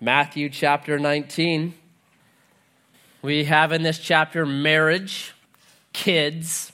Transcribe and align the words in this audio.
Matthew 0.00 0.48
chapter 0.48 0.96
19. 0.96 1.74
We 3.20 3.44
have 3.44 3.72
in 3.72 3.82
this 3.82 3.98
chapter 3.98 4.46
marriage, 4.46 5.34
kids, 5.92 6.70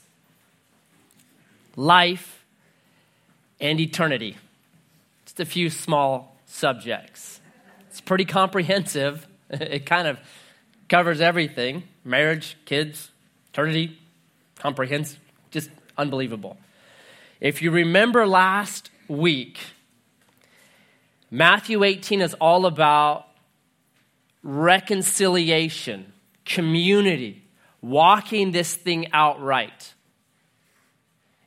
life, 1.74 2.44
and 3.58 3.80
eternity. 3.80 4.36
Just 5.24 5.40
a 5.40 5.46
few 5.46 5.70
small 5.70 6.36
subjects. 6.44 7.40
It's 7.88 8.02
pretty 8.02 8.26
comprehensive. 8.26 9.26
It 9.50 9.86
kind 9.86 10.08
of 10.08 10.18
covers 10.88 11.20
everything 11.20 11.84
marriage, 12.04 12.56
kids, 12.64 13.10
eternity, 13.52 13.98
comprehensive, 14.58 15.20
just 15.50 15.70
unbelievable. 15.96 16.56
If 17.40 17.62
you 17.62 17.70
remember 17.70 18.26
last 18.26 18.90
week, 19.06 19.60
Matthew 21.34 21.82
18 21.82 22.20
is 22.20 22.32
all 22.34 22.64
about 22.64 23.26
reconciliation, 24.44 26.12
community, 26.44 27.42
walking 27.82 28.52
this 28.52 28.76
thing 28.76 29.10
out 29.12 29.42
right. 29.42 29.94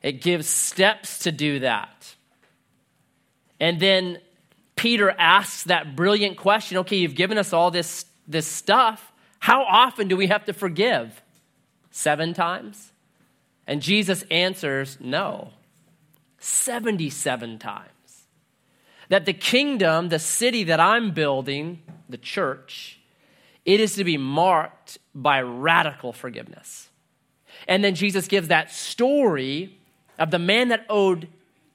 It 0.02 0.20
gives 0.20 0.46
steps 0.46 1.20
to 1.20 1.32
do 1.32 1.60
that. 1.60 2.14
And 3.58 3.80
then 3.80 4.18
Peter 4.76 5.10
asks 5.18 5.62
that 5.64 5.96
brilliant 5.96 6.36
question 6.36 6.76
okay, 6.76 6.96
you've 6.96 7.14
given 7.14 7.38
us 7.38 7.54
all 7.54 7.70
this, 7.70 8.04
this 8.26 8.46
stuff. 8.46 9.10
How 9.38 9.62
often 9.62 10.06
do 10.06 10.18
we 10.18 10.26
have 10.26 10.44
to 10.44 10.52
forgive? 10.52 11.22
Seven 11.90 12.34
times? 12.34 12.92
And 13.66 13.80
Jesus 13.80 14.22
answers, 14.30 14.98
no, 15.00 15.54
77 16.40 17.58
times. 17.58 17.88
That 19.08 19.24
the 19.24 19.32
kingdom, 19.32 20.08
the 20.08 20.18
city 20.18 20.64
that 20.64 20.80
I'm 20.80 21.12
building, 21.12 21.82
the 22.08 22.18
church, 22.18 23.00
it 23.64 23.80
is 23.80 23.94
to 23.94 24.04
be 24.04 24.16
marked 24.16 24.98
by 25.14 25.40
radical 25.40 26.12
forgiveness. 26.12 26.88
And 27.66 27.82
then 27.82 27.94
Jesus 27.94 28.28
gives 28.28 28.48
that 28.48 28.70
story 28.70 29.78
of 30.18 30.30
the 30.30 30.38
man 30.38 30.68
that 30.68 30.86
owed 30.88 31.28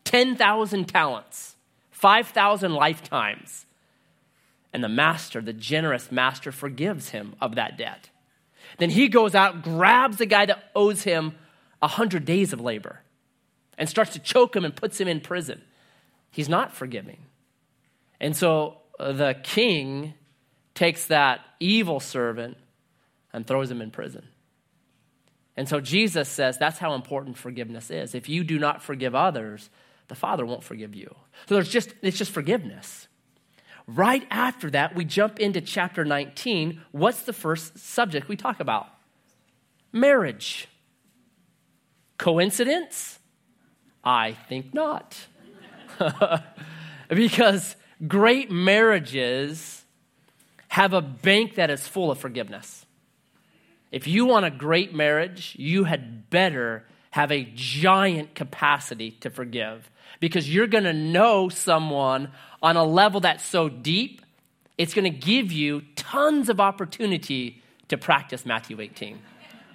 10,000 0.04 0.86
talents 0.86 1.56
5,000 1.92 2.74
lifetimes. 2.74 3.66
And 4.74 4.84
the 4.84 4.90
master, 4.90 5.40
the 5.40 5.54
generous 5.54 6.12
master, 6.12 6.52
forgives 6.52 7.10
him 7.12 7.34
of 7.40 7.56
that 7.56 7.78
debt. 7.78 8.10
Then 8.78 8.90
he 8.90 9.08
goes 9.08 9.36
out, 9.36 9.62
grabs 9.62 10.18
the 10.18 10.26
guy 10.26 10.46
that 10.48 10.72
owes 10.76 11.04
him 11.04 11.36
100 11.80 12.26
days 12.26 12.52
of 12.52 12.60
labor, 12.60 13.00
and 13.78 13.88
starts 13.88 14.12
to 14.14 14.20
choke 14.20 14.54
him 14.54 14.66
and 14.66 14.76
puts 14.76 15.00
him 15.00 15.08
in 15.08 15.22
prison. 15.22 15.62
He's 16.30 16.50
not 16.50 16.74
forgiving. 16.74 17.20
And 18.24 18.34
so 18.38 18.78
uh, 18.98 19.12
the 19.12 19.36
king 19.44 20.14
takes 20.76 21.08
that 21.08 21.42
evil 21.60 22.00
servant 22.00 22.56
and 23.34 23.46
throws 23.46 23.70
him 23.70 23.82
in 23.82 23.92
prison. 23.92 24.26
And 25.58 25.68
so 25.68 25.82
Jesus 25.82 26.30
says 26.30 26.58
that's 26.58 26.80
how 26.80 26.94
important 26.94 27.38
forgiveness 27.38 27.92
is. 27.92 28.16
If 28.16 28.30
you 28.30 28.46
do 28.46 28.58
not 28.58 28.82
forgive 28.82 29.14
others, 29.14 29.70
the 30.08 30.16
Father 30.16 30.46
won't 30.46 30.64
forgive 30.64 30.96
you. 30.96 31.14
So 31.50 31.56
there's 31.56 31.68
just, 31.68 31.94
it's 32.02 32.18
just 32.18 32.32
forgiveness. 32.32 33.10
Right 33.88 34.26
after 34.32 34.72
that, 34.72 34.96
we 34.96 35.04
jump 35.04 35.42
into 35.42 35.60
chapter 35.60 36.06
19. 36.06 36.82
What's 36.94 37.24
the 37.24 37.34
first 37.34 37.78
subject 37.78 38.30
we 38.30 38.38
talk 38.38 38.62
about? 38.62 38.88
Marriage. 39.92 40.70
Coincidence? 42.18 43.20
I 44.02 44.32
think 44.48 44.74
not. 44.74 45.18
because 47.10 47.76
great 48.08 48.52
marriages 48.52 49.84
have 50.68 50.94
a 50.94 51.02
bank 51.02 51.56
that 51.56 51.70
is 51.70 51.88
full 51.88 52.12
of 52.12 52.18
forgiveness. 52.18 52.86
If 53.92 54.08
you 54.08 54.26
want 54.26 54.46
a 54.46 54.52
great 54.52 54.94
marriage, 54.94 55.56
you 55.58 55.84
had 55.84 56.30
better 56.30 56.84
have 57.12 57.32
a 57.32 57.44
giant 57.54 58.34
capacity 58.34 59.12
to 59.12 59.30
forgive 59.30 59.90
because 60.20 60.52
you're 60.52 60.68
going 60.68 60.86
to 60.86 60.94
know 60.94 61.50
someone 61.50 62.32
on 62.62 62.76
a 62.76 62.84
level 62.84 63.20
that's 63.20 63.46
so 63.46 63.70
deep, 63.70 64.22
it's 64.78 64.96
going 64.96 65.04
to 65.04 65.16
give 65.16 65.52
you 65.52 65.84
tons 65.96 66.50
of 66.50 66.60
opportunity 66.60 67.62
to 67.90 67.98
practice 67.98 68.46
Matthew 68.46 68.82
18. 68.82 69.20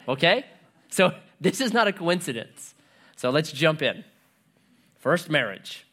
Okay? 0.08 0.44
So 0.88 1.12
this 1.40 1.60
is 1.60 1.72
not 1.72 1.86
a 1.86 1.92
coincidence. 1.92 2.74
So 3.16 3.30
let's 3.30 3.52
jump 3.52 3.82
in. 3.82 4.04
First, 4.98 5.30
marriage. 5.30 5.86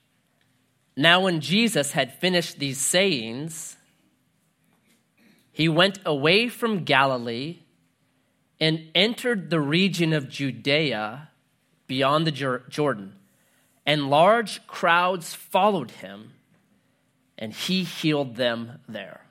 Now, 0.96 1.22
when 1.22 1.42
Jesus 1.42 1.92
had 1.92 2.14
finished 2.14 2.60
these 2.60 2.80
sayings, 2.80 3.76
he 5.52 5.68
went 5.68 6.00
away 6.06 6.48
from 6.48 6.84
Galilee 6.84 7.60
and 8.60 8.90
entered 8.96 9.50
the 9.50 9.60
region 9.60 10.14
of 10.14 10.30
Judea 10.30 11.30
beyond 11.88 12.26
the 12.26 12.62
Jordan 12.70 13.16
and 13.86 14.10
large 14.10 14.66
crowds 14.68 15.34
followed 15.34 15.92
him, 15.92 16.34
and 17.38 17.54
he 17.54 17.84
healed 17.84 18.36
them 18.36 18.80
there. 18.88 19.22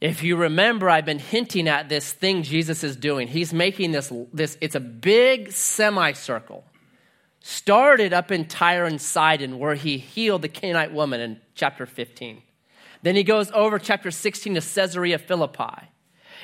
If 0.00 0.22
you 0.22 0.36
remember, 0.36 0.88
I've 0.88 1.06
been 1.06 1.18
hinting 1.18 1.66
at 1.66 1.88
this 1.88 2.12
thing 2.12 2.42
Jesus 2.42 2.84
is 2.84 2.94
doing. 2.94 3.26
He's 3.28 3.52
making 3.52 3.92
this, 3.92 4.12
this 4.32 4.56
it's 4.60 4.74
a 4.76 4.80
big 4.80 5.50
semicircle. 5.50 6.64
Started 7.40 8.12
up 8.12 8.30
in 8.30 8.46
Tyre 8.46 8.84
and 8.84 9.00
Sidon, 9.00 9.58
where 9.58 9.74
he 9.74 9.98
healed 9.98 10.42
the 10.42 10.48
Canaanite 10.48 10.92
woman 10.92 11.20
in 11.20 11.40
chapter 11.54 11.86
15. 11.86 12.42
Then 13.02 13.14
he 13.14 13.22
goes 13.22 13.50
over 13.52 13.78
chapter 13.78 14.10
16 14.10 14.54
to 14.54 14.60
Caesarea 14.60 15.18
Philippi. 15.18 15.88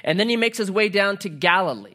And 0.02 0.18
then 0.18 0.28
he 0.28 0.36
makes 0.36 0.58
his 0.58 0.70
way 0.70 0.88
down 0.88 1.16
to 1.18 1.28
Galilee. 1.28 1.94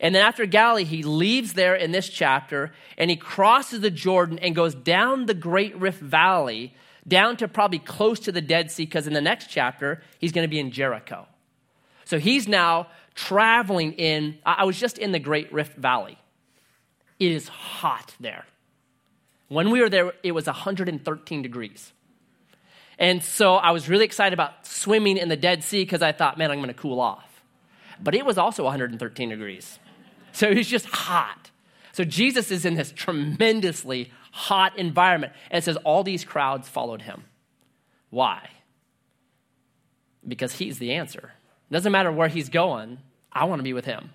And 0.00 0.14
then 0.14 0.24
after 0.24 0.46
Galilee, 0.46 0.84
he 0.84 1.02
leaves 1.02 1.52
there 1.52 1.74
in 1.74 1.92
this 1.92 2.08
chapter 2.08 2.72
and 2.98 3.08
he 3.08 3.16
crosses 3.16 3.80
the 3.80 3.90
Jordan 3.90 4.38
and 4.40 4.54
goes 4.54 4.74
down 4.74 5.26
the 5.26 5.34
Great 5.34 5.76
Rift 5.76 6.00
Valley, 6.00 6.74
down 7.06 7.36
to 7.36 7.48
probably 7.48 7.78
close 7.78 8.18
to 8.20 8.32
the 8.32 8.40
Dead 8.40 8.70
Sea, 8.70 8.84
because 8.84 9.06
in 9.06 9.12
the 9.12 9.20
next 9.20 9.48
chapter, 9.48 10.02
he's 10.18 10.32
going 10.32 10.44
to 10.44 10.50
be 10.50 10.58
in 10.58 10.72
Jericho. 10.72 11.26
So 12.04 12.18
he's 12.18 12.48
now 12.48 12.88
traveling 13.14 13.92
in, 13.92 14.38
I 14.44 14.64
was 14.64 14.78
just 14.78 14.98
in 14.98 15.12
the 15.12 15.18
Great 15.18 15.52
Rift 15.52 15.76
Valley. 15.76 16.18
It 17.22 17.30
is 17.30 17.46
hot 17.46 18.16
there. 18.18 18.46
When 19.46 19.70
we 19.70 19.80
were 19.80 19.88
there, 19.88 20.12
it 20.24 20.32
was 20.32 20.46
113 20.46 21.40
degrees. 21.40 21.92
And 22.98 23.22
so 23.22 23.54
I 23.54 23.70
was 23.70 23.88
really 23.88 24.04
excited 24.04 24.32
about 24.32 24.66
swimming 24.66 25.18
in 25.18 25.28
the 25.28 25.36
Dead 25.36 25.62
Sea 25.62 25.84
because 25.84 26.02
I 26.02 26.10
thought, 26.10 26.36
man, 26.36 26.50
I'm 26.50 26.58
going 26.58 26.66
to 26.66 26.74
cool 26.74 27.00
off. 27.00 27.44
But 28.02 28.16
it 28.16 28.26
was 28.26 28.38
also 28.38 28.64
113 28.64 29.28
degrees. 29.28 29.78
So 30.32 30.48
it 30.48 30.56
was 30.56 30.66
just 30.66 30.86
hot. 30.86 31.52
So 31.92 32.02
Jesus 32.02 32.50
is 32.50 32.64
in 32.64 32.74
this 32.74 32.90
tremendously 32.90 34.10
hot 34.32 34.76
environment. 34.76 35.32
And 35.48 35.58
it 35.58 35.64
says 35.64 35.76
all 35.84 36.02
these 36.02 36.24
crowds 36.24 36.68
followed 36.68 37.02
him. 37.02 37.22
Why? 38.10 38.48
Because 40.26 40.54
he's 40.54 40.80
the 40.80 40.92
answer. 40.94 41.34
It 41.70 41.72
doesn't 41.72 41.92
matter 41.92 42.10
where 42.10 42.26
he's 42.26 42.48
going, 42.48 42.98
I 43.32 43.44
want 43.44 43.60
to 43.60 43.64
be 43.64 43.74
with 43.74 43.84
him. 43.84 44.10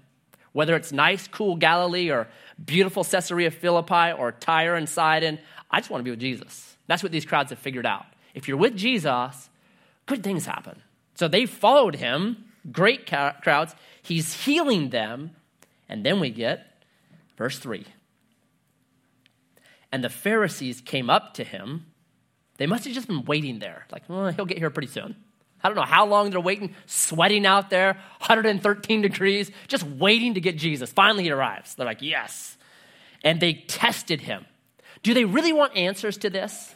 Whether 0.57 0.75
it's 0.75 0.91
nice, 0.91 1.27
cool 1.27 1.55
Galilee 1.55 2.09
or 2.09 2.27
beautiful 2.65 3.03
Caesarea 3.03 3.51
Philippi 3.51 4.11
or 4.17 4.31
Tyre 4.31 4.73
and 4.73 4.89
Sidon, 4.89 5.37
I 5.69 5.81
just 5.81 5.91
want 5.91 5.99
to 5.99 6.03
be 6.03 6.09
with 6.09 6.19
Jesus. 6.19 6.77
That's 6.87 7.03
what 7.03 7.11
these 7.11 7.25
crowds 7.25 7.51
have 7.51 7.59
figured 7.59 7.85
out. 7.85 8.07
If 8.33 8.47
you're 8.47 8.57
with 8.57 8.75
Jesus, 8.75 9.51
good 10.07 10.23
things 10.23 10.47
happen. 10.47 10.81
So 11.13 11.27
they 11.27 11.45
followed 11.45 11.97
him, 11.97 12.45
great 12.71 13.05
crowds. 13.05 13.75
He's 14.01 14.45
healing 14.45 14.89
them, 14.89 15.35
and 15.87 16.03
then 16.03 16.19
we 16.19 16.31
get 16.31 16.83
verse 17.37 17.59
3. 17.59 17.85
And 19.91 20.03
the 20.03 20.09
Pharisees 20.09 20.81
came 20.81 21.07
up 21.07 21.35
to 21.35 21.43
him. 21.43 21.85
They 22.57 22.65
must 22.65 22.83
have 22.85 22.95
just 22.95 23.07
been 23.07 23.25
waiting 23.25 23.59
there. 23.59 23.85
Like, 23.91 24.09
well, 24.09 24.31
he'll 24.31 24.45
get 24.45 24.57
here 24.57 24.71
pretty 24.71 24.87
soon. 24.87 25.17
I 25.67 25.69
don't 25.69 25.75
know 25.75 25.81
how 25.81 26.05
long 26.05 26.29
they're 26.29 26.39
waiting, 26.39 26.73
sweating 26.85 27.45
out 27.45 27.69
there, 27.69 27.95
113 28.19 29.01
degrees, 29.01 29.51
just 29.67 29.83
waiting 29.83 30.35
to 30.35 30.39
get 30.39 30.55
Jesus. 30.55 30.89
Finally, 30.93 31.25
he 31.25 31.31
arrives. 31.31 31.75
They're 31.75 31.85
like, 31.85 32.01
yes. 32.01 32.57
And 33.21 33.41
they 33.41 33.65
tested 33.67 34.21
him. 34.21 34.45
Do 35.03 35.13
they 35.13 35.25
really 35.25 35.51
want 35.51 35.75
answers 35.75 36.15
to 36.19 36.29
this? 36.29 36.73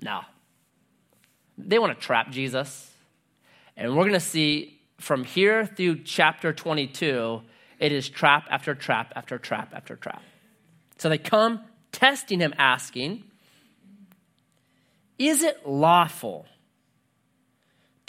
No. 0.00 0.22
They 1.58 1.78
want 1.78 1.94
to 1.94 2.02
trap 2.02 2.30
Jesus. 2.30 2.90
And 3.76 3.94
we're 3.94 4.04
going 4.04 4.14
to 4.14 4.20
see 4.20 4.80
from 4.98 5.24
here 5.24 5.66
through 5.66 6.04
chapter 6.04 6.54
22 6.54 7.42
it 7.78 7.92
is 7.92 8.08
trap 8.08 8.46
after 8.48 8.74
trap 8.74 9.12
after 9.14 9.36
trap 9.36 9.74
after 9.74 9.96
trap. 9.96 10.22
So 10.96 11.10
they 11.10 11.18
come 11.18 11.60
testing 11.90 12.40
him, 12.40 12.54
asking, 12.56 13.24
Is 15.18 15.42
it 15.42 15.66
lawful 15.68 16.46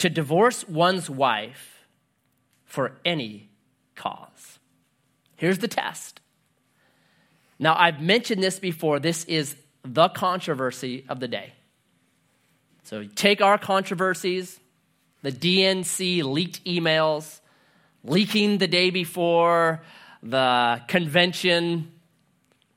to 0.04 0.10
divorce 0.10 0.68
one's 0.68 1.08
wife 1.08 1.86
for 2.66 2.92
any 3.06 3.48
cause? 3.94 4.58
Here's 5.36 5.60
the 5.60 5.66
test. 5.66 6.20
Now, 7.58 7.74
I've 7.74 8.02
mentioned 8.02 8.42
this 8.42 8.58
before. 8.58 9.00
This 9.00 9.24
is 9.24 9.56
the 9.82 10.10
controversy 10.10 11.06
of 11.08 11.20
the 11.20 11.28
day. 11.28 11.54
So 12.82 13.04
take 13.14 13.40
our 13.40 13.56
controversies, 13.56 14.60
the 15.22 15.32
DNC 15.32 16.22
leaked 16.22 16.62
emails, 16.66 17.40
leaking 18.02 18.58
the 18.58 18.68
day 18.68 18.90
before, 18.90 19.80
the 20.22 20.82
convention. 20.86 21.92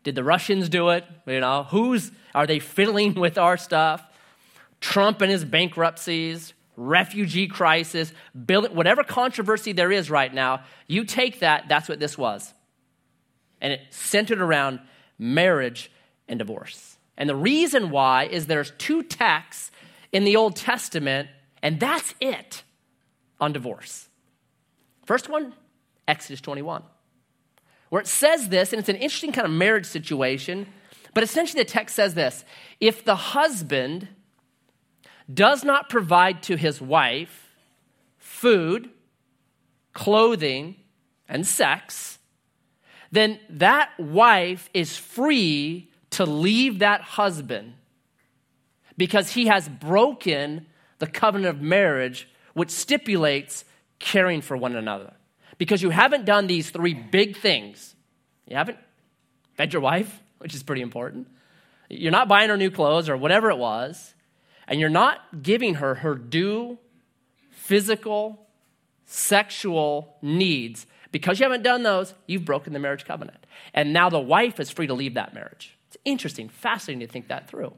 Did 0.04 0.16
the 0.16 0.24
Russians 0.24 0.70
do 0.70 0.92
it? 0.92 1.04
You 1.26 1.42
know, 1.42 1.64
who's 1.64 2.10
are 2.34 2.48
they 2.48 2.60
fiddling 2.60 3.16
with 3.16 3.38
our 3.38 3.58
stuff? 3.58 4.02
Trump 4.80 5.20
and 5.20 5.30
his 5.30 5.44
bankruptcies, 5.44 6.54
refugee 6.78 7.48
crisis, 7.48 8.14
build, 8.46 8.74
whatever 8.74 9.04
controversy 9.04 9.74
there 9.74 9.92
is 9.92 10.10
right 10.10 10.34
now, 10.34 10.62
you 10.86 11.04
take 11.04 11.40
that, 11.40 11.66
that's 11.68 11.90
what 11.90 12.00
this 12.00 12.18
was. 12.18 12.54
And 13.60 13.74
it 13.74 13.82
centered 13.90 14.40
around 14.40 14.80
marriage 15.18 15.92
and 16.28 16.38
divorce. 16.38 16.98
And 17.18 17.28
the 17.28 17.36
reason 17.36 17.90
why 17.90 18.26
is 18.26 18.46
there's 18.46 18.72
two 18.78 19.02
texts 19.02 19.72
in 20.12 20.24
the 20.24 20.36
Old 20.36 20.56
Testament, 20.56 21.30
and 21.64 21.80
that's 21.80 22.14
it 22.22 22.64
on 23.42 23.52
divorce. 23.52 24.08
First 25.06 25.28
one, 25.28 25.54
Exodus 26.08 26.42
21, 26.42 26.84
where 27.90 28.02
it 28.02 28.08
says 28.08 28.50
this, 28.50 28.72
and 28.72 28.80
it's 28.80 28.90
an 28.90 28.98
interesting 28.98 29.32
kind 29.32 29.46
of 29.46 29.52
marriage 29.52 29.88
situation, 29.88 30.68
but 31.16 31.24
essentially 31.24 31.64
the 31.64 31.70
text 31.70 31.96
says 31.96 32.14
this 32.14 32.46
if 32.80 33.04
the 33.04 33.16
husband 33.16 34.08
does 35.32 35.64
not 35.64 35.90
provide 35.90 36.44
to 36.44 36.56
his 36.56 36.82
wife 36.82 37.52
food, 38.18 38.90
clothing, 39.94 40.76
and 41.28 41.46
sex, 41.46 42.20
then 43.12 43.40
that 43.50 43.90
wife 44.00 44.70
is 44.74 44.98
free 44.98 45.90
to 46.12 46.26
leave 46.26 46.80
that 46.80 47.02
husband 47.02 47.74
because 48.98 49.32
he 49.32 49.48
has 49.48 49.70
broken 49.70 50.66
the 51.00 51.08
covenant 51.08 51.56
of 51.56 51.62
marriage, 51.62 52.28
which 52.54 52.70
stipulates 52.70 53.66
caring 54.00 54.42
for 54.42 54.58
one 54.58 54.76
another. 54.76 55.14
Because 55.58 55.82
you 55.82 55.90
haven't 55.90 56.26
done 56.26 56.48
these 56.48 56.70
three 56.70 56.94
big 56.94 57.38
things. 57.38 57.96
You 58.48 58.56
haven't 58.58 58.78
fed 59.56 59.74
your 59.74 59.82
wife, 59.82 60.22
which 60.40 60.54
is 60.54 60.64
pretty 60.64 60.82
important. 60.82 61.28
You're 61.90 62.12
not 62.12 62.28
buying 62.28 62.50
her 62.50 62.58
new 62.58 62.72
clothes 62.72 63.10
or 63.10 63.18
whatever 63.18 63.50
it 63.50 63.58
was. 63.58 64.14
And 64.68 64.80
you're 64.80 64.90
not 64.90 65.42
giving 65.44 65.76
her 65.76 65.96
her 65.96 66.16
due 66.16 66.78
physical, 67.52 68.48
sexual 69.06 70.18
needs. 70.22 70.86
Because 71.12 71.40
you 71.40 71.44
haven't 71.44 71.64
done 71.64 71.84
those, 71.84 72.14
you've 72.26 72.46
broken 72.46 72.74
the 72.74 72.80
marriage 72.80 73.06
covenant. 73.06 73.46
And 73.74 73.94
now 73.94 74.10
the 74.10 74.20
wife 74.20 74.60
is 74.60 74.70
free 74.70 74.88
to 74.88 74.94
leave 74.94 75.14
that 75.16 75.34
marriage. 75.34 75.78
It's 75.88 75.98
interesting, 76.06 76.50
fascinating 76.50 77.08
to 77.08 77.12
think 77.12 77.28
that 77.30 77.50
through. 77.50 77.74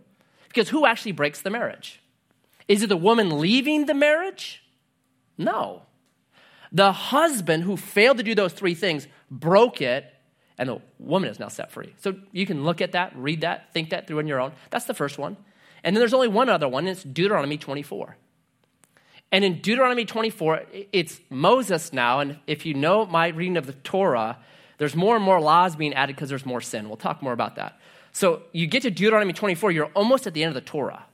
Because 0.47 0.69
who 0.69 0.86
actually 0.86 1.12
breaks 1.12 1.41
the 1.41 1.50
marriage? 1.50 2.01
Is 2.68 2.83
it 2.83 2.88
the 2.88 2.97
woman 2.97 3.39
leaving 3.39 3.85
the 3.85 3.94
marriage? 3.94 4.63
No. 5.38 5.83
The 6.71 6.92
husband 6.92 7.63
who 7.63 7.77
failed 7.77 8.18
to 8.18 8.24
do 8.24 8.35
those 8.35 8.53
three 8.53 8.75
things 8.75 9.07
broke 9.31 9.81
it, 9.81 10.06
and 10.57 10.69
the 10.69 10.81
woman 11.00 11.30
is 11.30 11.39
now 11.39 11.47
set 11.47 11.71
free. 11.71 11.94
So 11.97 12.15
you 12.31 12.45
can 12.45 12.63
look 12.63 12.81
at 12.81 12.92
that, 12.92 13.15
read 13.15 13.42
that, 13.42 13.74
think 13.74 13.89
that 13.92 14.07
through 14.07 14.19
on 14.19 14.27
your 14.27 14.39
own. 14.39 14.51
That's 14.69 14.85
the 14.85 14.94
first 14.94 15.18
one. 15.18 15.38
And 15.84 15.96
then 15.96 16.00
there's 16.00 16.14
only 16.14 16.28
one 16.28 16.50
other 16.50 16.68
one, 16.68 16.86
and 16.86 16.92
it's 16.92 17.04
Deuteronomy 17.04 17.58
24. 17.58 18.18
And 19.31 19.46
in 19.46 19.62
Deuteronomy 19.62 20.06
24, 20.06 20.64
it's 20.92 21.20
Moses 21.30 21.94
now, 21.94 22.20
and 22.20 22.40
if 22.48 22.66
you 22.66 22.74
know 22.74 23.06
my 23.06 23.28
reading 23.28 23.58
of 23.58 23.68
the 23.68 23.74
Torah, 23.74 24.38
there's 24.80 24.96
more 24.96 25.16
and 25.16 25.24
more 25.24 25.40
laws 25.40 25.76
being 25.76 25.94
added 25.94 26.16
because 26.16 26.30
there's 26.30 26.46
more 26.46 26.62
sin. 26.62 26.88
We'll 26.88 26.98
talk 26.98 27.22
more 27.22 27.34
about 27.34 27.56
that. 27.56 27.80
So 28.12 28.42
you 28.54 28.66
get 28.66 28.81
to 28.84 28.92
Deuteronomy 28.92 29.34
24, 29.34 29.72
you're 29.72 29.86
almost 29.88 30.26
at 30.26 30.34
the 30.34 30.44
end 30.44 30.50
of 30.50 30.56
the 30.56 30.68
Torah. 30.68 31.06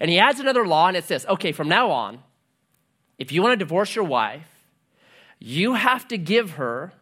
And 0.00 0.10
he 0.10 0.18
adds 0.18 0.40
another 0.40 0.66
law, 0.66 0.88
and 0.88 0.96
it 0.96 1.04
says, 1.04 1.26
okay, 1.26 1.52
from 1.52 1.68
now 1.68 1.90
on, 1.90 2.22
if 3.18 3.32
you 3.32 3.42
want 3.42 3.52
to 3.52 3.56
divorce 3.64 3.94
your 3.94 4.04
wife, 4.04 4.48
you 5.38 5.74
have 5.74 6.08
to 6.08 6.18
give 6.18 6.52
her 6.52 6.92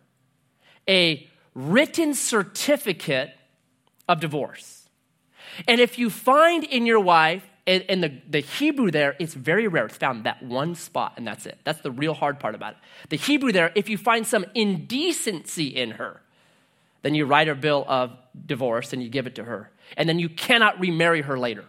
a 0.89 1.29
written 1.55 2.15
certificate 2.15 3.31
of 4.09 4.21
divorce. 4.21 4.76
And 5.67 5.81
if 5.81 5.99
you 5.99 6.11
find 6.11 6.65
in 6.65 6.87
your 6.87 7.01
wife, 7.01 7.45
and, 7.67 8.03
the, 8.03 8.13
the 8.29 8.41
Hebrew 8.41 8.93
there, 8.93 9.17
it's 9.19 9.35
very 9.35 9.67
rare. 9.67 9.87
It's 9.87 9.97
found 9.97 10.25
that 10.25 10.41
one 10.41 10.77
spot, 10.77 11.15
and 11.17 11.27
that's 11.27 11.47
it. 11.47 11.59
That's 11.65 11.81
the 11.81 11.91
real 11.91 12.15
hard 12.15 12.39
part 12.39 12.55
about 12.55 12.75
it. 12.75 12.79
The 13.09 13.17
Hebrew 13.17 13.51
there, 13.51 13.73
if 13.75 13.89
you 13.89 13.99
find 13.99 14.25
some 14.25 14.47
indecency 14.55 15.67
in 15.67 15.93
her, 15.93 16.21
then 17.03 17.15
you 17.15 17.25
write 17.25 17.49
a 17.49 17.55
bill 17.55 17.85
of 17.89 18.17
divorce 18.47 18.93
and 18.93 19.03
you 19.03 19.09
give 19.09 19.27
it 19.27 19.37
to 19.37 19.45
her. 19.45 19.71
And 19.97 20.09
then 20.09 20.19
you 20.19 20.29
cannot 20.29 20.81
remarry 20.81 21.23
her 21.23 21.39
later. 21.39 21.65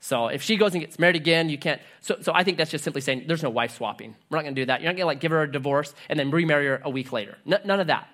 So 0.00 0.28
if 0.28 0.42
she 0.42 0.56
goes 0.56 0.72
and 0.72 0.80
gets 0.80 0.98
married 0.98 1.16
again, 1.16 1.50
you 1.50 1.58
can't. 1.58 1.80
So, 2.00 2.16
so 2.22 2.32
I 2.34 2.42
think 2.42 2.56
that's 2.56 2.70
just 2.70 2.84
simply 2.84 3.02
saying 3.02 3.24
there's 3.26 3.42
no 3.42 3.50
wife 3.50 3.76
swapping. 3.76 4.16
We're 4.30 4.38
not 4.38 4.42
going 4.44 4.54
to 4.54 4.60
do 4.62 4.66
that. 4.66 4.80
You're 4.80 4.90
not 4.90 4.96
going 4.96 5.02
to 5.02 5.06
like 5.06 5.20
give 5.20 5.30
her 5.32 5.42
a 5.42 5.50
divorce 5.50 5.94
and 6.08 6.18
then 6.18 6.30
remarry 6.30 6.66
her 6.66 6.80
a 6.82 6.90
week 6.90 7.12
later. 7.12 7.36
N- 7.46 7.60
none 7.64 7.80
of 7.80 7.86
that. 7.88 8.08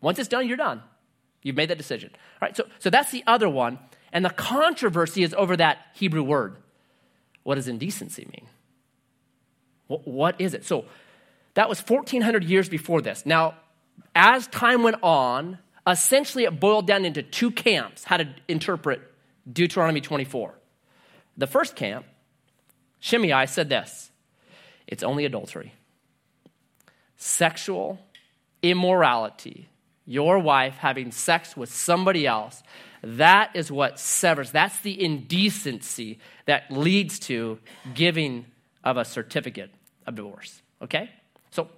Once 0.00 0.18
it's 0.20 0.28
done, 0.28 0.46
you're 0.46 0.56
done. 0.56 0.82
You've 1.42 1.56
made 1.56 1.70
that 1.70 1.78
decision. 1.78 2.10
All 2.14 2.46
right. 2.46 2.56
So, 2.56 2.64
so 2.78 2.90
that's 2.90 3.10
the 3.10 3.24
other 3.26 3.48
one. 3.48 3.78
And 4.16 4.24
the 4.24 4.30
controversy 4.30 5.24
is 5.24 5.34
over 5.34 5.58
that 5.58 5.76
Hebrew 5.92 6.22
word. 6.22 6.56
What 7.42 7.56
does 7.56 7.68
indecency 7.68 8.24
mean? 8.24 8.48
what, 9.88 10.40
is 10.40 10.54
it? 10.54 10.64
So 10.64 10.86
that 11.52 11.68
was 11.68 11.80
1,400 11.80 12.42
years 12.42 12.66
before 12.70 13.02
this. 13.02 13.26
Now, 13.26 13.56
as 14.14 14.46
time 14.46 14.82
went 14.82 14.96
on, 15.02 15.58
essentially 15.86 16.44
it 16.44 16.58
boiled 16.58 16.86
down 16.86 17.04
into 17.04 17.22
two 17.22 17.50
camps 17.50 18.04
how 18.04 18.16
to 18.16 18.26
interpret 18.48 19.02
Deuteronomy 19.52 20.00
24. 20.00 20.54
The 21.36 21.46
first 21.46 21.76
camp, 21.76 22.06
Shammai, 23.00 23.44
said 23.44 23.68
this 23.68 24.10
it's 24.86 25.02
only 25.02 25.26
adultery, 25.26 25.74
sexual 27.18 27.98
immorality, 28.62 29.68
your 30.06 30.38
wife 30.38 30.76
having 30.78 31.12
sex 31.12 31.54
with 31.54 31.70
somebody 31.70 32.26
else. 32.26 32.62
That 33.06 33.54
is 33.54 33.70
what 33.70 34.00
severs. 34.00 34.50
That's 34.50 34.80
the 34.80 35.00
indecency 35.00 36.18
that 36.46 36.72
leads 36.72 37.20
to 37.20 37.60
giving 37.94 38.46
of 38.82 38.96
a 38.96 39.04
certificate 39.04 39.70
of 40.08 40.16
divorce. 40.16 40.60
Okay? 40.82 41.08
So 41.52 41.68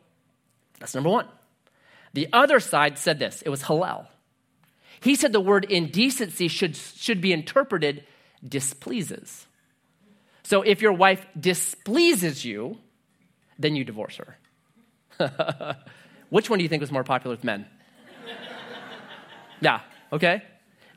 that's 0.80 0.94
number 0.94 1.10
one. 1.10 1.28
The 2.14 2.28
other 2.32 2.60
side 2.60 2.96
said 2.96 3.18
this 3.18 3.42
it 3.42 3.50
was 3.50 3.64
Hillel. 3.64 4.08
He 5.00 5.16
said 5.16 5.34
the 5.34 5.40
word 5.40 5.66
indecency 5.66 6.48
should, 6.48 6.74
should 6.74 7.20
be 7.20 7.34
interpreted 7.34 8.04
displeases. 8.46 9.46
So 10.44 10.62
if 10.62 10.80
your 10.80 10.94
wife 10.94 11.26
displeases 11.38 12.42
you, 12.42 12.78
then 13.58 13.76
you 13.76 13.84
divorce 13.84 14.18
her. 15.18 15.76
Which 16.30 16.48
one 16.48 16.58
do 16.58 16.62
you 16.62 16.70
think 16.70 16.80
was 16.80 16.90
more 16.90 17.04
popular 17.04 17.36
with 17.36 17.44
men? 17.44 17.66
yeah, 19.60 19.80
okay. 20.10 20.42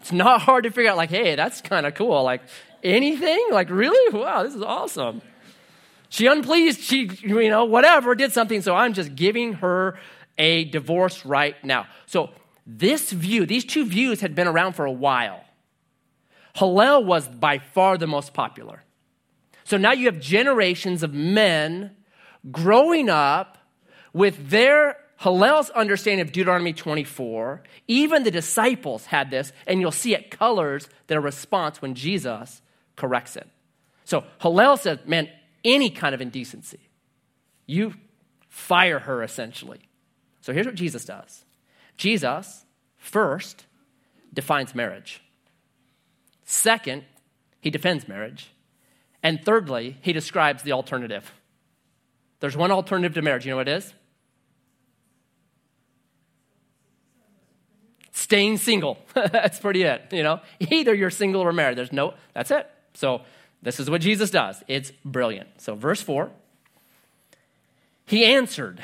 It's 0.02 0.12
not 0.12 0.42
hard 0.42 0.66
to 0.66 0.72
figure 0.72 0.92
out, 0.92 0.98
like, 0.98 1.12
hey, 1.12 1.36
that's 1.36 1.62
kind 1.62 1.86
of 1.86 1.94
cool. 1.94 2.24
Like, 2.24 2.42
anything? 2.84 3.48
Like, 3.52 3.70
really? 3.70 4.18
Wow, 4.18 4.44
this 4.44 4.56
is 4.56 4.62
awesome. 4.62 5.22
She 6.10 6.28
unpleased, 6.28 6.82
she, 6.82 7.10
you 7.22 7.50
know, 7.50 7.66
whatever, 7.66 8.16
did 8.16 8.34
something, 8.34 8.62
so 8.62 8.76
I'm 8.76 8.94
just 8.94 9.16
giving 9.16 9.54
her 9.54 9.98
a 10.38 10.66
divorce 10.66 11.26
right 11.26 11.56
now. 11.64 11.88
So, 12.06 12.32
this 12.66 13.12
view, 13.12 13.46
these 13.46 13.64
two 13.64 13.86
views 13.86 14.22
had 14.22 14.36
been 14.36 14.48
around 14.48 14.74
for 14.74 14.86
a 14.86 14.92
while. 14.92 15.44
Hillel 16.54 17.04
was 17.06 17.28
by 17.28 17.60
far 17.60 17.98
the 17.98 18.08
most 18.08 18.34
popular. 18.34 18.84
So 19.64 19.78
now 19.78 19.94
you 19.94 20.06
have 20.08 20.20
generations 20.20 21.04
of 21.04 21.14
men 21.14 21.96
growing 22.52 23.10
up 23.10 23.58
with 24.14 24.50
their 24.50 24.98
Hillel's 25.22 25.70
understanding 25.70 26.26
of 26.26 26.32
Deuteronomy 26.32 26.74
24. 26.74 27.62
Even 27.88 28.24
the 28.24 28.32
disciples 28.32 29.06
had 29.06 29.30
this, 29.30 29.54
and 29.68 29.80
you'll 29.80 29.92
see 29.92 30.16
it 30.16 30.32
colors 30.32 30.90
their 31.08 31.22
response 31.22 31.80
when 31.82 31.94
Jesus 31.94 32.62
corrects 32.96 33.36
it. 33.36 33.48
So 34.04 34.24
Hillel 34.42 34.78
says, 34.78 34.98
man, 35.06 35.30
any 35.64 35.92
kind 35.92 36.16
of 36.16 36.22
indecency, 36.22 36.80
you 37.68 37.94
fire 38.50 38.98
her 38.98 39.22
essentially. 39.22 39.80
So 40.42 40.54
here's 40.54 40.66
what 40.66 40.76
Jesus 40.76 41.06
does 41.06 41.46
Jesus, 41.98 42.66
first, 42.98 43.66
defines 44.34 44.74
marriage. 44.74 45.22
Second, 46.46 47.04
he 47.60 47.70
defends 47.70 48.08
marriage. 48.08 48.52
And 49.22 49.46
thirdly, 49.46 49.98
he 50.02 50.14
describes 50.14 50.64
the 50.64 50.72
alternative. 50.72 51.32
There's 52.40 52.58
one 52.58 52.72
alternative 52.72 53.14
to 53.14 53.22
marriage. 53.22 53.46
You 53.46 53.52
know 53.52 53.58
what 53.58 53.68
it 53.68 53.78
is? 53.78 53.94
Staying 58.32 58.60
single. 58.60 58.98
that's 59.14 59.60
pretty 59.60 59.84
it. 59.84 60.04
You 60.14 60.24
know, 60.24 60.40
either 60.62 60.94
you're 60.94 61.10
single 61.10 61.42
or 61.42 61.52
married. 61.52 61.78
There's 61.78 61.92
no, 61.92 62.14
that's 62.34 62.50
it. 62.50 62.66
So 62.94 63.24
this 63.62 63.78
is 63.78 63.90
what 63.90 64.00
Jesus 64.00 64.32
does. 64.32 64.64
It's 64.70 64.94
brilliant. 65.04 65.50
So, 65.58 65.76
verse 65.76 66.02
4 66.02 66.32
He 68.06 68.24
answered, 68.24 68.82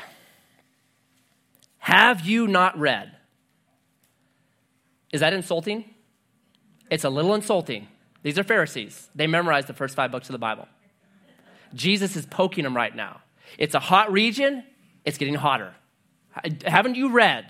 have 1.78 2.26
you 2.26 2.46
not 2.46 2.78
read? 2.78 3.14
Is 5.14 5.22
that 5.22 5.32
insulting? 5.32 5.86
It's 6.92 7.06
a 7.06 7.10
little 7.10 7.34
insulting. 7.34 7.88
These 8.24 8.38
are 8.38 8.44
Pharisees. 8.44 9.08
They 9.16 9.28
memorized 9.28 9.68
the 9.68 9.74
first 9.74 9.96
five 9.96 10.12
books 10.12 10.28
of 10.28 10.34
the 10.34 10.40
Bible. 10.40 10.68
Jesus 11.74 12.18
is 12.18 12.26
poking 12.26 12.66
them 12.66 12.76
right 12.76 12.94
now. 12.94 13.22
It's 13.58 13.76
a 13.76 13.80
hot 13.80 14.12
region, 14.12 14.66
it's 15.06 15.18
getting 15.18 15.36
hotter. 15.36 15.74
Haven't 16.66 16.96
you 16.96 17.14
read? 17.14 17.50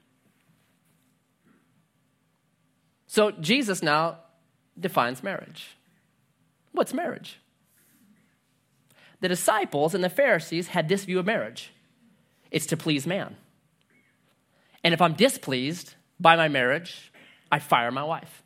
So 3.11 3.31
Jesus 3.31 3.83
now 3.83 4.19
defines 4.79 5.21
marriage. 5.21 5.75
What's 6.71 6.93
marriage? 6.93 7.41
The 9.19 9.27
disciples 9.27 9.93
and 9.93 10.01
the 10.01 10.09
Pharisees 10.09 10.69
had 10.69 10.87
this 10.87 11.03
view 11.03 11.19
of 11.19 11.25
marriage 11.25 11.73
it's 12.51 12.67
to 12.67 12.77
please 12.77 13.05
man. 13.05 13.35
And 14.81 14.93
if 14.93 15.01
I'm 15.01 15.11
displeased 15.11 15.93
by 16.21 16.37
my 16.37 16.47
marriage, 16.47 17.11
I 17.51 17.59
fire 17.59 17.91
my 17.91 18.03
wife. 18.05 18.43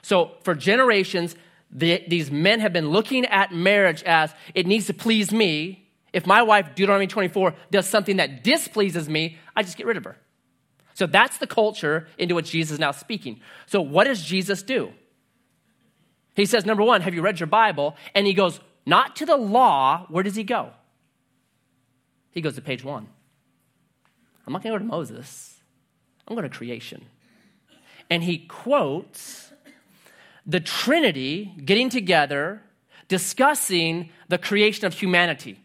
So 0.00 0.30
for 0.44 0.54
generations, 0.54 1.34
the, 1.68 2.04
these 2.06 2.30
men 2.30 2.60
have 2.60 2.72
been 2.72 2.90
looking 2.90 3.26
at 3.26 3.52
marriage 3.52 4.04
as 4.04 4.32
it 4.54 4.68
needs 4.68 4.86
to 4.86 4.94
please 4.94 5.32
me. 5.32 5.88
If 6.12 6.24
my 6.24 6.42
wife, 6.42 6.76
Deuteronomy 6.76 7.08
24, 7.08 7.52
does 7.72 7.88
something 7.88 8.18
that 8.18 8.44
displeases 8.44 9.08
me, 9.08 9.38
I 9.56 9.64
just 9.64 9.76
get 9.76 9.88
rid 9.88 9.96
of 9.96 10.04
her. 10.04 10.16
So 10.94 11.06
that's 11.06 11.38
the 11.38 11.46
culture 11.46 12.06
into 12.18 12.34
which 12.34 12.50
Jesus 12.50 12.72
is 12.74 12.78
now 12.78 12.90
speaking. 12.92 13.40
So 13.66 13.80
what 13.80 14.04
does 14.04 14.22
Jesus 14.22 14.62
do? 14.62 14.92
He 16.34 16.46
says, 16.46 16.64
number 16.64 16.82
one, 16.82 17.00
have 17.02 17.14
you 17.14 17.22
read 17.22 17.40
your 17.40 17.46
Bible? 17.46 17.96
And 18.14 18.26
he 18.26 18.34
goes, 18.34 18.60
not 18.86 19.16
to 19.16 19.26
the 19.26 19.36
law. 19.36 20.06
Where 20.08 20.22
does 20.22 20.36
he 20.36 20.44
go? 20.44 20.70
He 22.30 22.40
goes 22.40 22.54
to 22.54 22.62
page 22.62 22.82
one. 22.82 23.08
I'm 24.46 24.52
not 24.52 24.62
going 24.62 24.72
to 24.72 24.78
go 24.78 24.84
to 24.84 24.90
Moses, 24.90 25.60
I'm 26.26 26.34
going 26.34 26.48
to 26.48 26.54
creation. 26.54 27.04
And 28.10 28.22
he 28.22 28.38
quotes 28.38 29.52
the 30.44 30.60
Trinity 30.60 31.54
getting 31.64 31.88
together, 31.88 32.62
discussing 33.08 34.10
the 34.28 34.38
creation 34.38 34.86
of 34.86 34.94
humanity. 34.94 35.61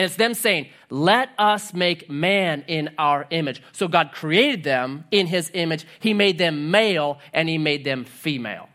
And 0.00 0.06
it's 0.06 0.16
them 0.16 0.32
saying, 0.32 0.70
Let 0.88 1.28
us 1.36 1.74
make 1.74 2.08
man 2.08 2.64
in 2.66 2.88
our 2.96 3.26
image. 3.28 3.62
So 3.72 3.86
God 3.86 4.12
created 4.12 4.64
them 4.64 5.04
in 5.10 5.26
his 5.26 5.50
image. 5.52 5.84
He 5.98 6.14
made 6.14 6.38
them 6.38 6.70
male 6.70 7.18
and 7.34 7.50
he 7.50 7.58
made 7.58 7.84
them 7.84 8.06
female. 8.06 8.70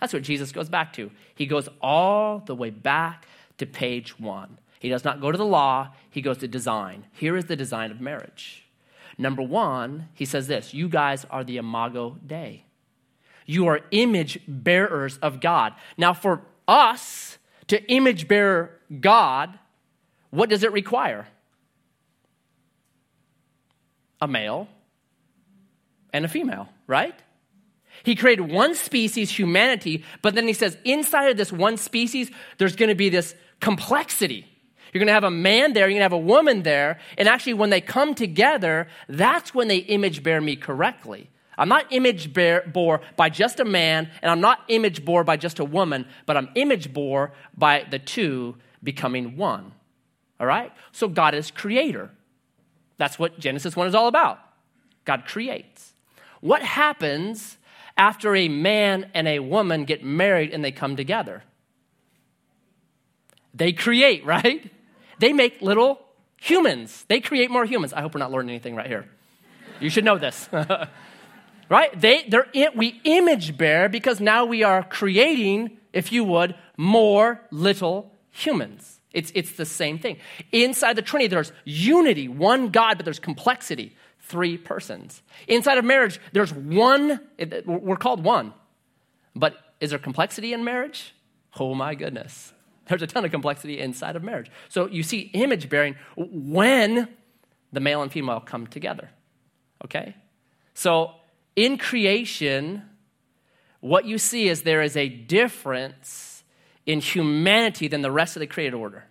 That's 0.00 0.12
what 0.12 0.22
Jesus 0.22 0.50
goes 0.50 0.68
back 0.68 0.92
to. 0.94 1.12
He 1.36 1.46
goes 1.46 1.68
all 1.80 2.40
the 2.40 2.56
way 2.56 2.70
back 2.70 3.28
to 3.58 3.66
page 3.66 4.18
one. 4.18 4.58
He 4.80 4.88
does 4.88 5.04
not 5.04 5.20
go 5.20 5.30
to 5.30 5.38
the 5.38 5.44
law, 5.44 5.90
he 6.10 6.20
goes 6.20 6.38
to 6.38 6.48
design. 6.48 7.06
Here 7.12 7.36
is 7.36 7.44
the 7.44 7.54
design 7.54 7.92
of 7.92 8.00
marriage. 8.00 8.64
Number 9.16 9.42
one, 9.42 10.08
he 10.12 10.24
says 10.24 10.48
this 10.48 10.74
you 10.74 10.88
guys 10.88 11.24
are 11.30 11.44
the 11.44 11.56
imago 11.56 12.18
Dei. 12.26 12.64
You 13.46 13.68
are 13.68 13.82
image 13.92 14.40
bearers 14.48 15.18
of 15.18 15.40
God. 15.40 15.74
Now, 15.96 16.14
for 16.14 16.42
us 16.66 17.38
to 17.68 17.80
image 17.88 18.26
bear 18.26 18.80
God, 19.00 19.56
what 20.34 20.50
does 20.50 20.64
it 20.64 20.72
require? 20.72 21.26
A 24.20 24.26
male 24.26 24.68
and 26.12 26.24
a 26.24 26.28
female, 26.28 26.68
right? 26.86 27.14
He 28.02 28.16
created 28.16 28.50
one 28.50 28.74
species, 28.74 29.30
humanity, 29.30 30.04
but 30.22 30.34
then 30.34 30.48
he 30.48 30.52
says 30.52 30.76
inside 30.84 31.30
of 31.30 31.36
this 31.36 31.52
one 31.52 31.76
species, 31.76 32.30
there's 32.58 32.74
going 32.74 32.88
to 32.88 32.96
be 32.96 33.08
this 33.08 33.34
complexity. 33.60 34.46
You're 34.92 35.00
going 35.00 35.06
to 35.06 35.12
have 35.12 35.24
a 35.24 35.30
man 35.30 35.72
there, 35.72 35.84
you're 35.84 35.98
going 35.98 36.00
to 36.00 36.04
have 36.04 36.12
a 36.12 36.18
woman 36.18 36.62
there, 36.62 36.98
and 37.16 37.28
actually, 37.28 37.54
when 37.54 37.70
they 37.70 37.80
come 37.80 38.14
together, 38.14 38.88
that's 39.08 39.54
when 39.54 39.68
they 39.68 39.78
image 39.78 40.22
bear 40.22 40.40
me 40.40 40.56
correctly. 40.56 41.30
I'm 41.56 41.68
not 41.68 41.92
image 41.92 42.32
bear, 42.32 42.62
bore 42.66 43.00
by 43.16 43.28
just 43.28 43.60
a 43.60 43.64
man, 43.64 44.10
and 44.22 44.30
I'm 44.30 44.40
not 44.40 44.60
image 44.68 45.04
bore 45.04 45.22
by 45.22 45.36
just 45.36 45.60
a 45.60 45.64
woman, 45.64 46.06
but 46.26 46.36
I'm 46.36 46.48
image 46.56 46.92
bore 46.92 47.32
by 47.56 47.86
the 47.88 48.00
two 48.00 48.56
becoming 48.82 49.36
one. 49.36 49.72
All 50.40 50.46
right? 50.46 50.72
So 50.92 51.08
God 51.08 51.34
is 51.34 51.50
creator. 51.50 52.10
That's 52.96 53.18
what 53.18 53.38
Genesis 53.38 53.76
1 53.76 53.88
is 53.88 53.94
all 53.94 54.08
about. 54.08 54.38
God 55.04 55.24
creates. 55.26 55.92
What 56.40 56.62
happens 56.62 57.58
after 57.96 58.34
a 58.34 58.48
man 58.48 59.10
and 59.14 59.28
a 59.28 59.38
woman 59.38 59.84
get 59.84 60.04
married 60.04 60.52
and 60.52 60.64
they 60.64 60.72
come 60.72 60.96
together? 60.96 61.42
They 63.52 63.72
create, 63.72 64.24
right? 64.26 64.70
They 65.18 65.32
make 65.32 65.62
little 65.62 66.00
humans. 66.40 67.04
They 67.08 67.20
create 67.20 67.50
more 67.50 67.64
humans. 67.64 67.92
I 67.92 68.00
hope 68.00 68.14
we're 68.14 68.20
not 68.20 68.32
learning 68.32 68.50
anything 68.50 68.74
right 68.74 68.86
here. 68.86 69.06
You 69.80 69.90
should 69.90 70.04
know 70.04 70.18
this. 70.18 70.48
right? 71.68 72.00
They, 72.00 72.24
they're, 72.28 72.48
in, 72.52 72.68
we 72.74 73.00
image 73.04 73.56
bear 73.56 73.88
because 73.88 74.20
now 74.20 74.44
we 74.44 74.62
are 74.62 74.82
creating, 74.82 75.78
if 75.92 76.12
you 76.12 76.24
would, 76.24 76.54
more 76.76 77.40
little 77.50 78.12
humans. 78.30 78.93
It's, 79.14 79.32
it's 79.34 79.52
the 79.52 79.64
same 79.64 79.98
thing. 79.98 80.18
Inside 80.52 80.96
the 80.96 81.02
Trinity, 81.02 81.28
there's 81.28 81.52
unity, 81.64 82.28
one 82.28 82.68
God, 82.68 82.98
but 82.98 83.04
there's 83.04 83.20
complexity, 83.20 83.96
three 84.20 84.58
persons. 84.58 85.22
Inside 85.46 85.78
of 85.78 85.84
marriage, 85.84 86.20
there's 86.32 86.52
one, 86.52 87.20
we're 87.64 87.96
called 87.96 88.22
one. 88.24 88.52
But 89.34 89.56
is 89.80 89.90
there 89.90 89.98
complexity 89.98 90.52
in 90.52 90.64
marriage? 90.64 91.14
Oh 91.58 91.74
my 91.74 91.94
goodness. 91.94 92.52
There's 92.88 93.02
a 93.02 93.06
ton 93.06 93.24
of 93.24 93.30
complexity 93.30 93.78
inside 93.78 94.16
of 94.16 94.22
marriage. 94.22 94.50
So 94.68 94.88
you 94.88 95.02
see 95.02 95.30
image 95.32 95.68
bearing 95.68 95.94
when 96.16 97.08
the 97.72 97.80
male 97.80 98.02
and 98.02 98.12
female 98.12 98.40
come 98.40 98.66
together. 98.66 99.10
Okay? 99.84 100.16
So 100.74 101.12
in 101.54 101.78
creation, 101.78 102.82
what 103.80 104.06
you 104.06 104.18
see 104.18 104.48
is 104.48 104.62
there 104.62 104.82
is 104.82 104.96
a 104.96 105.08
difference 105.08 106.33
in 106.86 107.00
humanity 107.00 107.88
than 107.88 108.02
the 108.02 108.10
rest 108.10 108.36
of 108.36 108.40
the 108.40 108.46
created 108.46 108.74
order. 108.74 109.04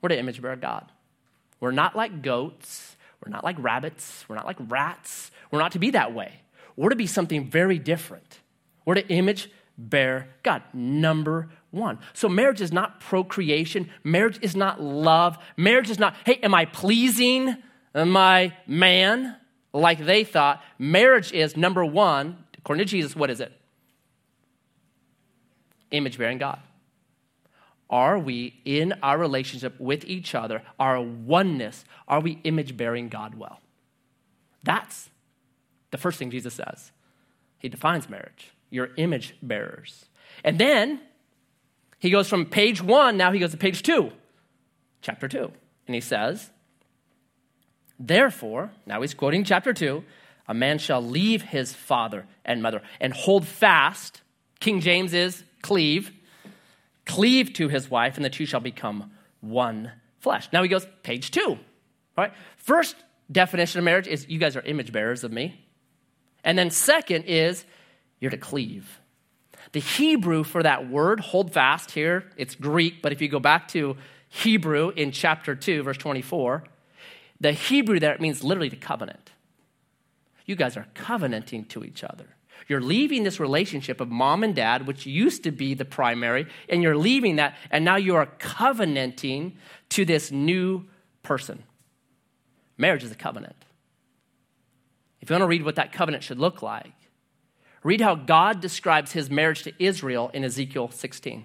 We're 0.00 0.08
to 0.10 0.18
image 0.18 0.42
bear 0.42 0.56
God. 0.56 0.90
We're 1.60 1.70
not 1.70 1.96
like 1.96 2.22
goats. 2.22 2.96
We're 3.24 3.30
not 3.30 3.44
like 3.44 3.56
rabbits. 3.58 4.24
We're 4.28 4.36
not 4.36 4.46
like 4.46 4.58
rats. 4.68 5.30
We're 5.50 5.58
not 5.58 5.72
to 5.72 5.78
be 5.78 5.90
that 5.90 6.12
way. 6.12 6.40
We're 6.76 6.90
to 6.90 6.96
be 6.96 7.06
something 7.06 7.48
very 7.48 7.78
different. 7.78 8.40
We're 8.84 8.94
to 8.94 9.08
image 9.08 9.50
bear 9.78 10.28
God. 10.42 10.62
Number 10.72 11.48
one. 11.70 11.98
So 12.12 12.28
marriage 12.28 12.60
is 12.60 12.72
not 12.72 13.00
procreation. 13.00 13.90
Marriage 14.04 14.38
is 14.42 14.54
not 14.56 14.80
love. 14.80 15.38
Marriage 15.56 15.90
is 15.90 15.98
not, 15.98 16.14
hey, 16.24 16.36
am 16.42 16.54
I 16.54 16.66
pleasing 16.66 17.56
my 17.94 18.52
man 18.66 19.36
like 19.72 20.04
they 20.04 20.24
thought? 20.24 20.62
Marriage 20.78 21.32
is 21.32 21.56
number 21.56 21.84
one, 21.84 22.44
according 22.58 22.84
to 22.84 22.90
Jesus, 22.90 23.16
what 23.16 23.30
is 23.30 23.40
it? 23.40 23.52
Image 25.90 26.18
bearing 26.18 26.38
God. 26.38 26.60
Are 27.88 28.18
we 28.18 28.60
in 28.64 28.94
our 29.02 29.16
relationship 29.16 29.78
with 29.78 30.04
each 30.04 30.34
other, 30.34 30.62
our 30.78 31.00
oneness, 31.00 31.84
are 32.08 32.20
we 32.20 32.40
image 32.44 32.76
bearing 32.76 33.08
God 33.08 33.36
well? 33.36 33.60
That's 34.64 35.08
the 35.92 35.98
first 35.98 36.18
thing 36.18 36.30
Jesus 36.30 36.54
says. 36.54 36.90
He 37.58 37.68
defines 37.68 38.08
marriage. 38.08 38.50
You're 38.70 38.90
image 38.96 39.36
bearers. 39.40 40.06
And 40.42 40.58
then 40.58 41.00
he 41.98 42.10
goes 42.10 42.28
from 42.28 42.46
page 42.46 42.82
one, 42.82 43.16
now 43.16 43.32
he 43.32 43.38
goes 43.38 43.52
to 43.52 43.56
page 43.56 43.82
two, 43.82 44.10
chapter 45.00 45.28
two. 45.28 45.52
And 45.86 45.94
he 45.94 46.00
says, 46.00 46.50
Therefore, 47.98 48.72
now 48.84 49.00
he's 49.00 49.14
quoting 49.14 49.44
chapter 49.44 49.72
two, 49.72 50.04
a 50.48 50.54
man 50.54 50.78
shall 50.78 51.00
leave 51.00 51.42
his 51.42 51.72
father 51.72 52.26
and 52.44 52.62
mother 52.62 52.82
and 53.00 53.12
hold 53.12 53.46
fast. 53.46 54.20
King 54.60 54.80
James 54.80 55.14
is 55.14 55.44
cleave, 55.62 56.12
cleave 57.06 57.52
to 57.54 57.68
his 57.68 57.90
wife, 57.90 58.16
and 58.16 58.24
the 58.24 58.30
two 58.30 58.44
shall 58.46 58.60
become 58.60 59.12
one 59.40 59.92
flesh. 60.18 60.48
Now 60.52 60.62
he 60.62 60.68
goes, 60.68 60.86
page 61.02 61.30
two. 61.30 61.50
All 61.50 61.58
right. 62.16 62.32
First 62.56 62.96
definition 63.30 63.78
of 63.78 63.84
marriage 63.84 64.06
is 64.06 64.28
you 64.28 64.38
guys 64.38 64.56
are 64.56 64.62
image 64.62 64.92
bearers 64.92 65.24
of 65.24 65.32
me. 65.32 65.64
And 66.44 66.58
then 66.58 66.70
second 66.70 67.24
is 67.24 67.64
you're 68.20 68.30
to 68.30 68.36
cleave. 68.36 69.00
The 69.72 69.80
Hebrew 69.80 70.44
for 70.44 70.62
that 70.62 70.88
word, 70.88 71.20
hold 71.20 71.52
fast 71.52 71.90
here, 71.90 72.30
it's 72.36 72.54
Greek, 72.54 73.02
but 73.02 73.12
if 73.12 73.20
you 73.20 73.28
go 73.28 73.40
back 73.40 73.68
to 73.68 73.96
Hebrew 74.28 74.90
in 74.90 75.10
chapter 75.10 75.54
2, 75.54 75.82
verse 75.82 75.96
24, 75.96 76.64
the 77.40 77.52
Hebrew 77.52 77.98
there 78.00 78.14
it 78.14 78.20
means 78.20 78.44
literally 78.44 78.70
to 78.70 78.76
covenant. 78.76 79.32
You 80.44 80.54
guys 80.54 80.76
are 80.76 80.86
covenanting 80.94 81.66
to 81.66 81.84
each 81.84 82.04
other. 82.04 82.35
You're 82.68 82.80
leaving 82.80 83.22
this 83.22 83.38
relationship 83.38 84.00
of 84.00 84.10
mom 84.10 84.42
and 84.42 84.54
dad, 84.54 84.86
which 84.86 85.06
used 85.06 85.44
to 85.44 85.52
be 85.52 85.74
the 85.74 85.84
primary, 85.84 86.46
and 86.68 86.82
you're 86.82 86.96
leaving 86.96 87.36
that, 87.36 87.56
and 87.70 87.84
now 87.84 87.96
you 87.96 88.16
are 88.16 88.26
covenanting 88.26 89.56
to 89.90 90.04
this 90.04 90.32
new 90.32 90.84
person. 91.22 91.62
Marriage 92.76 93.04
is 93.04 93.12
a 93.12 93.16
covenant. 93.16 93.56
If 95.20 95.30
you 95.30 95.34
want 95.34 95.42
to 95.42 95.48
read 95.48 95.64
what 95.64 95.76
that 95.76 95.92
covenant 95.92 96.24
should 96.24 96.38
look 96.38 96.60
like, 96.60 96.92
read 97.82 98.00
how 98.00 98.16
God 98.16 98.60
describes 98.60 99.12
his 99.12 99.30
marriage 99.30 99.62
to 99.62 99.72
Israel 99.78 100.30
in 100.34 100.44
Ezekiel 100.44 100.90
16. 100.90 101.44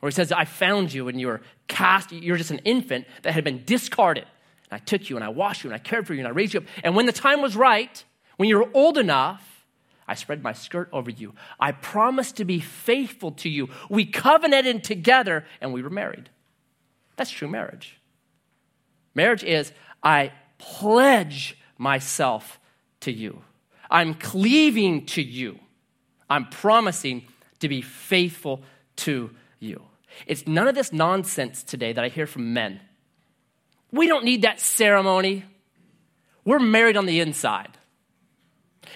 Where 0.00 0.10
he 0.10 0.14
says, 0.14 0.32
I 0.32 0.44
found 0.44 0.92
you 0.92 1.08
and 1.08 1.20
you 1.20 1.28
were 1.28 1.40
cast, 1.68 2.12
you're 2.12 2.36
just 2.36 2.50
an 2.50 2.58
infant 2.58 3.06
that 3.22 3.32
had 3.32 3.44
been 3.44 3.62
discarded. 3.64 4.26
And 4.70 4.80
I 4.80 4.84
took 4.84 5.08
you 5.08 5.16
and 5.16 5.24
I 5.24 5.28
washed 5.28 5.64
you 5.64 5.70
and 5.70 5.74
I 5.74 5.78
cared 5.78 6.06
for 6.06 6.12
you 6.12 6.20
and 6.20 6.28
I 6.28 6.32
raised 6.32 6.54
you 6.54 6.60
up. 6.60 6.66
And 6.82 6.94
when 6.94 7.06
the 7.06 7.12
time 7.12 7.40
was 7.40 7.56
right, 7.56 8.04
when 8.36 8.48
you 8.48 8.58
were 8.58 8.68
old 8.74 8.98
enough, 8.98 9.53
I 10.06 10.14
spread 10.14 10.42
my 10.42 10.52
skirt 10.52 10.88
over 10.92 11.10
you. 11.10 11.34
I 11.58 11.72
promised 11.72 12.36
to 12.36 12.44
be 12.44 12.60
faithful 12.60 13.32
to 13.32 13.48
you. 13.48 13.70
We 13.88 14.04
covenanted 14.04 14.84
together 14.84 15.44
and 15.60 15.72
we 15.72 15.82
were 15.82 15.90
married. 15.90 16.28
That's 17.16 17.30
true 17.30 17.48
marriage. 17.48 17.98
Marriage 19.14 19.44
is 19.44 19.72
I 20.02 20.32
pledge 20.58 21.56
myself 21.78 22.58
to 23.00 23.12
you. 23.12 23.42
I'm 23.90 24.14
cleaving 24.14 25.06
to 25.06 25.22
you. 25.22 25.58
I'm 26.28 26.48
promising 26.48 27.26
to 27.60 27.68
be 27.68 27.80
faithful 27.80 28.62
to 28.96 29.30
you. 29.58 29.82
It's 30.26 30.46
none 30.46 30.68
of 30.68 30.74
this 30.74 30.92
nonsense 30.92 31.62
today 31.62 31.92
that 31.92 32.04
I 32.04 32.08
hear 32.08 32.26
from 32.26 32.52
men. 32.52 32.80
We 33.90 34.06
don't 34.06 34.24
need 34.24 34.42
that 34.42 34.60
ceremony. 34.60 35.44
We're 36.44 36.58
married 36.58 36.96
on 36.96 37.06
the 37.06 37.20
inside. 37.20 37.76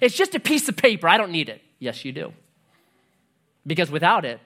It's 0.01 0.17
just 0.17 0.35
a 0.35 0.41
piece 0.41 0.69
of 0.69 0.77
paper. 0.77 1.09
I 1.09 1.19
don't 1.19 1.33
need 1.33 1.49
it. 1.49 1.61
Yes, 1.79 2.05
you 2.05 2.13
do. 2.13 2.33
Because 3.67 3.91
without 3.91 4.25
it, 4.25 4.41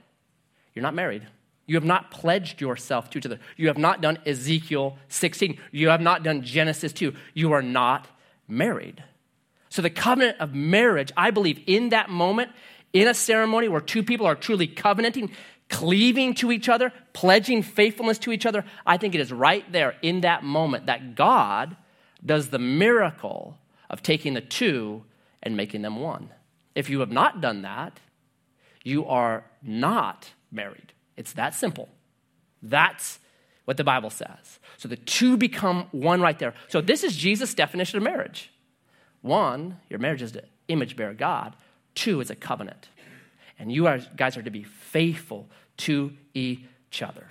you're 0.74 0.82
not 0.82 0.94
married. 0.94 1.26
You 1.66 1.76
have 1.76 1.84
not 1.84 2.10
pledged 2.10 2.60
yourself 2.60 3.10
to 3.10 3.18
each 3.18 3.26
other. 3.26 3.38
You 3.56 3.68
have 3.68 3.78
not 3.78 4.00
done 4.00 4.18
Ezekiel 4.26 4.98
16. 5.08 5.58
You 5.70 5.88
have 5.88 6.00
not 6.00 6.22
done 6.22 6.42
Genesis 6.42 6.92
2. 6.92 7.14
You 7.34 7.52
are 7.52 7.62
not 7.62 8.08
married. 8.48 9.02
So, 9.68 9.80
the 9.80 9.90
covenant 9.90 10.38
of 10.38 10.54
marriage, 10.54 11.12
I 11.16 11.30
believe, 11.30 11.60
in 11.66 11.90
that 11.90 12.10
moment, 12.10 12.50
in 12.92 13.08
a 13.08 13.14
ceremony 13.14 13.68
where 13.68 13.80
two 13.80 14.02
people 14.02 14.26
are 14.26 14.34
truly 14.34 14.66
covenanting, 14.66 15.30
cleaving 15.70 16.34
to 16.34 16.52
each 16.52 16.68
other, 16.68 16.92
pledging 17.14 17.62
faithfulness 17.62 18.18
to 18.18 18.32
each 18.32 18.44
other, 18.44 18.64
I 18.84 18.98
think 18.98 19.14
it 19.14 19.20
is 19.20 19.32
right 19.32 19.70
there 19.72 19.94
in 20.02 20.20
that 20.22 20.44
moment 20.44 20.86
that 20.86 21.14
God 21.14 21.76
does 22.24 22.50
the 22.50 22.58
miracle 22.58 23.56
of 23.88 24.02
taking 24.02 24.34
the 24.34 24.40
two 24.40 25.04
and 25.42 25.56
making 25.56 25.82
them 25.82 26.00
one. 26.00 26.30
If 26.74 26.88
you 26.88 27.00
have 27.00 27.12
not 27.12 27.40
done 27.40 27.62
that, 27.62 28.00
you 28.84 29.06
are 29.06 29.44
not 29.62 30.30
married. 30.50 30.92
It's 31.16 31.32
that 31.34 31.54
simple. 31.54 31.88
That's 32.62 33.18
what 33.64 33.76
the 33.76 33.84
Bible 33.84 34.10
says. 34.10 34.58
So 34.76 34.88
the 34.88 34.96
two 34.96 35.36
become 35.36 35.86
one 35.92 36.20
right 36.20 36.38
there. 36.38 36.54
So 36.68 36.80
this 36.80 37.04
is 37.04 37.16
Jesus' 37.16 37.54
definition 37.54 37.98
of 37.98 38.02
marriage. 38.02 38.50
One, 39.20 39.78
your 39.88 39.98
marriage 39.98 40.22
is 40.22 40.32
to 40.32 40.44
image 40.68 40.96
bear 40.96 41.14
God. 41.14 41.54
Two, 41.94 42.20
it's 42.20 42.30
a 42.30 42.36
covenant. 42.36 42.88
And 43.58 43.70
you 43.70 43.86
are, 43.86 44.00
guys 44.16 44.36
are 44.36 44.42
to 44.42 44.50
be 44.50 44.64
faithful 44.64 45.48
to 45.78 46.12
each 46.34 47.02
other. 47.02 47.28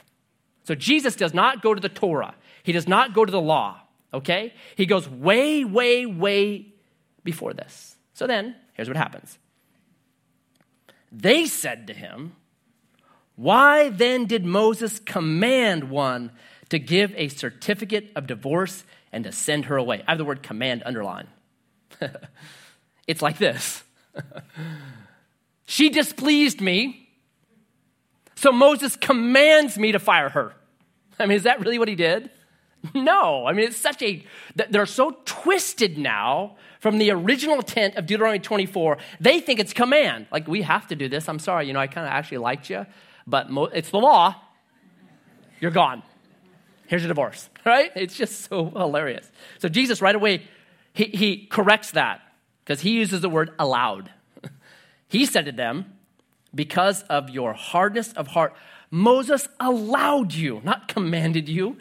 So 0.64 0.76
Jesus 0.76 1.16
does 1.16 1.34
not 1.34 1.62
go 1.62 1.74
to 1.74 1.82
the 1.82 1.90
Torah, 1.90 2.36
he 2.64 2.72
does 2.72 2.88
not 2.88 3.14
go 3.14 3.26
to 3.26 3.32
the 3.32 3.42
law, 3.42 3.82
okay? 4.14 4.54
He 4.76 4.86
goes 4.86 5.10
way, 5.10 5.66
way, 5.66 6.06
way 6.06 6.68
before 7.24 7.54
this. 7.54 7.91
So 8.22 8.28
then, 8.28 8.56
here's 8.74 8.88
what 8.88 8.98
happens. 8.98 9.40
They 11.12 11.48
said 11.48 11.88
to 11.88 11.94
him, 11.94 12.36
Why 13.36 13.90
then 13.90 14.26
did 14.26 14.46
Moses 14.46 15.00
command 15.00 15.90
one 15.90 16.32
to 16.70 16.78
give 16.78 17.16
a 17.16 17.30
certificate 17.30 18.12
of 18.16 18.28
divorce 18.28 18.84
and 19.12 19.24
to 19.24 19.32
send 19.32 19.66
her 19.66 19.76
away? 19.76 20.04
I 20.08 20.12
have 20.12 20.20
the 20.20 20.26
word 20.26 20.44
command 20.44 20.84
underlined. 20.86 21.30
it's 23.08 23.24
like 23.24 23.40
this 23.40 23.84
She 25.66 25.90
displeased 25.90 26.62
me 26.62 27.10
so 28.36 28.52
Moses 28.52 28.96
commands 28.98 29.80
me 29.80 29.94
to 29.94 30.00
fire 30.00 30.30
her. 30.30 30.54
I 31.18 31.26
mean, 31.26 31.38
is 31.38 31.44
that 31.46 31.60
really 31.60 31.80
what 31.80 31.88
he 31.88 31.96
did? 31.96 32.30
No. 32.94 33.46
I 33.46 33.54
mean, 33.54 33.68
it's 33.68 33.78
such 33.78 34.02
a, 34.02 34.26
they're 34.70 34.86
so 34.86 35.18
twisted 35.26 35.98
now 35.98 36.56
from 36.80 36.98
the 36.98 37.12
original 37.12 37.58
intent 37.58 37.96
of 37.96 38.06
Deuteronomy 38.06 38.40
24. 38.40 38.98
They 39.20 39.40
think 39.40 39.60
it's 39.60 39.74
command. 39.74 40.28
Like, 40.32 40.48
we 40.48 40.64
have 40.64 40.88
to 40.88 40.96
do 40.96 41.08
this. 41.08 41.30
I'm 41.30 41.40
sorry, 41.40 41.68
you 41.68 41.74
know, 41.74 41.80
I 41.80 41.88
kind 41.88 42.08
of 42.08 42.12
actually 42.12 42.40
liked 42.40 42.70
you, 42.70 42.86
but 43.28 43.48
it's 43.74 43.92
the 43.92 44.00
law. 44.00 44.36
You're 45.60 45.72
gone. 45.72 46.02
Here's 46.88 47.06
a 47.06 47.08
divorce, 47.08 47.50
right? 47.66 47.92
It's 47.96 48.18
just 48.18 48.50
so 48.50 48.70
hilarious. 48.70 49.32
So 49.60 49.70
Jesus 49.70 50.02
right 50.02 50.16
away, 50.16 50.44
he, 50.94 51.06
he 51.06 51.46
corrects 51.46 51.92
that 51.92 52.22
because 52.64 52.82
he 52.82 52.92
uses 52.92 53.22
the 53.22 53.30
word 53.30 53.52
allowed. 53.60 54.10
he 55.08 55.26
said 55.26 55.46
to 55.46 55.52
them, 55.52 55.94
because 56.54 57.04
of 57.04 57.30
your 57.30 57.54
hardness 57.54 58.12
of 58.14 58.28
heart, 58.28 58.54
Moses 58.90 59.48
allowed 59.60 60.34
you, 60.34 60.60
not 60.66 60.90
commanded 60.90 61.48
you, 61.48 61.78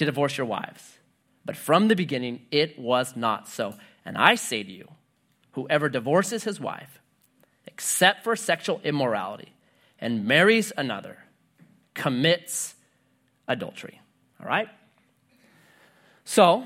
to 0.00 0.06
divorce 0.06 0.38
your 0.38 0.46
wives. 0.46 0.96
But 1.44 1.58
from 1.58 1.88
the 1.88 1.94
beginning, 1.94 2.46
it 2.50 2.78
was 2.78 3.16
not 3.16 3.46
so. 3.46 3.74
And 4.02 4.16
I 4.16 4.34
say 4.34 4.62
to 4.62 4.72
you, 4.72 4.88
whoever 5.52 5.90
divorces 5.90 6.44
his 6.44 6.58
wife, 6.58 7.00
except 7.66 8.24
for 8.24 8.34
sexual 8.34 8.80
immorality, 8.82 9.52
and 10.00 10.24
marries 10.24 10.72
another, 10.74 11.18
commits 11.92 12.76
adultery. 13.46 14.00
All 14.40 14.48
right? 14.48 14.70
So, 16.24 16.64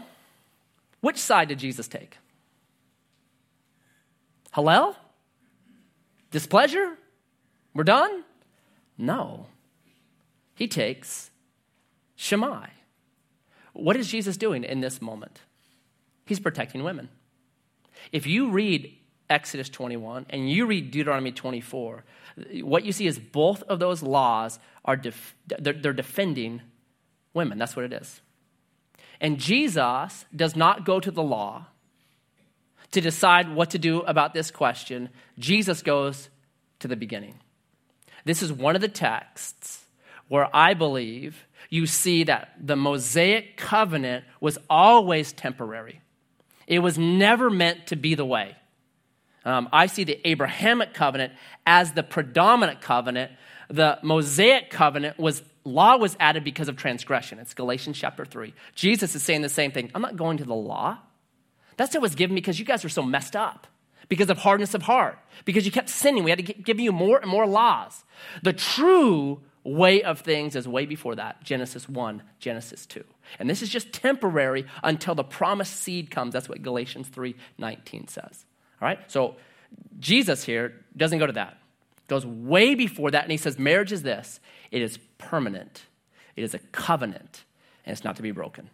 which 1.01 1.19
side 1.19 1.49
did 1.49 1.59
Jesus 1.59 1.89
take? 1.89 2.19
Hillel? 4.55 4.95
Displeasure? 6.31 6.97
We're 7.75 7.83
done? 7.83 8.23
No. 8.97 9.47
He 10.55 10.69
takes 10.69 11.33
Shammai. 12.15 12.69
What 13.75 13.97
is 13.97 14.09
Jesus 14.09 14.37
doing 14.37 14.65
in 14.65 14.81
this 14.81 15.03
moment? 15.03 15.41
He's 16.25 16.41
protecting 16.41 16.83
women. 16.83 17.11
If 18.13 18.27
you 18.27 18.51
read 18.51 18.97
Exodus 19.29 19.69
21 19.69 20.27
and 20.31 20.51
you 20.51 20.67
read 20.67 20.91
Deuteronomy 20.91 21.33
24, 21.33 22.05
what 22.63 22.85
you 22.85 22.93
see 22.93 23.07
is 23.07 23.19
both 23.19 23.63
of 23.65 23.79
those 23.79 24.03
laws 24.03 24.59
are 24.85 24.97
def- 24.97 25.35
they're, 25.47 25.73
they're 25.73 25.93
defending 25.93 26.63
women. 27.35 27.59
That's 27.59 27.77
what 27.77 27.85
it 27.85 27.93
is. 27.93 28.21
And 29.21 29.39
Jesus 29.39 30.25
does 30.35 30.57
not 30.57 30.85
go 30.85 31.01
to 31.01 31.11
the 31.11 31.23
law 31.23 31.67
to 32.93 33.01
decide 33.01 33.55
what 33.55 33.71
to 33.71 33.79
do 33.79 34.01
about 34.03 34.35
this 34.35 34.51
question. 34.51 35.09
Jesus 35.39 35.83
goes 35.83 36.29
to 36.79 36.89
the 36.89 36.97
beginning. 36.97 37.41
This 38.25 38.43
is 38.43 38.53
one 38.53 38.75
of 38.75 38.81
the 38.81 38.89
texts 38.89 39.85
where 40.29 40.49
I 40.55 40.75
believe 40.75 41.47
you 41.75 41.87
see 41.87 42.23
that 42.23 42.53
the 42.61 42.77
Mosaic 42.77 43.57
covenant 43.57 44.25
was 44.39 44.59
always 44.71 45.33
temporary. 45.33 46.01
It 46.69 46.79
was 46.79 46.97
never 46.97 47.51
meant 47.51 47.89
to 47.89 47.97
be 47.97 48.15
the 48.15 48.25
way. 48.25 48.55
Um, 49.45 49.69
I 49.73 49.87
see 49.87 50.05
the 50.05 50.21
Abrahamic 50.25 50.95
covenant 50.95 51.33
as 51.67 51.91
the 51.91 52.05
predominant 52.05 52.81
covenant. 52.81 53.33
The 53.69 53.99
Mosaic 54.03 54.71
covenant 54.71 55.19
was 55.19 55.43
law 55.65 55.97
was 55.97 56.17
added 56.21 56.45
because 56.45 56.69
of 56.69 56.77
transgression. 56.77 57.41
It's 57.41 57.55
Galatians 57.55 57.99
chapter 57.99 58.25
3. 58.25 58.55
Jesus 58.77 59.17
is 59.17 59.25
saying 59.25 59.43
the 59.43 59.49
same 59.49 59.73
thing. 59.73 59.91
I'm 59.97 60.03
not 60.03 60.15
going 60.15 60.37
to 60.37 60.45
the 60.45 60.55
law. 60.55 60.99
That's 61.77 61.93
what 61.93 62.03
was 62.03 62.15
given 62.15 62.37
because 62.37 62.61
you 62.61 62.65
guys 62.65 62.85
were 62.85 62.89
so 62.89 63.03
messed 63.03 63.35
up 63.35 63.67
because 64.09 64.31
of 64.31 64.39
hardness 64.39 64.75
of 64.75 64.83
heart, 64.83 65.19
because 65.45 65.67
you 65.67 65.73
kept 65.73 65.89
sinning. 65.89 66.23
We 66.23 66.31
had 66.31 66.47
to 66.47 66.53
give 66.53 66.79
you 66.79 66.93
more 66.93 67.19
and 67.19 67.29
more 67.29 67.49
laws. 67.49 68.05
The 68.45 68.53
true 68.53 69.41
way 69.65 70.03
of 70.03 70.21
things 70.21 70.55
is 70.57 70.69
way 70.69 70.87
before 70.87 71.17
that 71.17 71.43
Genesis 71.43 71.89
1, 71.89 72.23
Genesis 72.39 72.87
2. 72.87 73.03
And 73.39 73.49
this 73.49 73.63
is 73.63 73.69
just 73.69 73.93
temporary 73.93 74.67
until 74.83 75.15
the 75.15 75.25
promised 75.25 75.77
seed 75.77 76.11
comes. 76.11 76.33
That's 76.33 76.49
what 76.49 76.63
Galatians 76.63 77.09
3 77.09 77.35
19 77.59 78.09
says. 78.09 78.45
All 78.81 78.87
right? 78.87 78.99
So 79.11 79.37
Jesus 79.99 80.45
here 80.45 80.75
doesn't 80.97 81.19
go 81.19 81.27
to 81.27 81.33
that. 81.33 81.59
Goes 82.07 82.27
way 82.27 82.75
before 82.75 83.11
that, 83.13 83.23
and 83.23 83.33
he 83.33 83.39
says, 83.39 83.59
marriage 83.59 83.91
is 83.91 84.03
this 84.03 84.41
it 84.71 84.83
is 84.83 84.99
permanent, 85.19 85.85
it 86.37 86.45
is 86.45 86.55
a 86.55 86.59
covenant, 86.59 87.45
and 87.87 87.93
it's 87.93 88.05
not 88.05 88.17
to 88.17 88.23
be 88.23 88.31
broken. 88.31 88.69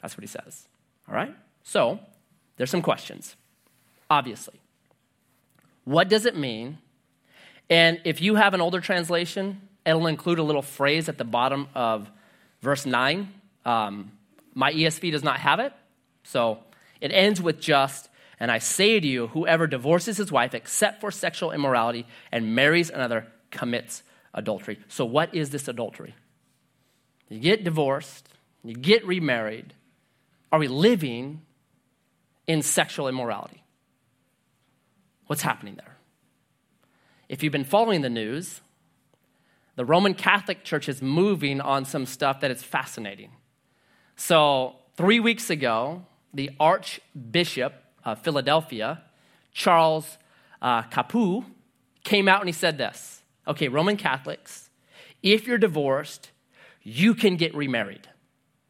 That's 0.00 0.16
what 0.16 0.22
he 0.22 0.28
says. 0.28 0.66
All 1.08 1.14
right? 1.14 1.34
So, 1.62 2.00
there's 2.56 2.70
some 2.70 2.82
questions 2.82 3.36
obviously. 4.10 4.60
What 5.84 6.08
does 6.08 6.26
it 6.26 6.36
mean? 6.36 6.78
And 7.68 8.00
if 8.04 8.20
you 8.20 8.36
have 8.36 8.54
an 8.54 8.60
older 8.60 8.80
translation, 8.80 9.65
it'll 9.86 10.06
include 10.06 10.38
a 10.38 10.42
little 10.42 10.62
phrase 10.62 11.08
at 11.08 11.16
the 11.16 11.24
bottom 11.24 11.68
of 11.74 12.10
verse 12.60 12.84
9. 12.84 13.32
Um, 13.64 14.12
my 14.54 14.72
ESV 14.72 15.12
does 15.12 15.22
not 15.22 15.38
have 15.40 15.60
it. 15.60 15.72
So 16.24 16.58
it 17.00 17.12
ends 17.12 17.40
with 17.40 17.60
just, 17.60 18.08
and 18.40 18.50
I 18.50 18.58
say 18.58 18.98
to 18.98 19.06
you, 19.06 19.28
whoever 19.28 19.66
divorces 19.66 20.16
his 20.16 20.32
wife 20.32 20.54
except 20.54 21.00
for 21.00 21.10
sexual 21.10 21.52
immorality 21.52 22.06
and 22.32 22.54
marries 22.54 22.90
another 22.90 23.26
commits 23.50 24.02
adultery. 24.34 24.78
So, 24.88 25.04
what 25.04 25.34
is 25.34 25.50
this 25.50 25.68
adultery? 25.68 26.14
You 27.28 27.40
get 27.40 27.64
divorced, 27.64 28.28
you 28.62 28.74
get 28.74 29.06
remarried, 29.06 29.74
are 30.52 30.58
we 30.58 30.68
living 30.68 31.42
in 32.46 32.62
sexual 32.62 33.08
immorality? 33.08 33.62
What's 35.26 35.42
happening 35.42 35.74
there? 35.74 35.96
If 37.28 37.42
you've 37.42 37.52
been 37.52 37.64
following 37.64 38.02
the 38.02 38.10
news, 38.10 38.60
the 39.76 39.84
Roman 39.84 40.14
Catholic 40.14 40.64
Church 40.64 40.88
is 40.88 41.00
moving 41.00 41.60
on 41.60 41.84
some 41.84 42.06
stuff 42.06 42.40
that 42.40 42.50
is 42.50 42.62
fascinating. 42.62 43.30
So, 44.16 44.76
three 44.96 45.20
weeks 45.20 45.50
ago, 45.50 46.06
the 46.32 46.50
Archbishop 46.58 47.74
of 48.04 48.18
Philadelphia, 48.20 49.02
Charles 49.52 50.18
uh, 50.62 50.82
Chaput, 50.84 51.44
came 52.02 52.26
out 52.26 52.40
and 52.40 52.48
he 52.48 52.52
said 52.52 52.78
this 52.78 53.22
Okay, 53.46 53.68
Roman 53.68 53.98
Catholics, 53.98 54.70
if 55.22 55.46
you're 55.46 55.58
divorced, 55.58 56.30
you 56.82 57.14
can 57.14 57.36
get 57.36 57.54
remarried. 57.54 58.08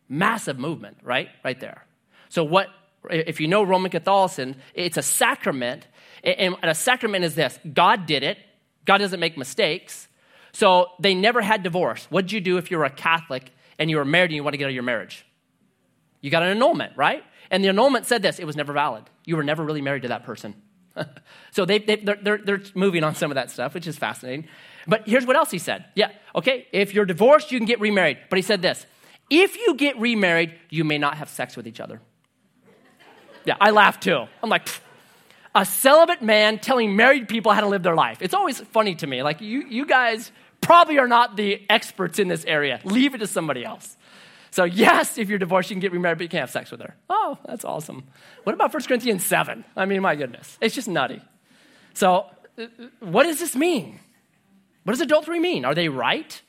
Massive 0.08 0.58
movement, 0.58 0.98
right? 1.02 1.28
Right 1.44 1.58
there. 1.60 1.86
So, 2.28 2.42
what, 2.42 2.68
if 3.08 3.40
you 3.40 3.46
know 3.46 3.62
Roman 3.62 3.92
Catholicism, 3.92 4.56
it's 4.74 4.96
a 4.96 5.02
sacrament. 5.02 5.86
And 6.24 6.56
a 6.64 6.74
sacrament 6.74 7.24
is 7.24 7.36
this 7.36 7.60
God 7.72 8.06
did 8.06 8.24
it, 8.24 8.38
God 8.84 8.98
doesn't 8.98 9.20
make 9.20 9.38
mistakes. 9.38 10.05
So, 10.56 10.92
they 10.98 11.14
never 11.14 11.42
had 11.42 11.62
divorce. 11.62 12.06
What'd 12.08 12.32
you 12.32 12.40
do 12.40 12.56
if 12.56 12.70
you 12.70 12.78
were 12.78 12.86
a 12.86 12.90
Catholic 12.90 13.52
and 13.78 13.90
you 13.90 13.98
were 13.98 14.06
married 14.06 14.30
and 14.30 14.36
you 14.36 14.42
want 14.42 14.54
to 14.54 14.56
get 14.56 14.64
out 14.64 14.70
of 14.70 14.74
your 14.74 14.84
marriage? 14.84 15.26
You 16.22 16.30
got 16.30 16.42
an 16.42 16.48
annulment, 16.48 16.94
right? 16.96 17.22
And 17.50 17.62
the 17.62 17.68
annulment 17.68 18.06
said 18.06 18.22
this 18.22 18.38
it 18.38 18.46
was 18.46 18.56
never 18.56 18.72
valid. 18.72 19.04
You 19.26 19.36
were 19.36 19.44
never 19.44 19.62
really 19.62 19.82
married 19.82 20.00
to 20.02 20.08
that 20.08 20.24
person. 20.24 20.54
so 21.50 21.66
they, 21.66 21.80
they, 21.80 21.96
they're, 21.96 22.18
they're, 22.22 22.38
they're 22.38 22.62
moving 22.74 23.04
on 23.04 23.14
some 23.14 23.30
of 23.30 23.34
that 23.34 23.50
stuff, 23.50 23.74
which 23.74 23.86
is 23.86 23.98
fascinating. 23.98 24.48
But 24.86 25.06
here's 25.06 25.26
what 25.26 25.36
else 25.36 25.50
he 25.50 25.58
said. 25.58 25.84
Yeah, 25.94 26.10
okay, 26.34 26.66
if 26.72 26.94
you're 26.94 27.04
divorced, 27.04 27.52
you 27.52 27.58
can 27.58 27.66
get 27.66 27.78
remarried. 27.78 28.16
But 28.30 28.38
he 28.38 28.42
said 28.42 28.62
this 28.62 28.86
if 29.28 29.58
you 29.58 29.74
get 29.74 29.98
remarried, 29.98 30.54
you 30.70 30.84
may 30.84 30.96
not 30.96 31.18
have 31.18 31.28
sex 31.28 31.54
with 31.54 31.66
each 31.66 31.80
other. 31.80 32.00
Yeah, 33.44 33.56
I 33.60 33.72
laugh 33.72 34.00
too. 34.00 34.24
I'm 34.42 34.48
like, 34.48 34.66
a 35.56 35.64
celibate 35.64 36.20
man 36.20 36.58
telling 36.58 36.94
married 36.96 37.28
people 37.28 37.50
how 37.50 37.62
to 37.62 37.66
live 37.66 37.82
their 37.82 37.94
life. 37.94 38.20
It's 38.20 38.34
always 38.34 38.60
funny 38.60 38.94
to 38.96 39.06
me. 39.06 39.22
Like, 39.22 39.40
you, 39.40 39.64
you 39.66 39.86
guys 39.86 40.30
probably 40.60 40.98
are 40.98 41.08
not 41.08 41.36
the 41.36 41.62
experts 41.70 42.18
in 42.18 42.28
this 42.28 42.44
area. 42.44 42.80
Leave 42.84 43.14
it 43.14 43.18
to 43.18 43.26
somebody 43.26 43.64
else. 43.64 43.96
So, 44.50 44.64
yes, 44.64 45.18
if 45.18 45.28
you're 45.28 45.38
divorced, 45.38 45.70
you 45.70 45.74
can 45.74 45.80
get 45.80 45.92
remarried, 45.92 46.18
but 46.18 46.24
you 46.24 46.28
can't 46.28 46.40
have 46.40 46.50
sex 46.50 46.70
with 46.70 46.80
her. 46.80 46.94
Oh, 47.10 47.38
that's 47.44 47.64
awesome. 47.64 48.04
What 48.44 48.54
about 48.54 48.72
1 48.72 48.82
Corinthians 48.84 49.24
7? 49.24 49.64
I 49.76 49.84
mean, 49.84 50.00
my 50.00 50.16
goodness. 50.16 50.56
It's 50.60 50.74
just 50.74 50.88
nutty. 50.88 51.20
So, 51.92 52.26
uh, 52.58 52.66
what 53.00 53.24
does 53.24 53.38
this 53.38 53.54
mean? 53.54 54.00
What 54.84 54.92
does 54.92 55.00
adultery 55.00 55.40
mean? 55.40 55.64
Are 55.64 55.74
they 55.74 55.88
right? 55.88 56.40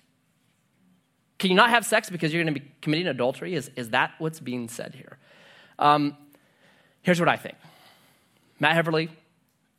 Can 1.39 1.49
you 1.49 1.55
not 1.55 1.69
have 1.69 1.85
sex 1.85 2.09
because 2.09 2.33
you're 2.33 2.43
going 2.43 2.53
to 2.53 2.59
be 2.59 2.67
committing 2.81 3.07
adultery? 3.07 3.53
Is, 3.53 3.69
is 3.75 3.89
that 3.89 4.13
what's 4.19 4.39
being 4.39 4.67
said 4.67 4.95
here? 4.95 5.17
Um, 5.77 6.17
here's 7.01 7.19
what 7.19 7.29
I 7.29 7.35
think 7.35 7.55
Matt 8.59 8.75
Heverly, 8.75 9.09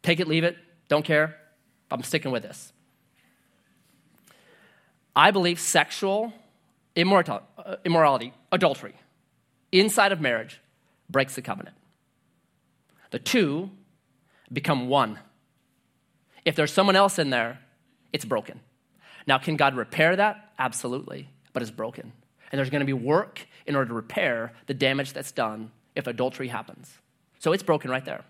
take 0.02 0.20
it, 0.20 0.28
leave 0.28 0.44
it, 0.44 0.56
don't 0.88 1.04
care. 1.04 1.36
I'm 1.90 2.02
sticking 2.02 2.30
with 2.30 2.42
this. 2.42 2.72
I 5.18 5.32
believe 5.32 5.58
sexual 5.58 6.32
uh, 6.96 7.76
immorality, 7.84 8.32
adultery, 8.52 8.94
inside 9.72 10.12
of 10.12 10.20
marriage 10.20 10.60
breaks 11.10 11.34
the 11.34 11.42
covenant. 11.42 11.76
The 13.10 13.18
two 13.18 13.70
become 14.52 14.86
one. 14.86 15.18
If 16.44 16.54
there's 16.54 16.72
someone 16.72 16.94
else 16.94 17.18
in 17.18 17.30
there, 17.30 17.58
it's 18.12 18.24
broken. 18.24 18.60
Now, 19.26 19.38
can 19.38 19.56
God 19.56 19.74
repair 19.74 20.14
that? 20.14 20.52
Absolutely, 20.56 21.28
but 21.52 21.62
it's 21.62 21.72
broken. 21.72 22.12
And 22.52 22.58
there's 22.58 22.70
going 22.70 22.80
to 22.80 22.86
be 22.86 22.92
work 22.92 23.44
in 23.66 23.74
order 23.74 23.88
to 23.88 23.94
repair 23.94 24.52
the 24.66 24.74
damage 24.74 25.14
that's 25.14 25.32
done 25.32 25.72
if 25.96 26.06
adultery 26.06 26.46
happens. 26.46 26.96
So 27.40 27.52
it's 27.52 27.64
broken 27.64 27.90
right 27.90 28.04
there. 28.04 28.24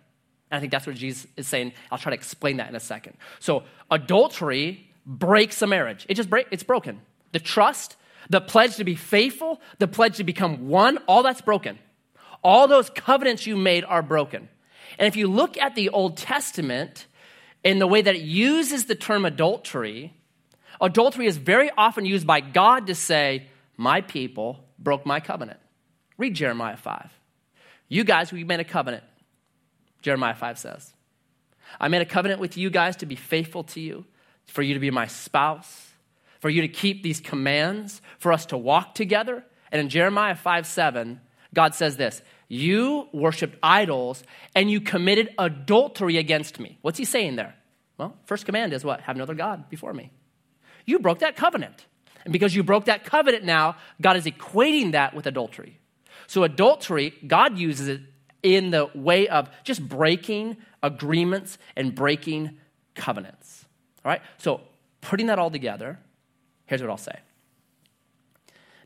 And 0.50 0.56
I 0.56 0.60
think 0.60 0.72
that's 0.72 0.86
what 0.86 0.96
Jesus 0.96 1.26
is 1.36 1.46
saying. 1.46 1.74
I'll 1.92 1.98
try 1.98 2.10
to 2.10 2.16
explain 2.16 2.56
that 2.56 2.70
in 2.70 2.74
a 2.74 2.80
second. 2.80 3.18
So 3.40 3.64
adultery 3.90 4.87
breaks 5.08 5.60
a 5.62 5.66
marriage. 5.66 6.06
It 6.08 6.14
just 6.14 6.30
break, 6.30 6.46
it's 6.52 6.62
broken. 6.62 7.00
The 7.32 7.40
trust, 7.40 7.96
the 8.30 8.40
pledge 8.40 8.76
to 8.76 8.84
be 8.84 8.94
faithful, 8.94 9.60
the 9.78 9.88
pledge 9.88 10.18
to 10.18 10.24
become 10.24 10.68
one, 10.68 10.98
all 11.08 11.22
that's 11.22 11.40
broken. 11.40 11.78
All 12.44 12.68
those 12.68 12.90
covenants 12.90 13.46
you 13.46 13.56
made 13.56 13.84
are 13.84 14.02
broken. 14.02 14.48
And 14.98 15.08
if 15.08 15.16
you 15.16 15.26
look 15.26 15.56
at 15.56 15.74
the 15.74 15.88
Old 15.88 16.16
Testament 16.16 17.06
in 17.64 17.78
the 17.78 17.86
way 17.86 18.02
that 18.02 18.14
it 18.14 18.22
uses 18.22 18.84
the 18.84 18.94
term 18.94 19.24
adultery, 19.24 20.14
adultery 20.80 21.26
is 21.26 21.36
very 21.36 21.70
often 21.76 22.04
used 22.04 22.26
by 22.26 22.40
God 22.40 22.86
to 22.86 22.94
say, 22.94 23.48
My 23.76 24.02
people 24.02 24.64
broke 24.78 25.04
my 25.04 25.20
covenant. 25.20 25.58
Read 26.18 26.34
Jeremiah 26.34 26.76
5. 26.76 27.10
You 27.88 28.04
guys, 28.04 28.30
we 28.30 28.44
made 28.44 28.60
a 28.60 28.64
covenant. 28.64 29.04
Jeremiah 30.02 30.34
5 30.34 30.58
says. 30.58 30.92
I 31.80 31.88
made 31.88 32.02
a 32.02 32.06
covenant 32.06 32.40
with 32.40 32.56
you 32.56 32.70
guys 32.70 32.96
to 32.96 33.06
be 33.06 33.14
faithful 33.14 33.64
to 33.64 33.80
you, 33.80 34.04
for 34.48 34.62
you 34.62 34.74
to 34.74 34.80
be 34.80 34.90
my 34.90 35.06
spouse, 35.06 35.92
for 36.40 36.50
you 36.50 36.62
to 36.62 36.68
keep 36.68 37.02
these 37.02 37.20
commands, 37.20 38.00
for 38.18 38.32
us 38.32 38.46
to 38.46 38.56
walk 38.56 38.94
together. 38.94 39.44
And 39.70 39.80
in 39.80 39.88
Jeremiah 39.88 40.34
5 40.34 40.66
7, 40.66 41.20
God 41.54 41.74
says 41.74 41.96
this 41.96 42.22
You 42.48 43.08
worshiped 43.12 43.56
idols 43.62 44.22
and 44.54 44.70
you 44.70 44.80
committed 44.80 45.30
adultery 45.38 46.16
against 46.16 46.58
me. 46.58 46.78
What's 46.82 46.98
he 46.98 47.04
saying 47.04 47.36
there? 47.36 47.54
Well, 47.98 48.16
first 48.26 48.46
command 48.46 48.72
is 48.72 48.84
what? 48.84 49.00
Have 49.02 49.16
no 49.16 49.24
other 49.24 49.34
God 49.34 49.68
before 49.68 49.92
me. 49.92 50.12
You 50.86 50.98
broke 51.00 51.20
that 51.20 51.36
covenant. 51.36 51.86
And 52.24 52.32
because 52.32 52.54
you 52.54 52.62
broke 52.62 52.86
that 52.86 53.04
covenant 53.04 53.44
now, 53.44 53.76
God 54.00 54.16
is 54.16 54.24
equating 54.24 54.92
that 54.92 55.14
with 55.14 55.26
adultery. 55.26 55.78
So, 56.26 56.44
adultery, 56.44 57.14
God 57.26 57.58
uses 57.58 57.88
it 57.88 58.00
in 58.42 58.70
the 58.70 58.90
way 58.94 59.28
of 59.28 59.50
just 59.64 59.86
breaking 59.86 60.56
agreements 60.82 61.58
and 61.76 61.94
breaking 61.94 62.58
covenants. 62.94 63.64
All 64.08 64.14
right? 64.14 64.22
So, 64.38 64.62
putting 65.02 65.26
that 65.26 65.38
all 65.38 65.50
together, 65.50 65.98
here's 66.64 66.80
what 66.80 66.88
I'll 66.88 66.96
say 66.96 67.18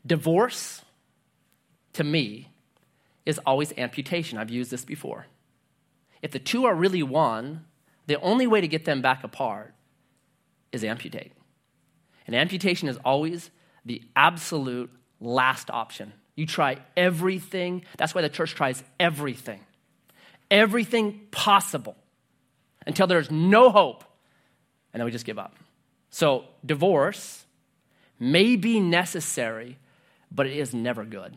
Divorce, 0.05 0.81
to 1.93 2.03
me, 2.03 2.49
is 3.25 3.39
always 3.45 3.71
amputation. 3.77 4.37
I've 4.37 4.49
used 4.49 4.69
this 4.69 4.83
before. 4.83 5.27
If 6.21 6.31
the 6.31 6.39
two 6.39 6.65
are 6.65 6.75
really 6.75 7.03
one, 7.03 7.63
the 8.05 8.19
only 8.19 8.47
way 8.47 8.59
to 8.59 8.67
get 8.67 8.83
them 8.83 9.01
back 9.01 9.23
apart 9.23 9.73
is 10.73 10.83
amputate. 10.83 11.31
And 12.27 12.35
amputation 12.35 12.89
is 12.89 12.97
always 13.05 13.49
the 13.85 14.01
absolute 14.17 14.91
last 15.21 15.69
option. 15.69 16.11
You 16.35 16.45
try 16.45 16.79
everything. 16.97 17.85
That's 17.97 18.13
why 18.13 18.23
the 18.23 18.29
church 18.29 18.55
tries 18.55 18.83
everything, 18.99 19.61
everything 20.51 21.21
possible 21.31 21.95
until 22.85 23.07
there's 23.07 23.31
no 23.31 23.69
hope. 23.69 24.03
And 24.93 24.99
then 24.99 25.05
we 25.05 25.11
just 25.11 25.25
give 25.25 25.39
up. 25.39 25.55
So, 26.09 26.45
divorce 26.65 27.45
may 28.19 28.55
be 28.55 28.79
necessary, 28.79 29.77
but 30.31 30.45
it 30.45 30.55
is 30.55 30.73
never 30.73 31.03
good. 31.03 31.35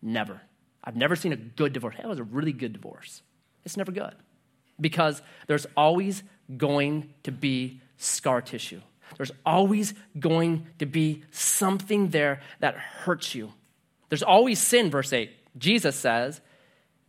Never. 0.00 0.40
I've 0.82 0.96
never 0.96 1.14
seen 1.14 1.32
a 1.32 1.36
good 1.36 1.72
divorce. 1.72 1.96
That 1.98 2.08
was 2.08 2.18
a 2.18 2.24
really 2.24 2.52
good 2.52 2.72
divorce. 2.72 3.22
It's 3.64 3.76
never 3.76 3.92
good 3.92 4.14
because 4.80 5.20
there's 5.46 5.66
always 5.76 6.22
going 6.56 7.12
to 7.24 7.32
be 7.32 7.80
scar 7.98 8.40
tissue. 8.40 8.80
There's 9.16 9.32
always 9.44 9.92
going 10.18 10.66
to 10.78 10.86
be 10.86 11.24
something 11.30 12.08
there 12.08 12.40
that 12.60 12.76
hurts 12.76 13.34
you. 13.34 13.52
There's 14.08 14.22
always 14.22 14.58
sin, 14.58 14.90
verse 14.90 15.12
8. 15.12 15.30
Jesus 15.58 15.96
says, 15.96 16.40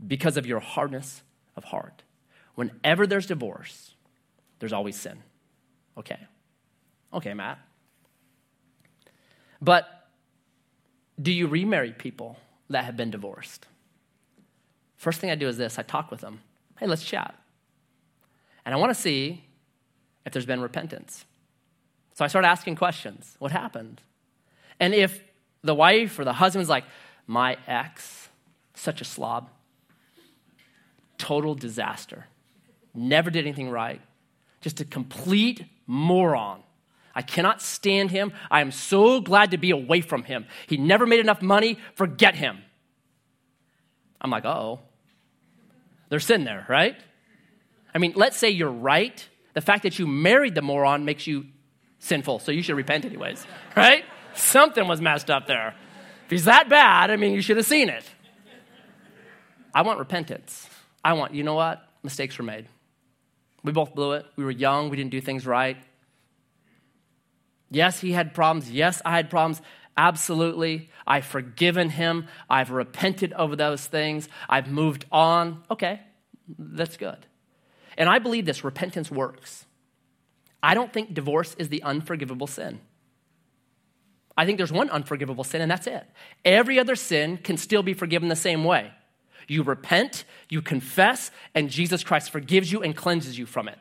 because 0.05 0.37
of 0.37 0.45
your 0.45 0.59
hardness 0.59 1.21
of 1.55 1.65
heart. 1.65 2.03
Whenever 2.55 3.07
there's 3.07 3.27
divorce, 3.27 3.93
there's 4.61 4.73
always 4.73 4.95
sin. 4.95 5.17
Okay. 5.97 6.19
Okay, 7.11 7.33
Matt. 7.33 7.59
But 9.59 10.07
do 11.19 11.31
you 11.31 11.47
remarry 11.47 11.91
people 11.91 12.37
that 12.69 12.85
have 12.85 12.95
been 12.95 13.09
divorced? 13.09 13.65
First 14.97 15.19
thing 15.19 15.31
I 15.31 15.35
do 15.35 15.47
is 15.47 15.57
this 15.57 15.79
I 15.79 15.81
talk 15.81 16.11
with 16.11 16.21
them. 16.21 16.41
Hey, 16.79 16.85
let's 16.85 17.03
chat. 17.03 17.35
And 18.63 18.73
I 18.73 18.77
want 18.77 18.91
to 18.91 19.01
see 19.01 19.43
if 20.27 20.31
there's 20.31 20.45
been 20.45 20.61
repentance. 20.61 21.25
So 22.13 22.23
I 22.23 22.27
start 22.27 22.45
asking 22.45 22.75
questions. 22.75 23.35
What 23.39 23.51
happened? 23.51 23.99
And 24.79 24.93
if 24.93 25.23
the 25.63 25.73
wife 25.73 26.19
or 26.19 26.23
the 26.23 26.33
husband's 26.33 26.69
like, 26.69 26.83
my 27.25 27.57
ex, 27.65 28.29
such 28.75 29.01
a 29.01 29.05
slob, 29.05 29.49
total 31.17 31.55
disaster, 31.55 32.27
never 32.93 33.31
did 33.31 33.45
anything 33.45 33.71
right, 33.71 34.01
just 34.61 34.79
a 34.79 34.85
complete 34.85 35.65
moron. 35.87 36.63
I 37.13 37.21
cannot 37.21 37.61
stand 37.61 38.11
him. 38.11 38.31
I 38.49 38.61
am 38.61 38.71
so 38.71 39.19
glad 39.19 39.51
to 39.51 39.57
be 39.57 39.71
away 39.71 40.01
from 40.01 40.23
him. 40.23 40.45
He 40.67 40.77
never 40.77 41.05
made 41.05 41.19
enough 41.19 41.41
money. 41.41 41.77
Forget 41.95 42.35
him. 42.35 42.59
I'm 44.21 44.31
like, 44.31 44.45
oh. 44.45 44.79
There's 46.09 46.25
sin 46.25 46.43
there, 46.43 46.65
right? 46.69 46.95
I 47.93 47.97
mean, 47.97 48.13
let's 48.15 48.37
say 48.37 48.49
you're 48.49 48.71
right. 48.71 49.27
The 49.53 49.61
fact 49.61 49.83
that 49.83 49.99
you 49.99 50.07
married 50.07 50.55
the 50.55 50.61
moron 50.61 51.03
makes 51.03 51.27
you 51.27 51.45
sinful, 51.99 52.39
so 52.39 52.51
you 52.51 52.61
should 52.61 52.75
repent 52.75 53.05
anyways, 53.05 53.45
right? 53.75 54.05
Something 54.33 54.87
was 54.87 55.01
messed 55.01 55.29
up 55.29 55.47
there. 55.47 55.75
If 56.25 56.31
he's 56.31 56.45
that 56.45 56.69
bad, 56.69 57.11
I 57.11 57.17
mean, 57.17 57.33
you 57.33 57.41
should 57.41 57.57
have 57.57 57.65
seen 57.65 57.89
it. 57.89 58.05
I 59.73 59.81
want 59.81 59.99
repentance. 59.99 60.69
I 61.03 61.13
want, 61.13 61.33
you 61.33 61.43
know 61.43 61.55
what? 61.55 61.81
Mistakes 62.03 62.37
were 62.37 62.43
made. 62.43 62.67
We 63.63 63.71
both 63.71 63.93
blew 63.93 64.13
it. 64.13 64.25
We 64.35 64.43
were 64.43 64.51
young. 64.51 64.89
We 64.89 64.97
didn't 64.97 65.11
do 65.11 65.21
things 65.21 65.45
right. 65.45 65.77
Yes, 67.69 67.99
he 67.99 68.11
had 68.11 68.33
problems. 68.33 68.69
Yes, 68.69 69.01
I 69.05 69.11
had 69.15 69.29
problems. 69.29 69.61
Absolutely. 69.97 70.89
I've 71.05 71.25
forgiven 71.25 71.89
him. 71.89 72.27
I've 72.49 72.71
repented 72.71 73.33
over 73.33 73.55
those 73.55 73.85
things. 73.85 74.27
I've 74.49 74.69
moved 74.69 75.05
on. 75.11 75.63
Okay, 75.69 76.01
that's 76.57 76.97
good. 76.97 77.25
And 77.97 78.09
I 78.09 78.19
believe 78.19 78.45
this 78.45 78.63
repentance 78.63 79.11
works. 79.11 79.65
I 80.63 80.73
don't 80.73 80.91
think 80.91 81.13
divorce 81.13 81.55
is 81.57 81.69
the 81.69 81.83
unforgivable 81.83 82.47
sin. 82.47 82.79
I 84.37 84.45
think 84.45 84.57
there's 84.57 84.71
one 84.71 84.89
unforgivable 84.89 85.43
sin, 85.43 85.61
and 85.61 85.69
that's 85.69 85.87
it. 85.87 86.05
Every 86.45 86.79
other 86.79 86.95
sin 86.95 87.37
can 87.37 87.57
still 87.57 87.83
be 87.83 87.93
forgiven 87.93 88.29
the 88.29 88.35
same 88.35 88.63
way. 88.63 88.91
You 89.47 89.63
repent, 89.63 90.25
you 90.49 90.61
confess, 90.61 91.31
and 91.53 91.69
Jesus 91.69 92.03
Christ 92.03 92.31
forgives 92.31 92.71
you 92.71 92.81
and 92.81 92.95
cleanses 92.95 93.37
you 93.37 93.45
from 93.45 93.67
it. 93.67 93.79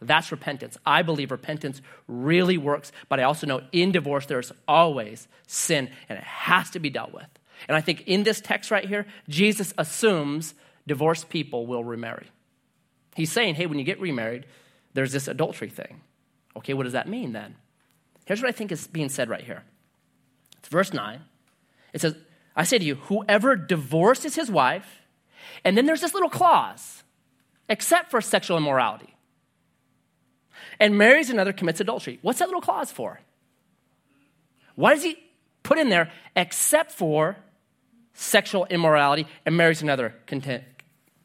That's 0.00 0.30
repentance. 0.30 0.76
I 0.84 1.02
believe 1.02 1.30
repentance 1.30 1.80
really 2.06 2.58
works, 2.58 2.92
but 3.08 3.18
I 3.18 3.22
also 3.22 3.46
know 3.46 3.62
in 3.72 3.92
divorce 3.92 4.26
there's 4.26 4.52
always 4.68 5.26
sin, 5.46 5.90
and 6.08 6.18
it 6.18 6.24
has 6.24 6.70
to 6.70 6.78
be 6.78 6.90
dealt 6.90 7.12
with. 7.14 7.26
And 7.68 7.76
I 7.76 7.80
think 7.80 8.02
in 8.06 8.22
this 8.22 8.40
text 8.40 8.70
right 8.70 8.84
here, 8.84 9.06
Jesus 9.28 9.72
assumes 9.78 10.54
divorced 10.86 11.28
people 11.30 11.66
will 11.66 11.82
remarry. 11.82 12.26
He's 13.14 13.32
saying, 13.32 13.54
hey, 13.54 13.66
when 13.66 13.78
you 13.78 13.84
get 13.84 13.98
remarried, 13.98 14.44
there's 14.92 15.12
this 15.12 15.28
adultery 15.28 15.70
thing. 15.70 16.02
Okay, 16.56 16.74
what 16.74 16.84
does 16.84 16.92
that 16.92 17.08
mean 17.08 17.32
then? 17.32 17.56
Here's 18.26 18.42
what 18.42 18.48
I 18.48 18.52
think 18.52 18.72
is 18.72 18.86
being 18.86 19.08
said 19.08 19.30
right 19.30 19.42
here. 19.42 19.62
It's 20.58 20.68
verse 20.68 20.92
9. 20.92 21.20
It 21.94 22.00
says, 22.02 22.14
I 22.56 22.64
say 22.64 22.78
to 22.78 22.84
you, 22.84 22.94
whoever 22.94 23.54
divorces 23.54 24.34
his 24.34 24.50
wife, 24.50 25.02
and 25.64 25.76
then 25.76 25.86
there's 25.86 26.00
this 26.00 26.14
little 26.14 26.30
clause, 26.30 27.02
except 27.68 28.10
for 28.10 28.20
sexual 28.20 28.56
immorality, 28.56 29.14
and 30.80 30.96
marries 30.96 31.30
another 31.30 31.52
commits 31.52 31.80
adultery. 31.80 32.18
What's 32.22 32.38
that 32.38 32.46
little 32.46 32.60
clause 32.60 32.90
for? 32.90 33.20
Why 34.74 34.94
does 34.94 35.02
he 35.02 35.16
put 35.62 35.78
in 35.78 35.88
there, 35.88 36.10
except 36.34 36.92
for 36.92 37.36
sexual 38.14 38.66
immorality 38.66 39.26
and 39.44 39.56
marries 39.56 39.82
another 39.82 40.14
content, 40.26 40.64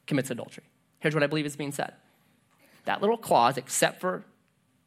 commits 0.07 0.31
adultery? 0.31 0.63
Here's 0.99 1.13
what 1.13 1.23
I 1.23 1.27
believe 1.27 1.45
is 1.45 1.55
being 1.55 1.71
said. 1.71 1.93
That 2.85 3.01
little 3.01 3.17
clause, 3.17 3.57
except 3.57 4.01
for 4.01 4.23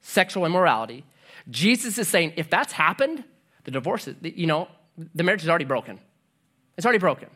sexual 0.01 0.45
immorality, 0.45 1.05
Jesus 1.51 1.99
is 1.99 2.09
saying 2.09 2.35
if 2.37 2.51
that's 2.51 2.73
happened, 2.73 3.25
the 3.65 3.71
divorce 3.71 4.09
is, 4.09 4.17
you 4.23 4.47
know, 4.47 4.69
the 5.15 5.23
marriage 5.23 5.43
is 5.43 5.49
already 5.49 5.65
broken. 5.65 5.99
It's 6.77 6.85
already 6.85 6.99
broken. 6.99 7.29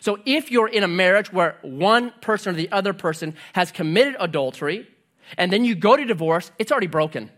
So 0.00 0.18
if 0.24 0.50
you're 0.50 0.68
in 0.68 0.82
a 0.82 0.88
marriage 0.88 1.32
where 1.32 1.58
one 1.62 2.12
person 2.20 2.54
or 2.54 2.56
the 2.56 2.70
other 2.70 2.92
person 2.92 3.34
has 3.52 3.72
committed 3.72 4.16
adultery, 4.18 4.88
and 5.36 5.52
then 5.52 5.64
you 5.64 5.74
go 5.74 5.96
to 5.96 6.04
divorce, 6.04 6.50
it's 6.58 6.70
already 6.70 6.86
broken. 6.86 7.30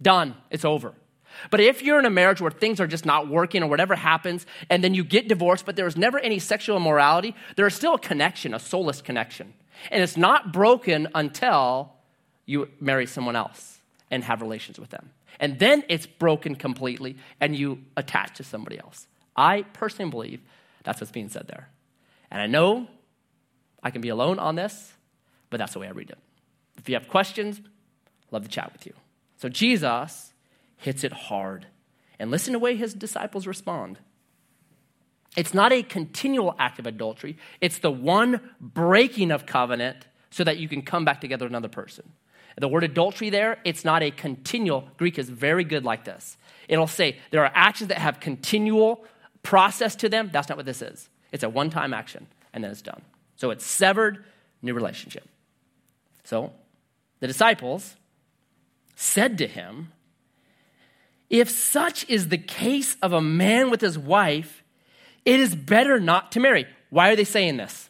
Done. 0.00 0.34
It's 0.50 0.64
over. 0.64 0.94
But 1.50 1.60
if 1.60 1.82
you're 1.82 1.98
in 1.98 2.04
a 2.04 2.10
marriage 2.10 2.40
where 2.40 2.50
things 2.50 2.80
are 2.80 2.86
just 2.86 3.06
not 3.06 3.28
working 3.28 3.62
or 3.62 3.68
whatever 3.68 3.94
happens, 3.94 4.46
and 4.70 4.82
then 4.82 4.94
you 4.94 5.04
get 5.04 5.28
divorced, 5.28 5.66
but 5.66 5.76
there's 5.76 5.96
never 5.96 6.18
any 6.18 6.38
sexual 6.38 6.76
immorality, 6.76 7.34
there's 7.56 7.74
still 7.74 7.94
a 7.94 7.98
connection, 7.98 8.54
a 8.54 8.58
soulless 8.58 9.02
connection. 9.02 9.54
And 9.90 10.02
it's 10.02 10.16
not 10.16 10.52
broken 10.52 11.08
until 11.14 11.92
you 12.46 12.68
marry 12.80 13.06
someone 13.06 13.36
else 13.36 13.78
and 14.10 14.24
have 14.24 14.40
relations 14.40 14.78
with 14.78 14.90
them. 14.90 15.10
And 15.38 15.58
then 15.58 15.84
it's 15.88 16.06
broken 16.06 16.56
completely 16.56 17.16
and 17.40 17.54
you 17.54 17.84
attach 17.96 18.36
to 18.38 18.44
somebody 18.44 18.78
else. 18.78 19.06
I 19.38 19.62
personally 19.72 20.10
believe 20.10 20.40
that's 20.82 21.00
what's 21.00 21.12
being 21.12 21.28
said 21.28 21.46
there. 21.46 21.68
And 22.30 22.42
I 22.42 22.46
know 22.46 22.88
I 23.82 23.90
can 23.90 24.00
be 24.00 24.08
alone 24.08 24.40
on 24.40 24.56
this, 24.56 24.92
but 25.48 25.58
that's 25.58 25.74
the 25.74 25.78
way 25.78 25.86
I 25.86 25.92
read 25.92 26.10
it. 26.10 26.18
If 26.76 26.88
you 26.88 26.96
have 26.96 27.08
questions, 27.08 27.60
love 28.32 28.42
to 28.42 28.48
chat 28.48 28.72
with 28.72 28.84
you. 28.84 28.92
So 29.36 29.48
Jesus 29.48 30.32
hits 30.76 31.04
it 31.04 31.12
hard. 31.12 31.66
And 32.18 32.32
listen 32.32 32.52
to 32.52 32.58
the 32.58 32.64
way 32.64 32.74
his 32.74 32.94
disciples 32.94 33.46
respond. 33.46 33.98
It's 35.36 35.54
not 35.54 35.72
a 35.72 35.84
continual 35.84 36.56
act 36.58 36.80
of 36.80 36.86
adultery, 36.86 37.36
it's 37.60 37.78
the 37.78 37.92
one 37.92 38.40
breaking 38.60 39.30
of 39.30 39.46
covenant 39.46 40.08
so 40.30 40.42
that 40.42 40.58
you 40.58 40.68
can 40.68 40.82
come 40.82 41.04
back 41.04 41.20
together 41.20 41.44
with 41.44 41.52
another 41.52 41.68
person. 41.68 42.10
The 42.56 42.66
word 42.66 42.82
adultery 42.82 43.30
there, 43.30 43.58
it's 43.64 43.84
not 43.84 44.02
a 44.02 44.10
continual. 44.10 44.88
Greek 44.96 45.16
is 45.16 45.30
very 45.30 45.62
good 45.62 45.84
like 45.84 46.04
this. 46.04 46.36
It'll 46.66 46.88
say 46.88 47.18
there 47.30 47.44
are 47.44 47.52
actions 47.54 47.88
that 47.88 47.98
have 47.98 48.18
continual 48.18 49.04
process 49.48 49.96
to 49.96 50.10
them. 50.10 50.28
That's 50.30 50.50
not 50.50 50.58
what 50.58 50.66
this 50.66 50.82
is. 50.82 51.08
It's 51.32 51.42
a 51.42 51.48
one 51.48 51.70
time 51.70 51.94
action, 51.94 52.26
and 52.52 52.62
then 52.62 52.70
it's 52.70 52.82
done. 52.82 53.00
So 53.36 53.50
it's 53.50 53.64
severed, 53.64 54.22
new 54.60 54.74
relationship. 54.74 55.26
So 56.24 56.52
the 57.20 57.26
disciples 57.26 57.96
said 58.94 59.38
to 59.38 59.46
him, 59.46 59.90
If 61.30 61.48
such 61.48 62.06
is 62.10 62.28
the 62.28 62.36
case 62.36 62.98
of 63.00 63.14
a 63.14 63.22
man 63.22 63.70
with 63.70 63.80
his 63.80 63.98
wife, 63.98 64.62
it 65.24 65.40
is 65.40 65.54
better 65.54 65.98
not 65.98 66.30
to 66.32 66.40
marry. 66.40 66.66
Why 66.90 67.08
are 67.08 67.16
they 67.16 67.24
saying 67.24 67.56
this? 67.56 67.88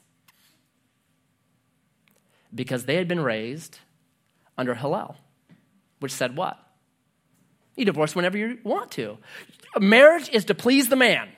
Because 2.54 2.84
they 2.84 2.94
had 2.94 3.08
been 3.08 3.20
raised 3.20 3.80
under 4.56 4.76
Hillel, 4.76 5.16
which 5.98 6.12
said 6.12 6.36
what? 6.36 6.56
You 7.74 7.84
divorce 7.84 8.14
whenever 8.14 8.38
you 8.38 8.58
want 8.62 8.92
to. 8.92 9.18
Marriage 9.80 10.28
is 10.32 10.44
to 10.44 10.54
please 10.54 10.88
the 10.88 10.94
man. 10.94 11.28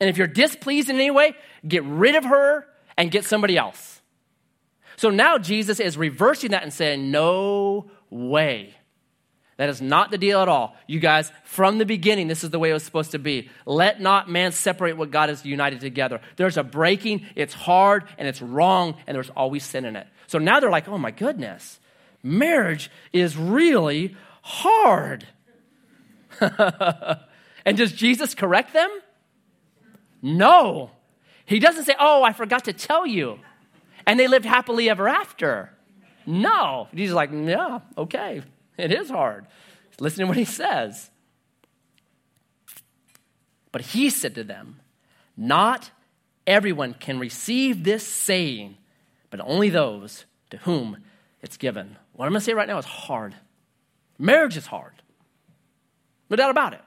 And 0.00 0.10
if 0.10 0.16
you're 0.16 0.26
displeased 0.26 0.90
in 0.90 0.96
any 0.96 1.10
way, 1.10 1.34
get 1.66 1.84
rid 1.84 2.14
of 2.14 2.24
her 2.24 2.66
and 2.96 3.10
get 3.10 3.24
somebody 3.24 3.56
else. 3.56 4.00
So 4.96 5.10
now 5.10 5.38
Jesus 5.38 5.80
is 5.80 5.96
reversing 5.96 6.52
that 6.52 6.62
and 6.62 6.72
saying, 6.72 7.10
No 7.10 7.90
way. 8.10 8.74
That 9.56 9.68
is 9.68 9.80
not 9.80 10.10
the 10.10 10.18
deal 10.18 10.40
at 10.40 10.48
all. 10.48 10.76
You 10.88 10.98
guys, 10.98 11.30
from 11.44 11.78
the 11.78 11.86
beginning, 11.86 12.26
this 12.26 12.42
is 12.42 12.50
the 12.50 12.58
way 12.58 12.70
it 12.70 12.72
was 12.72 12.82
supposed 12.82 13.12
to 13.12 13.20
be. 13.20 13.50
Let 13.66 14.00
not 14.00 14.28
man 14.28 14.50
separate 14.50 14.96
what 14.96 15.12
God 15.12 15.28
has 15.28 15.44
united 15.44 15.80
together. 15.80 16.20
There's 16.36 16.56
a 16.56 16.64
breaking, 16.64 17.24
it's 17.36 17.54
hard, 17.54 18.04
and 18.18 18.26
it's 18.26 18.42
wrong, 18.42 18.96
and 19.06 19.14
there's 19.14 19.30
always 19.30 19.64
sin 19.64 19.84
in 19.84 19.94
it. 19.94 20.08
So 20.26 20.38
now 20.38 20.58
they're 20.58 20.70
like, 20.70 20.88
oh 20.88 20.98
my 20.98 21.12
goodness, 21.12 21.78
marriage 22.20 22.90
is 23.12 23.36
really 23.36 24.16
hard. 24.42 25.24
and 26.40 27.76
does 27.76 27.92
Jesus 27.92 28.34
correct 28.34 28.72
them? 28.72 28.90
No. 30.24 30.90
He 31.44 31.58
doesn't 31.58 31.84
say, 31.84 31.94
oh, 32.00 32.22
I 32.22 32.32
forgot 32.32 32.64
to 32.64 32.72
tell 32.72 33.06
you. 33.06 33.38
And 34.06 34.18
they 34.18 34.26
lived 34.26 34.46
happily 34.46 34.88
ever 34.88 35.06
after. 35.06 35.70
No. 36.24 36.88
He's 36.94 37.12
like, 37.12 37.30
yeah, 37.30 37.80
okay. 37.98 38.42
It 38.78 38.90
is 38.90 39.10
hard. 39.10 39.46
Listen 40.00 40.20
to 40.22 40.26
what 40.26 40.38
he 40.38 40.46
says. 40.46 41.10
But 43.70 43.82
he 43.82 44.08
said 44.08 44.34
to 44.36 44.44
them, 44.44 44.80
Not 45.36 45.90
everyone 46.46 46.94
can 46.94 47.18
receive 47.18 47.84
this 47.84 48.06
saying, 48.06 48.78
but 49.28 49.40
only 49.44 49.68
those 49.68 50.24
to 50.50 50.56
whom 50.58 51.04
it's 51.42 51.58
given. 51.58 51.96
What 52.14 52.24
I'm 52.24 52.32
going 52.32 52.40
to 52.40 52.44
say 52.44 52.54
right 52.54 52.68
now 52.68 52.78
is 52.78 52.84
hard. 52.86 53.34
Marriage 54.18 54.56
is 54.56 54.66
hard. 54.66 55.02
No 56.30 56.36
doubt 56.36 56.50
about 56.50 56.72
it. 56.72 56.82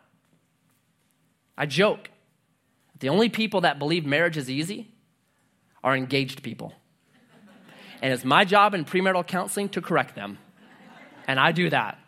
I 1.55 1.67
joke. 1.67 2.09
The 2.99 3.09
only 3.09 3.29
people 3.29 3.61
that 3.61 3.79
believe 3.79 4.05
marriage 4.05 4.37
is 4.37 4.49
easy 4.49 4.91
are 5.83 5.95
engaged 5.95 6.43
people. 6.43 6.73
And 8.01 8.13
it's 8.13 8.25
my 8.25 8.45
job 8.45 8.73
in 8.73 8.85
premarital 8.85 9.25
counseling 9.27 9.69
to 9.69 9.81
correct 9.81 10.15
them. 10.15 10.37
And 11.27 11.39
I 11.39 11.51
do 11.51 11.69
that. 11.69 11.99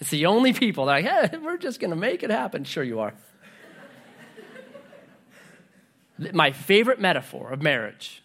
It's 0.00 0.10
the 0.10 0.26
only 0.26 0.52
people 0.52 0.86
that 0.86 0.92
are 0.92 1.02
like, 1.02 1.30
hey, 1.30 1.38
we're 1.38 1.56
just 1.56 1.80
going 1.80 1.90
to 1.90 1.96
make 1.96 2.22
it 2.22 2.30
happen. 2.30 2.64
Sure, 2.64 2.84
you 2.84 3.00
are. 3.00 3.14
My 6.32 6.50
favorite 6.52 7.00
metaphor 7.00 7.50
of 7.50 7.62
marriage 7.62 8.22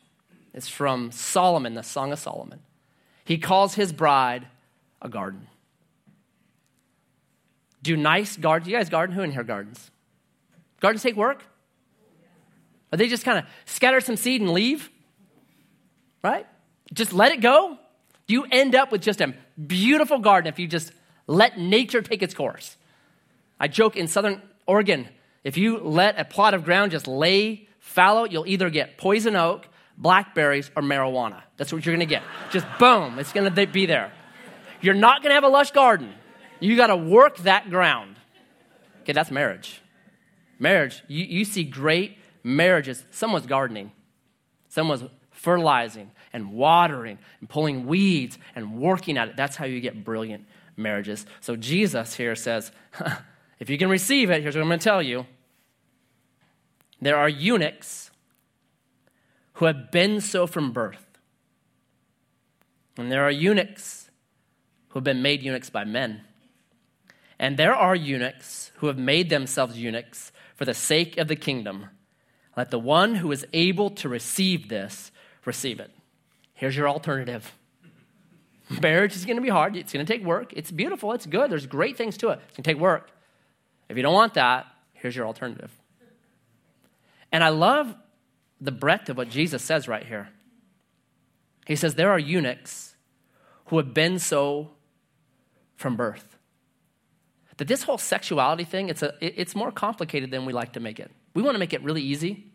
is 0.54 0.68
from 0.68 1.12
Solomon, 1.12 1.74
the 1.76 1.84
Song 1.84 2.12
of 2.12 2.20
Solomon. 2.20 2.60
He 3.26 3.38
calls 3.38 3.76
his 3.76 3.94
bride 3.94 4.48
a 5.02 5.10
garden. 5.10 5.48
Do 7.82 7.98
nice 7.98 8.38
gardens. 8.38 8.70
You 8.70 8.78
guys 8.78 8.90
garden? 8.90 9.16
Who 9.16 9.22
in 9.22 9.32
here 9.32 9.44
gardens? 9.44 9.92
Gardens 10.80 11.04
take 11.04 11.16
work? 11.16 11.44
Or 12.92 12.98
they 12.98 13.08
just 13.08 13.24
kind 13.24 13.40
of 13.40 13.46
scatter 13.66 14.02
some 14.02 14.16
seed 14.16 14.42
and 14.42 14.52
leave? 14.52 14.90
Right? 16.24 16.46
Just 16.94 17.14
let 17.14 17.32
it 17.32 17.42
go? 17.42 17.78
You 18.28 18.46
end 18.52 18.76
up 18.76 18.92
with 18.92 19.02
just 19.02 19.22
a 19.22 19.34
beautiful 19.68 20.20
garden 20.20 20.48
if 20.48 20.60
you 20.60 20.68
just 20.68 20.92
let 21.28 21.58
nature 21.58 22.02
take 22.02 22.22
its 22.22 22.34
course. 22.34 22.78
I 23.60 23.68
joke 23.68 23.96
in 23.96 24.08
southern 24.08 24.42
Oregon, 24.68 25.10
if 25.44 25.58
you 25.58 25.80
let 25.80 26.20
a 26.20 26.26
plot 26.26 26.54
of 26.54 26.64
ground 26.64 26.92
just 26.92 27.08
lay 27.08 27.68
fallow, 27.80 28.26
you'll 28.26 28.48
either 28.48 28.70
get 28.70 28.98
poison 28.98 29.36
oak, 29.36 29.68
blackberries, 29.98 30.72
or 30.76 30.84
marijuana. 30.84 31.42
That's 31.58 31.74
what 31.74 31.86
you're 31.86 31.96
gonna 31.96 32.06
get. 32.06 32.24
Just 32.52 32.66
boom, 32.80 33.20
it's 33.20 33.34
gonna 33.34 33.52
be 33.68 33.86
there. 33.86 34.12
You're 34.82 34.94
not 34.94 35.22
gonna 35.22 35.36
have 35.36 35.44
a 35.44 35.50
lush 35.50 35.72
garden. 35.72 36.14
You 36.60 36.76
gotta 36.76 36.96
work 36.96 37.38
that 37.40 37.70
ground. 37.70 38.16
Okay, 39.02 39.14
that's 39.14 39.32
marriage. 39.32 39.82
Marriage, 40.60 41.04
you, 41.08 41.26
you 41.26 41.46
see 41.46 41.64
great 41.64 42.18
marriages, 42.44 43.04
someone's 43.12 43.46
gardening. 43.46 43.92
Someone's 44.70 45.04
fertilizing 45.32 46.12
and 46.34 46.54
watering 46.54 47.18
and 47.40 47.50
pulling 47.50 47.86
weeds 47.88 48.38
and 48.56 48.80
working 48.80 49.18
at 49.18 49.30
it. 49.30 49.38
That's 49.38 49.56
how 49.56 49.66
you 49.66 49.80
get 49.82 50.04
brilliant 50.04 50.46
marriages. 50.78 51.26
So 51.40 51.56
Jesus 51.56 52.16
here 52.16 52.36
says, 52.36 52.72
if 53.60 53.70
you 53.70 53.78
can 53.78 53.90
receive 53.90 54.30
it, 54.30 54.42
here's 54.42 54.56
what 54.56 54.62
I'm 54.62 54.68
going 54.68 54.80
to 54.80 54.84
tell 54.84 55.02
you. 55.02 55.26
There 57.02 57.18
are 57.18 57.28
eunuchs 57.28 58.12
who 59.54 59.66
have 59.66 59.92
been 59.92 60.22
so 60.22 60.48
from 60.48 60.72
birth. 60.72 61.06
And 62.98 63.12
there 63.12 63.24
are 63.24 63.32
eunuchs 63.32 64.10
who 64.90 65.00
have 65.00 65.04
been 65.04 65.22
made 65.22 65.42
eunuchs 65.42 65.70
by 65.70 65.84
men. 65.84 66.22
And 67.40 67.58
there 67.58 67.76
are 67.76 67.96
eunuchs 67.96 68.72
who 68.76 68.88
have 68.88 68.98
made 68.98 69.30
themselves 69.30 69.78
eunuchs 69.78 70.32
for 70.56 70.66
the 70.66 70.74
sake 70.74 71.18
of 71.18 71.28
the 71.28 71.36
kingdom. 71.36 71.88
Let 72.56 72.72
the 72.72 72.80
one 72.80 73.16
who 73.16 73.32
is 73.32 73.46
able 73.54 73.90
to 73.92 74.10
receive 74.10 74.68
this 74.68 75.12
receive 75.46 75.80
it. 75.80 75.92
Here's 76.54 76.76
your 76.76 76.90
alternative. 76.90 77.54
Marriage 78.82 79.16
is 79.16 79.26
going 79.26 79.38
to 79.38 79.42
be 79.42 79.50
hard. 79.50 79.76
It's 79.76 79.94
going 79.94 80.06
to 80.06 80.14
take 80.14 80.24
work. 80.24 80.54
It's 80.54 80.72
beautiful. 80.72 81.14
It's 81.14 81.26
good. 81.26 81.50
There's 81.50 81.66
great 81.66 81.98
things 81.98 82.18
to 82.18 82.30
it. 82.30 82.40
It's 82.48 82.58
going 82.58 82.64
to 82.64 82.72
take 82.74 82.80
work. 82.80 83.10
If 83.90 83.98
you 83.98 84.04
don't 84.04 84.14
want 84.14 84.36
that, 84.36 84.68
here's 84.94 85.16
your 85.16 85.26
alternative. 85.26 85.72
And 87.32 87.44
I 87.44 87.50
love 87.50 87.96
the 88.60 88.72
breadth 88.72 89.10
of 89.10 89.18
what 89.18 89.30
Jesus 89.30 89.64
says 89.64 89.88
right 89.88 90.06
here. 90.06 90.30
He 91.66 91.76
says, 91.76 91.96
There 91.96 92.12
are 92.12 92.20
eunuchs 92.20 92.96
who 93.66 93.78
have 93.78 93.94
been 93.94 94.20
so 94.20 94.72
from 95.76 95.96
birth. 95.96 96.38
That 97.58 97.68
this 97.68 97.84
whole 97.84 97.98
sexuality 97.98 98.64
thing, 98.64 98.90
it's, 98.90 99.02
a, 99.02 99.14
it's 99.22 99.56
more 99.56 99.72
complicated 99.72 100.32
than 100.32 100.46
we 100.46 100.54
like 100.54 100.74
to 100.74 100.80
make 100.80 101.00
it. 101.00 101.12
We 101.34 101.42
want 101.42 101.56
to 101.56 101.60
make 101.60 101.74
it 101.74 101.84
really 101.84 102.02
easy. 102.02 102.52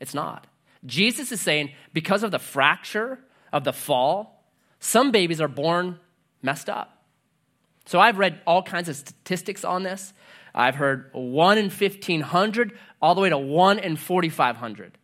It's 0.00 0.14
not. 0.14 0.46
Jesus 0.86 1.30
is 1.32 1.40
saying 1.40 1.72
because 1.92 2.22
of 2.22 2.30
the 2.30 2.38
fracture 2.38 3.18
of 3.52 3.64
the 3.64 3.72
fall, 3.72 4.44
some 4.78 5.10
babies 5.10 5.40
are 5.40 5.48
born 5.48 5.98
messed 6.42 6.70
up. 6.70 7.04
So 7.84 7.98
I've 7.98 8.18
read 8.18 8.40
all 8.46 8.62
kinds 8.62 8.88
of 8.88 8.96
statistics 8.96 9.64
on 9.64 9.82
this. 9.82 10.12
I've 10.54 10.74
heard 10.74 11.10
1 11.12 11.58
in 11.58 11.70
1,500 11.70 12.78
all 13.02 13.14
the 13.14 13.20
way 13.20 13.28
to 13.28 13.38
1 13.38 13.78
in 13.78 13.96
4,500. 13.96 14.98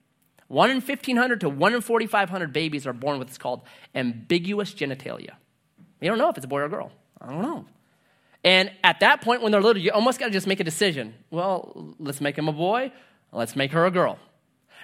1 0.49 0.71
in 0.71 0.77
1,500 0.77 1.41
to 1.41 1.49
1 1.49 1.75
in 1.75 1.81
4,500 1.81 2.53
babies 2.53 2.87
are 2.87 2.93
born 2.93 3.19
with 3.19 3.29
what's 3.29 3.39
called 3.39 3.63
ambiguous 3.95 4.73
genitalia. 4.73 5.35
You 6.01 6.09
don't 6.09 6.19
know 6.19 6.29
if 6.29 6.37
it's 6.37 6.45
a 6.45 6.49
boy 6.49 6.61
or 6.61 6.65
a 6.65 6.69
girl. 6.69 6.93
I 7.21 7.31
don't 7.31 7.43
know. 7.43 7.67
And 8.47 8.71
at 8.85 9.01
that 9.01 9.23
point, 9.23 9.43
when 9.43 9.51
they're 9.51 9.61
little, 9.61 9.83
you 9.83 9.91
almost 9.91 10.21
got 10.21 10.27
to 10.27 10.31
just 10.31 10.47
make 10.47 10.61
a 10.61 10.65
decision. 10.65 11.15
Well, 11.31 11.97
let's 11.99 12.21
make 12.21 12.39
him 12.39 12.47
a 12.47 12.53
boy, 12.53 12.93
let's 13.33 13.57
make 13.57 13.73
her 13.73 13.85
a 13.87 13.91
girl. 13.91 14.21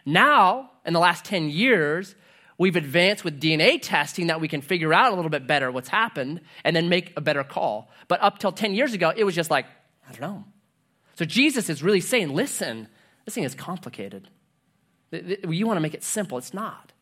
Now, 0.04 0.72
in 0.84 0.92
the 0.92 0.98
last 0.98 1.24
10 1.24 1.48
years, 1.48 2.16
we've 2.58 2.74
advanced 2.74 3.24
with 3.24 3.40
DNA 3.40 3.78
testing 3.80 4.26
that 4.26 4.40
we 4.40 4.48
can 4.48 4.62
figure 4.62 4.92
out 4.92 5.12
a 5.12 5.14
little 5.14 5.30
bit 5.30 5.46
better 5.46 5.70
what's 5.70 5.88
happened 5.88 6.40
and 6.64 6.74
then 6.74 6.88
make 6.88 7.12
a 7.16 7.20
better 7.20 7.44
call. 7.44 7.88
But 8.08 8.20
up 8.20 8.40
till 8.40 8.50
10 8.50 8.74
years 8.74 8.94
ago, 8.94 9.12
it 9.16 9.22
was 9.22 9.36
just 9.36 9.48
like, 9.48 9.66
I 10.08 10.10
don't 10.10 10.20
know. 10.20 10.44
So 11.14 11.24
Jesus 11.24 11.70
is 11.70 11.84
really 11.84 12.00
saying, 12.00 12.34
listen, 12.34 12.88
this 13.24 13.34
thing 13.36 13.44
is 13.44 13.54
complicated. 13.54 14.28
You 15.12 15.68
want 15.68 15.76
to 15.76 15.80
make 15.80 15.94
it 15.94 16.02
simple. 16.02 16.36
It's 16.36 16.52
not. 16.52 16.92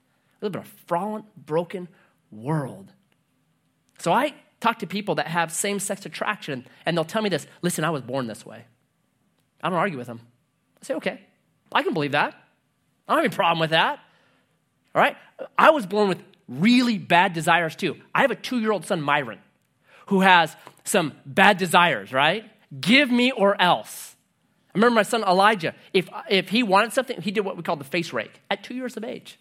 We 0.42 0.46
live 0.46 0.56
in 0.56 0.60
a 0.60 0.64
fallen, 0.64 1.24
broken 1.38 1.88
world. 2.30 2.92
So 3.98 4.12
I 4.12 4.34
talk 4.60 4.78
to 4.80 4.86
people 4.86 5.14
that 5.16 5.26
have 5.26 5.52
same 5.52 5.78
sex 5.78 6.06
attraction, 6.06 6.66
and 6.86 6.96
they'll 6.96 7.04
tell 7.04 7.22
me 7.22 7.28
this 7.28 7.46
listen, 7.62 7.84
I 7.84 7.90
was 7.90 8.02
born 8.02 8.26
this 8.26 8.44
way. 8.44 8.64
I 9.62 9.68
don't 9.68 9.78
argue 9.78 9.98
with 9.98 10.06
them. 10.06 10.20
I 10.82 10.86
say, 10.86 10.94
okay, 10.94 11.20
I 11.72 11.82
can 11.82 11.92
believe 11.92 12.12
that. 12.12 12.34
I 13.06 13.12
don't 13.12 13.22
have 13.22 13.32
any 13.32 13.34
problem 13.34 13.60
with 13.60 13.70
that. 13.70 14.00
All 14.94 15.02
right? 15.02 15.16
I 15.58 15.70
was 15.70 15.86
born 15.86 16.08
with 16.08 16.22
really 16.48 16.98
bad 16.98 17.32
desires 17.32 17.76
too. 17.76 17.96
I 18.14 18.22
have 18.22 18.30
a 18.30 18.36
two 18.36 18.60
year 18.60 18.72
old 18.72 18.86
son, 18.86 19.00
Myron, 19.02 19.38
who 20.06 20.20
has 20.20 20.54
some 20.84 21.12
bad 21.24 21.58
desires, 21.58 22.12
right? 22.12 22.44
Give 22.80 23.10
me 23.10 23.32
or 23.32 23.60
else. 23.60 24.16
I 24.74 24.78
remember 24.78 24.96
my 24.96 25.02
son 25.02 25.22
Elijah, 25.22 25.74
if, 25.92 26.08
if 26.28 26.48
he 26.48 26.62
wanted 26.62 26.92
something, 26.92 27.20
he 27.20 27.30
did 27.30 27.44
what 27.44 27.56
we 27.56 27.62
call 27.62 27.76
the 27.76 27.84
face 27.84 28.12
rake 28.12 28.40
at 28.50 28.62
two 28.62 28.74
years 28.74 28.96
of 28.96 29.04
age. 29.04 29.38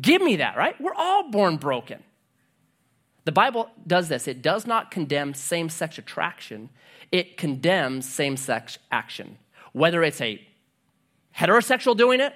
Give 0.00 0.20
me 0.20 0.36
that, 0.36 0.56
right? 0.56 0.78
We're 0.80 0.94
all 0.94 1.30
born 1.30 1.56
broken. 1.56 2.02
The 3.26 3.32
Bible 3.32 3.68
does 3.84 4.08
this 4.08 4.28
it 4.28 4.40
does 4.40 4.66
not 4.66 4.90
condemn 4.90 5.34
same 5.34 5.68
sex 5.68 5.98
attraction, 5.98 6.70
it 7.12 7.36
condemns 7.36 8.08
same 8.08 8.36
sex 8.36 8.78
action. 8.90 9.36
Whether 9.72 10.02
it's 10.04 10.20
a 10.20 10.40
heterosexual 11.36 11.96
doing 11.96 12.20
it 12.20 12.32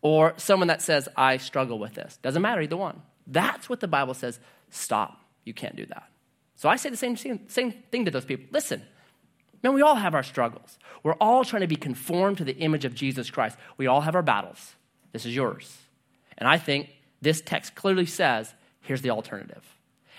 or 0.00 0.34
someone 0.36 0.68
that 0.68 0.82
says, 0.82 1.08
I 1.16 1.38
struggle 1.38 1.78
with 1.78 1.94
this. 1.94 2.18
Doesn't 2.18 2.42
matter, 2.42 2.60
either 2.60 2.76
one. 2.76 3.02
That's 3.26 3.68
what 3.68 3.80
the 3.80 3.88
Bible 3.88 4.14
says. 4.14 4.38
Stop. 4.70 5.18
You 5.44 5.54
can't 5.54 5.74
do 5.74 5.86
that. 5.86 6.04
So 6.56 6.68
I 6.68 6.76
say 6.76 6.90
the 6.90 6.96
same, 6.96 7.16
same 7.16 7.72
thing 7.90 8.04
to 8.04 8.10
those 8.10 8.24
people. 8.24 8.46
Listen, 8.52 8.82
man, 9.62 9.72
we 9.72 9.82
all 9.82 9.96
have 9.96 10.14
our 10.14 10.22
struggles. 10.22 10.78
We're 11.02 11.14
all 11.14 11.44
trying 11.44 11.62
to 11.62 11.66
be 11.66 11.74
conformed 11.74 12.38
to 12.38 12.44
the 12.44 12.56
image 12.58 12.84
of 12.84 12.94
Jesus 12.94 13.30
Christ. 13.30 13.56
We 13.76 13.86
all 13.86 14.02
have 14.02 14.14
our 14.14 14.22
battles. 14.22 14.74
This 15.12 15.26
is 15.26 15.34
yours. 15.34 15.78
And 16.36 16.46
I 16.46 16.58
think 16.58 16.90
this 17.22 17.40
text 17.40 17.74
clearly 17.74 18.06
says 18.06 18.54
here's 18.82 19.02
the 19.02 19.10
alternative. 19.10 19.73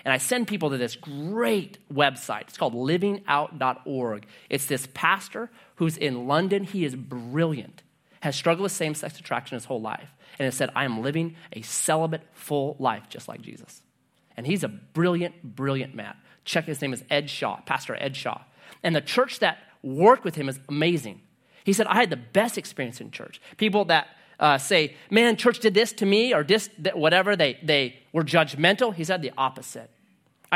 And 0.06 0.12
I 0.12 0.18
send 0.18 0.46
people 0.46 0.70
to 0.70 0.78
this 0.78 0.94
great 0.94 1.78
website. 1.92 2.42
It's 2.42 2.56
called 2.56 2.74
livingout.org. 2.74 4.26
It's 4.48 4.66
this 4.66 4.86
pastor 4.94 5.50
who's 5.74 5.96
in 5.96 6.28
London. 6.28 6.62
He 6.62 6.84
is 6.84 6.94
brilliant, 6.94 7.82
has 8.20 8.36
struggled 8.36 8.62
with 8.62 8.70
same 8.70 8.94
sex 8.94 9.18
attraction 9.18 9.56
his 9.56 9.64
whole 9.64 9.80
life, 9.80 10.08
and 10.38 10.44
has 10.44 10.54
said, 10.54 10.70
I 10.76 10.84
am 10.84 11.02
living 11.02 11.34
a 11.52 11.62
celibate, 11.62 12.22
full 12.34 12.76
life, 12.78 13.08
just 13.08 13.26
like 13.26 13.42
Jesus. 13.42 13.82
And 14.36 14.46
he's 14.46 14.62
a 14.62 14.68
brilliant, 14.68 15.42
brilliant 15.42 15.96
man. 15.96 16.14
Check 16.44 16.66
his 16.66 16.80
name 16.80 16.92
is 16.92 17.02
Ed 17.10 17.28
Shaw, 17.28 17.56
Pastor 17.62 17.96
Ed 17.98 18.14
Shaw. 18.14 18.42
And 18.84 18.94
the 18.94 19.00
church 19.00 19.40
that 19.40 19.58
worked 19.82 20.22
with 20.22 20.36
him 20.36 20.48
is 20.48 20.60
amazing. 20.68 21.20
He 21.64 21.72
said, 21.72 21.88
I 21.88 21.96
had 21.96 22.10
the 22.10 22.16
best 22.16 22.58
experience 22.58 23.00
in 23.00 23.10
church. 23.10 23.40
People 23.56 23.86
that 23.86 24.06
uh, 24.38 24.58
say, 24.58 24.94
man, 25.10 25.36
church 25.36 25.58
did 25.58 25.74
this 25.74 25.92
to 25.94 26.06
me 26.06 26.32
or 26.32 26.44
this, 26.44 26.70
whatever, 26.94 27.34
they, 27.34 27.58
they 27.64 27.96
were 28.12 28.22
judgmental. 28.22 28.94
He 28.94 29.02
said 29.02 29.20
the 29.20 29.32
opposite. 29.36 29.90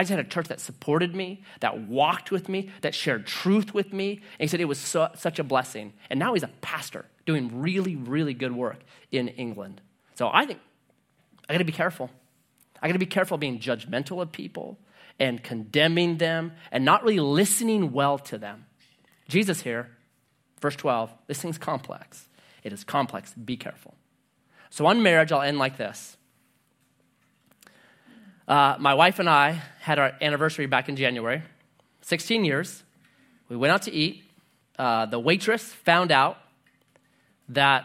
I 0.01 0.03
just 0.03 0.13
had 0.13 0.19
a 0.19 0.25
church 0.25 0.49
that 0.49 0.61
supported 0.61 1.15
me, 1.15 1.43
that 1.61 1.79
walked 1.83 2.31
with 2.31 2.49
me, 2.49 2.71
that 2.81 2.95
shared 2.95 3.27
truth 3.27 3.75
with 3.75 3.93
me. 3.93 4.13
And 4.13 4.23
he 4.41 4.47
said 4.47 4.59
it 4.59 4.65
was 4.65 4.79
so, 4.79 5.11
such 5.15 5.39
a 5.39 5.45
blessing. 5.45 5.93
And 6.09 6.19
now 6.19 6.33
he's 6.33 6.43
a 6.43 6.49
pastor 6.63 7.05
doing 7.27 7.61
really, 7.61 7.97
really 7.97 8.33
good 8.33 8.57
work 8.57 8.79
in 9.13 9.29
England. 9.29 9.83
So 10.15 10.31
I 10.33 10.47
think 10.47 10.59
I 11.51 11.53
gotta 11.53 11.67
be 11.67 11.73
careful. 11.73 12.09
I 12.81 12.87
gotta 12.87 12.99
be 12.99 13.05
careful 13.05 13.37
being 13.37 13.59
judgmental 13.59 14.23
of 14.23 14.33
people 14.33 14.79
and 15.19 15.45
condemning 15.45 16.17
them 16.17 16.53
and 16.73 16.83
not 16.83 17.03
really 17.03 17.21
listening 17.21 17.93
well 17.93 18.19
to 18.21 18.39
them. 18.39 18.65
Jesus 19.29 19.61
here, 19.61 19.91
verse 20.63 20.77
12, 20.77 21.13
this 21.27 21.43
thing's 21.43 21.59
complex. 21.59 22.27
It 22.63 22.73
is 22.73 22.85
complex. 22.85 23.35
Be 23.35 23.59
careful. 23.59 23.97
So 24.71 24.87
on 24.87 25.03
marriage, 25.03 25.31
I'll 25.31 25.43
end 25.43 25.59
like 25.59 25.77
this. 25.77 26.17
Uh, 28.51 28.75
my 28.81 28.95
wife 28.95 29.21
and 29.21 29.31
I 29.31 29.63
had 29.79 30.01
our 30.01 30.13
anniversary 30.21 30.67
back 30.67 30.89
in 30.89 30.97
January, 30.97 31.41
16 32.03 32.45
years. 32.45 32.83
We 33.49 33.57
went 33.57 33.73
out 33.73 33.83
to 33.83 33.93
eat. 33.93 34.25
Uh, 34.77 35.07
the 35.07 35.21
waitress 35.21 35.63
found 35.63 36.11
out 36.11 36.37
that 37.51 37.85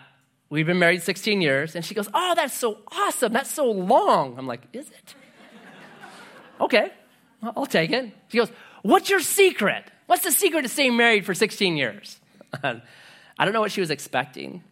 we've 0.49 0.65
been 0.65 0.79
married 0.79 1.03
16 1.03 1.39
years, 1.39 1.75
and 1.75 1.85
she 1.85 1.93
goes, 1.93 2.09
Oh, 2.15 2.33
that's 2.33 2.55
so 2.55 2.79
awesome. 2.87 3.31
That's 3.31 3.51
so 3.51 3.69
long. 3.69 4.39
I'm 4.39 4.47
like, 4.47 4.63
Is 4.73 4.89
it? 4.89 5.13
okay, 6.59 6.89
I'll 7.43 7.67
take 7.67 7.91
it. 7.91 8.11
She 8.29 8.39
goes, 8.39 8.49
What's 8.81 9.07
your 9.07 9.19
secret? 9.19 9.83
What's 10.07 10.23
the 10.23 10.31
secret 10.31 10.63
to 10.63 10.67
staying 10.67 10.97
married 10.97 11.27
for 11.27 11.35
16 11.35 11.77
years? 11.77 12.19
I 12.63 12.81
don't 13.37 13.53
know 13.53 13.61
what 13.61 13.71
she 13.71 13.81
was 13.81 13.91
expecting. 13.91 14.63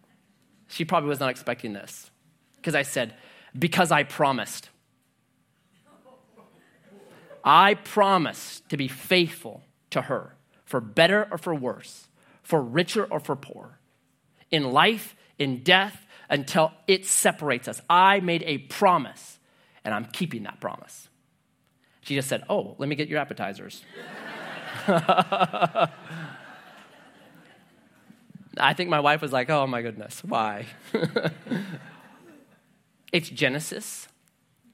She 0.69 0.85
probably 0.85 1.09
was 1.09 1.19
not 1.19 1.29
expecting 1.29 1.73
this 1.73 2.09
because 2.55 2.73
I 2.73 2.81
said, 2.81 3.13
Because 3.55 3.91
I 3.91 4.01
promised. 4.01 4.69
I 7.43 7.75
promise 7.75 8.61
to 8.69 8.77
be 8.77 8.87
faithful 8.87 9.63
to 9.89 10.03
her, 10.03 10.35
for 10.65 10.79
better 10.79 11.27
or 11.29 11.37
for 11.37 11.53
worse, 11.53 12.07
for 12.41 12.61
richer 12.61 13.05
or 13.05 13.19
for 13.19 13.35
poor, 13.35 13.79
in 14.49 14.71
life, 14.71 15.15
in 15.37 15.63
death, 15.63 16.05
until 16.29 16.71
it 16.87 17.05
separates 17.05 17.67
us. 17.67 17.81
I 17.89 18.21
made 18.21 18.43
a 18.43 18.59
promise, 18.59 19.39
and 19.83 19.93
I'm 19.93 20.05
keeping 20.05 20.43
that 20.43 20.59
promise. 20.59 21.09
She 22.01 22.15
just 22.15 22.27
said, 22.27 22.43
Oh, 22.49 22.75
let 22.77 22.89
me 22.89 22.95
get 22.95 23.07
your 23.07 23.19
appetizers. 23.19 23.83
I 24.87 25.89
think 28.73 28.89
my 28.89 28.99
wife 28.99 29.21
was 29.21 29.31
like, 29.31 29.49
Oh 29.49 29.67
my 29.67 29.81
goodness, 29.81 30.23
why? 30.23 30.65
it's 33.11 33.29
Genesis 33.29 34.07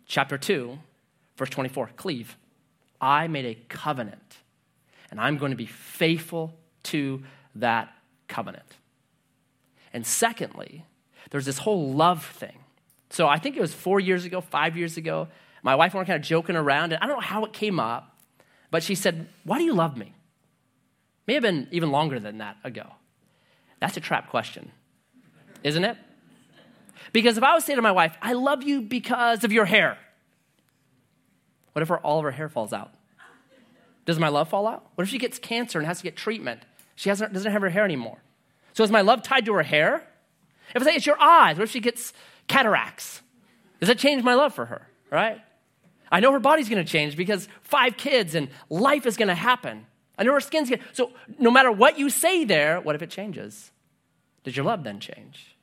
chapter 0.07 0.37
2, 0.37 0.79
verse 1.37 1.49
24. 1.49 1.91
Cleave. 1.95 2.37
I 3.01 3.27
made 3.27 3.45
a 3.45 3.55
covenant, 3.69 4.37
and 5.11 5.19
I'm 5.19 5.37
going 5.37 5.51
to 5.51 5.57
be 5.57 5.65
faithful 5.65 6.53
to 6.83 7.23
that 7.55 7.93
covenant. 8.27 8.65
And 9.93 10.05
secondly, 10.05 10.85
there's 11.31 11.45
this 11.45 11.59
whole 11.59 11.93
love 11.93 12.25
thing. 12.25 12.59
So 13.09 13.27
I 13.27 13.37
think 13.37 13.57
it 13.57 13.61
was 13.61 13.73
four 13.73 13.99
years 13.99 14.25
ago, 14.25 14.41
five 14.41 14.77
years 14.77 14.97
ago. 14.97 15.27
My 15.63 15.75
wife 15.75 15.93
and 15.93 15.99
I 15.99 16.01
were 16.01 16.05
kind 16.05 16.15
of 16.15 16.21
joking 16.21 16.55
around, 16.55 16.93
and 16.93 17.03
I 17.03 17.07
don't 17.07 17.15
know 17.15 17.21
how 17.21 17.43
it 17.45 17.53
came 17.53 17.79
up, 17.79 18.15
but 18.71 18.83
she 18.83 18.95
said, 18.95 19.27
Why 19.43 19.57
do 19.57 19.63
you 19.63 19.73
love 19.73 19.97
me? 19.97 20.13
May 21.27 21.33
have 21.35 21.43
been 21.43 21.67
even 21.71 21.91
longer 21.91 22.19
than 22.19 22.39
that 22.39 22.57
ago. 22.63 22.87
That's 23.79 23.97
a 23.97 23.99
trap 23.99 24.29
question, 24.29 24.71
isn't 25.63 25.83
it? 25.83 25.97
Because 27.13 27.37
if 27.37 27.43
I 27.43 27.53
was 27.53 27.63
to 27.63 27.67
say 27.67 27.75
to 27.75 27.81
my 27.81 27.91
wife, 27.91 28.15
I 28.21 28.33
love 28.33 28.63
you 28.63 28.81
because 28.81 29.43
of 29.43 29.51
your 29.51 29.65
hair, 29.65 29.97
what 31.79 31.83
if 31.83 31.87
her, 31.87 31.99
all 31.99 32.17
of 32.17 32.25
her 32.25 32.31
hair 32.31 32.49
falls 32.49 32.73
out? 32.73 32.93
Does 34.05 34.19
my 34.19 34.27
love 34.27 34.49
fall 34.49 34.67
out? 34.67 34.85
What 34.95 35.03
if 35.05 35.09
she 35.09 35.17
gets 35.17 35.39
cancer 35.39 35.79
and 35.79 35.87
has 35.87 35.99
to 35.99 36.03
get 36.03 36.17
treatment? 36.17 36.63
She 36.95 37.07
hasn't, 37.07 37.31
doesn't 37.31 37.49
have 37.49 37.61
her 37.61 37.69
hair 37.69 37.85
anymore. 37.85 38.17
So 38.73 38.83
is 38.83 38.91
my 38.91 38.99
love 38.99 39.23
tied 39.23 39.45
to 39.45 39.53
her 39.53 39.63
hair? 39.63 40.05
If 40.75 40.81
I 40.81 40.85
say 40.85 40.95
it's 40.95 41.05
your 41.05 41.21
eyes, 41.21 41.55
what 41.55 41.63
if 41.63 41.71
she 41.71 41.79
gets 41.79 42.11
cataracts? 42.49 43.21
Does 43.79 43.87
that 43.87 43.97
change 43.97 44.23
my 44.23 44.33
love 44.33 44.53
for 44.53 44.65
her, 44.65 44.89
right? 45.09 45.39
I 46.11 46.19
know 46.19 46.33
her 46.33 46.39
body's 46.39 46.67
gonna 46.67 46.83
change 46.83 47.15
because 47.15 47.47
five 47.61 47.95
kids 47.95 48.35
and 48.35 48.49
life 48.69 49.05
is 49.05 49.15
gonna 49.15 49.33
happen. 49.33 49.85
I 50.17 50.23
know 50.23 50.33
her 50.33 50.41
skin's 50.41 50.69
gonna. 50.69 50.81
So 50.91 51.13
no 51.37 51.49
matter 51.49 51.71
what 51.71 51.97
you 51.97 52.09
say 52.09 52.43
there, 52.43 52.81
what 52.81 52.95
if 52.95 53.01
it 53.01 53.09
changes? 53.09 53.71
Does 54.43 54.57
your 54.57 54.65
love 54.65 54.83
then 54.83 54.99
change? 54.99 55.55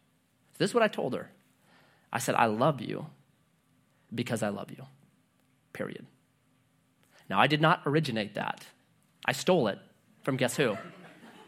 This 0.57 0.71
is 0.71 0.75
what 0.75 0.83
I 0.83 0.89
told 0.89 1.13
her. 1.13 1.31
I 2.11 2.21
said, 2.21 2.37
I 2.37 2.47
love 2.47 2.81
you 2.81 3.05
because 4.15 4.43
I 4.43 4.49
love 4.49 4.71
you. 4.71 4.87
Period. 5.77 6.07
Now, 7.29 7.39
I 7.39 7.47
did 7.47 7.61
not 7.61 7.83
originate 7.85 8.35
that. 8.35 8.65
I 9.27 9.33
stole 9.33 9.69
it 9.69 9.79
from 10.23 10.39
guess 10.39 10.57
who? 10.57 10.79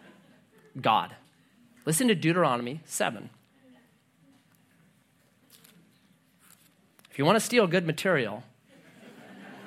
God. 0.81 1.15
Listen 1.87 2.09
to 2.09 2.15
Deuteronomy 2.15 2.83
7. 2.85 3.31
If 7.11 7.19
you 7.19 7.25
want 7.25 7.37
to 7.37 7.41
steal 7.41 7.67
good 7.67 7.87
material, 7.87 8.43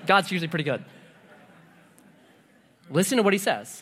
God's 0.06 0.32
usually 0.32 0.48
pretty 0.48 0.64
good. 0.64 0.86
Listen 2.92 3.18
to 3.18 3.24
what 3.24 3.34
he 3.34 3.40
says 3.40 3.82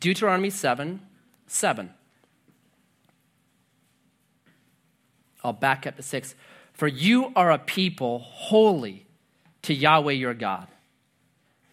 Deuteronomy 0.00 0.50
7 0.50 1.00
7. 1.46 1.90
I'll 5.44 5.52
back 5.52 5.86
up 5.86 5.94
to 5.94 6.02
6. 6.02 6.34
For 6.72 6.88
you 6.88 7.32
are 7.36 7.52
a 7.52 7.58
people 7.58 8.18
holy 8.18 9.06
to 9.68 9.74
Yahweh 9.74 10.12
your 10.12 10.32
God. 10.32 10.66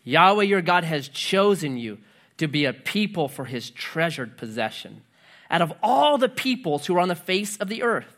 Yahweh 0.04 0.44
your 0.44 0.62
God 0.62 0.84
has 0.84 1.08
chosen 1.08 1.78
you 1.78 1.98
to 2.38 2.46
be 2.46 2.66
a 2.66 2.74
people 2.74 3.30
for 3.30 3.46
his 3.46 3.70
treasured 3.70 4.38
possession 4.38 5.02
out 5.50 5.62
of 5.62 5.72
all 5.82 6.18
the 6.18 6.28
peoples 6.28 6.86
who 6.86 6.98
are 6.98 7.00
on 7.00 7.08
the 7.08 7.16
face 7.16 7.56
of 7.56 7.70
the 7.70 7.84
earth. 7.84 8.18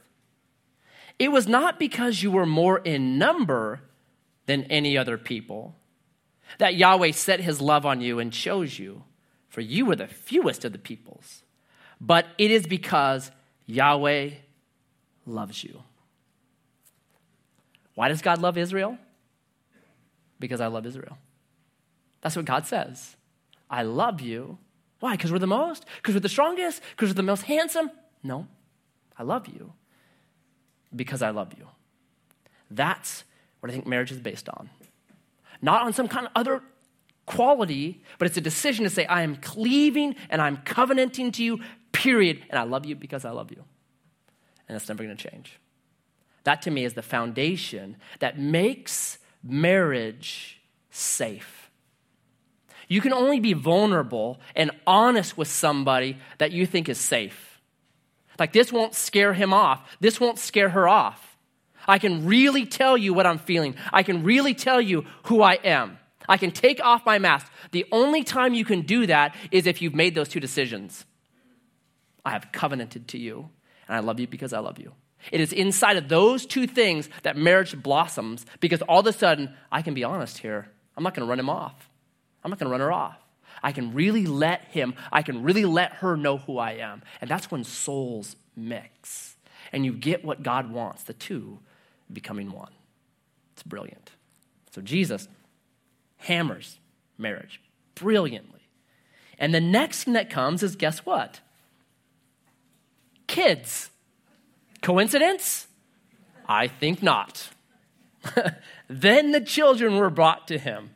It 1.20 1.32
was 1.32 1.48
not 1.48 1.78
because 1.78 2.24
you 2.24 2.32
were 2.32 2.48
more 2.48 2.80
in 2.80 3.20
number 3.20 3.82
than 4.48 4.64
any 4.64 4.98
other 4.98 5.16
people 5.16 5.76
that 6.58 6.76
Yahweh 6.76 7.12
set 7.12 7.40
his 7.40 7.62
love 7.62 7.86
on 7.86 8.02
you 8.02 8.18
and 8.18 8.34
chose 8.34 8.80
you, 8.80 9.04
for 9.48 9.62
you 9.62 9.86
were 9.86 9.96
the 9.96 10.08
fewest 10.08 10.66
of 10.66 10.72
the 10.72 10.80
peoples. 10.80 11.44
But 12.02 12.26
it 12.40 12.50
is 12.50 12.66
because 12.66 13.30
Yahweh 13.68 14.32
loves 15.28 15.64
you. 15.64 15.84
Why 17.94 18.08
does 18.08 18.24
God 18.24 18.42
love 18.42 18.58
Israel? 18.58 18.98
Because 20.40 20.62
I 20.62 20.68
love 20.68 20.86
Israel. 20.86 21.18
That's 22.22 22.36
what 22.36 22.46
God 22.46 22.66
says. 22.66 23.16
I 23.70 23.84
love 23.84 24.22
you. 24.22 24.58
Why? 25.00 25.16
Because 25.16 25.32
we're 25.32 25.40
the 25.40 25.48
most? 25.48 25.86
Because 25.98 26.16
we're 26.16 26.22
the 26.22 26.30
strongest? 26.30 26.82
Because 26.92 27.10
we're 27.10 27.16
the 27.16 27.24
most 27.24 27.44
handsome? 27.44 27.92
No. 28.24 28.48
I 29.18 29.24
love 29.24 29.48
you 29.48 29.74
because 30.96 31.22
I 31.22 31.30
love 31.32 31.54
you. 31.58 31.68
That's 32.70 33.24
what 33.60 33.70
I 33.70 33.74
think 33.74 33.88
marriage 33.88 34.12
is 34.12 34.20
based 34.20 34.50
on. 34.50 34.70
Not 35.62 35.84
on 35.84 35.94
some 35.94 36.08
kind 36.08 36.28
of 36.28 36.32
other 36.36 36.62
quality, 37.26 38.04
but 38.20 38.28
it's 38.28 38.38
a 38.38 38.42
decision 38.42 38.84
to 38.84 38.90
say, 38.90 39.06
I 39.06 39.24
am 39.24 39.36
cleaving 39.38 40.16
and 40.30 40.42
I'm 40.42 40.58
covenanting 40.58 41.32
to 41.34 41.44
you, 41.44 41.60
period. 41.92 42.44
And 42.50 42.60
I 42.60 42.64
love 42.64 42.86
you 42.86 42.96
because 42.96 43.26
I 43.26 43.32
love 43.32 43.52
you. 43.52 43.64
And 44.68 44.76
that's 44.76 44.88
never 44.88 45.04
going 45.04 45.16
to 45.16 45.30
change. 45.30 45.60
That 46.44 46.62
to 46.64 46.72
me 46.72 46.86
is 46.86 46.94
the 46.94 47.02
foundation 47.02 47.98
that 48.20 48.40
makes 48.40 49.18
marriage 49.44 50.62
safe. 50.90 51.70
You 52.88 53.02
can 53.02 53.14
only 53.14 53.40
be 53.40 53.54
vulnerable 53.54 54.40
and 54.56 54.72
honest 54.86 55.38
with 55.38 55.48
somebody 55.48 56.18
that 56.38 56.52
you 56.52 56.66
think 56.66 56.88
is 56.88 56.98
safe. 56.98 57.60
Like 58.40 58.54
this 58.54 58.72
won't 58.72 58.96
scare 58.96 59.34
him 59.34 59.54
off, 59.54 59.98
this 60.00 60.20
won't 60.20 60.40
scare 60.40 60.70
her 60.70 60.88
off. 60.88 61.38
I 61.88 62.00
can 62.00 62.26
really 62.26 62.66
tell 62.66 62.98
you 62.98 63.14
what 63.14 63.26
I'm 63.26 63.38
feeling. 63.38 63.76
I 63.94 64.04
can 64.04 64.24
really 64.24 64.54
tell 64.54 64.82
you 64.82 65.06
who 65.24 65.42
I 65.42 65.54
am. 65.54 65.98
I 66.28 66.36
can 66.38 66.52
take 66.52 66.84
off 66.84 67.06
my 67.06 67.18
mask. 67.18 67.50
The 67.72 67.86
only 67.92 68.24
time 68.24 68.54
you 68.54 68.66
can 68.66 68.82
do 68.82 69.08
that 69.08 69.34
is 69.52 69.66
if 69.66 69.82
you've 69.82 69.96
made 69.96 70.14
those 70.14 70.28
two 70.28 70.42
decisions. 70.42 71.06
I 72.26 72.32
have 72.32 72.52
covenanted 72.52 73.08
to 73.10 73.18
you, 73.18 73.50
and 73.88 73.96
I 73.96 74.00
love 74.00 74.20
you 74.20 74.28
because 74.28 74.52
I 74.52 74.60
love 74.60 74.80
you. 74.80 74.92
It 75.32 75.42
is 75.42 75.54
inside 75.54 75.98
of 75.98 76.10
those 76.10 76.46
two 76.46 76.68
things 76.68 77.10
that 77.24 77.38
marriage 77.38 77.82
blossoms 77.82 78.46
because 78.60 78.82
all 78.84 79.00
of 79.00 79.08
a 79.08 79.14
sudden, 79.14 79.56
I 79.72 79.82
can 79.82 79.94
be 79.94 80.04
honest 80.04 80.38
here. 80.40 80.68
I'm 80.96 81.04
not 81.04 81.14
going 81.14 81.26
to 81.26 81.30
run 81.30 81.40
him 81.40 81.50
off. 81.50 81.90
I'm 82.44 82.50
not 82.50 82.60
going 82.60 82.68
to 82.68 82.72
run 82.72 82.82
her 82.82 82.92
off. 82.92 83.18
I 83.62 83.72
can 83.72 83.94
really 83.94 84.26
let 84.26 84.66
him, 84.66 84.94
I 85.12 85.22
can 85.22 85.44
really 85.44 85.66
let 85.66 85.94
her 85.94 86.16
know 86.16 86.38
who 86.38 86.58
I 86.58 86.74
am. 86.74 87.02
And 87.22 87.30
that's 87.30 87.50
when 87.52 87.64
souls 87.64 88.36
mix. 88.56 89.36
And 89.72 89.86
you 89.86 89.94
get 89.94 90.24
what 90.24 90.44
God 90.44 90.72
wants, 90.72 91.04
the 91.04 91.14
two 91.14 91.60
becoming 92.12 92.52
one. 92.52 92.72
It's 93.54 93.64
brilliant. 93.64 94.12
So 94.72 94.82
Jesus 94.82 95.28
hammers 96.18 96.78
marriage 97.18 97.60
brilliantly. 97.96 98.62
And 99.40 99.54
the 99.54 99.62
next 99.62 100.04
thing 100.04 100.14
that 100.14 100.30
comes 100.30 100.64
is 100.64 100.76
guess 100.76 101.00
what? 101.00 101.42
Kids. 103.28 103.90
Coincidence? 104.88 105.68
I 106.48 106.70
think 106.70 107.04
not. 107.04 107.50
then 108.88 109.34
the 109.34 109.42
children 109.42 109.98
were 109.98 110.10
brought 110.10 110.48
to 110.48 110.58
him 110.58 110.92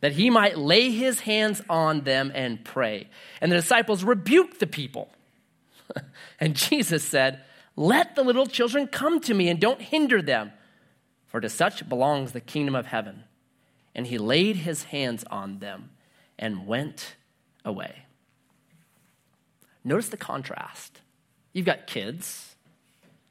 that 0.00 0.12
he 0.12 0.28
might 0.28 0.58
lay 0.58 0.90
his 0.90 1.20
hands 1.20 1.62
on 1.70 2.02
them 2.02 2.30
and 2.34 2.62
pray. 2.66 3.08
And 3.40 3.50
the 3.50 3.56
disciples 3.56 4.04
rebuked 4.04 4.60
the 4.60 4.66
people. 4.66 5.10
and 6.38 6.54
Jesus 6.54 7.02
said, 7.02 7.40
let 7.76 8.14
the 8.14 8.22
little 8.22 8.44
children 8.46 8.88
come 8.88 9.18
to 9.20 9.32
me 9.32 9.48
and 9.48 9.58
don't 9.58 9.80
hinder 9.80 10.20
them, 10.20 10.52
for 11.28 11.40
to 11.40 11.48
such 11.48 11.88
belongs 11.88 12.32
the 12.32 12.42
kingdom 12.42 12.74
of 12.74 12.84
heaven. 12.84 13.24
And 13.94 14.06
he 14.06 14.18
laid 14.18 14.56
his 14.56 14.82
hands 14.82 15.24
on 15.30 15.60
them 15.60 15.92
and 16.38 16.66
went 16.66 17.16
away. 17.64 18.04
Notice 19.82 20.10
the 20.10 20.18
contrast. 20.18 21.00
You've 21.52 21.66
got 21.66 21.86
kids, 21.86 22.54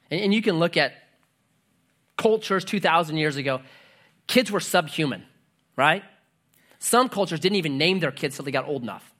and 0.09 0.33
you 0.33 0.41
can 0.41 0.59
look 0.59 0.77
at 0.77 0.93
cultures 2.17 2.63
2,000 2.63 3.17
years 3.17 3.35
ago. 3.35 3.61
Kids 4.27 4.51
were 4.51 4.59
subhuman, 4.59 5.23
right? 5.75 6.03
Some 6.79 7.09
cultures 7.09 7.39
didn't 7.39 7.57
even 7.57 7.77
name 7.77 7.99
their 7.99 8.11
kids 8.11 8.35
till 8.35 8.45
they 8.45 8.51
got 8.51 8.67
old 8.67 8.83
enough 8.83 9.11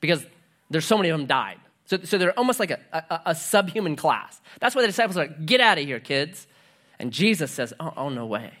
because 0.00 0.24
there's 0.70 0.84
so 0.84 0.96
many 0.96 1.08
of 1.08 1.18
them 1.18 1.26
died. 1.26 1.58
So, 1.86 1.98
so 2.02 2.18
they're 2.18 2.36
almost 2.38 2.58
like 2.58 2.70
a, 2.70 2.80
a, 2.92 3.20
a 3.26 3.34
subhuman 3.34 3.96
class. 3.96 4.40
That's 4.60 4.74
why 4.74 4.82
the 4.82 4.88
disciples 4.88 5.16
are 5.16 5.26
like, 5.26 5.46
get 5.46 5.60
out 5.60 5.78
of 5.78 5.84
here, 5.84 6.00
kids. 6.00 6.46
And 6.98 7.12
Jesus 7.12 7.50
says, 7.50 7.72
oh, 7.78 7.92
oh, 7.96 8.08
no 8.08 8.26
way. 8.26 8.52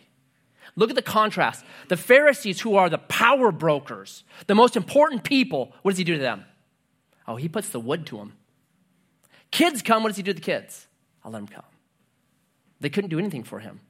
Look 0.76 0.90
at 0.90 0.96
the 0.96 1.02
contrast. 1.02 1.64
The 1.88 1.96
Pharisees, 1.96 2.60
who 2.60 2.76
are 2.76 2.88
the 2.88 2.98
power 2.98 3.50
brokers, 3.50 4.24
the 4.46 4.54
most 4.54 4.76
important 4.76 5.24
people, 5.24 5.72
what 5.82 5.92
does 5.92 5.98
he 5.98 6.04
do 6.04 6.14
to 6.14 6.20
them? 6.20 6.44
Oh, 7.26 7.36
he 7.36 7.48
puts 7.48 7.70
the 7.70 7.80
wood 7.80 8.06
to 8.06 8.18
them. 8.18 8.34
Kids 9.50 9.82
come, 9.82 10.02
what 10.02 10.10
does 10.10 10.16
he 10.16 10.22
do 10.22 10.32
to 10.32 10.34
the 10.34 10.40
kids? 10.40 10.86
I'll 11.24 11.32
let 11.32 11.38
them 11.38 11.48
come. 11.48 11.64
They 12.80 12.90
couldn't 12.90 13.10
do 13.10 13.18
anything 13.18 13.44
for 13.44 13.58
him. 13.58 13.80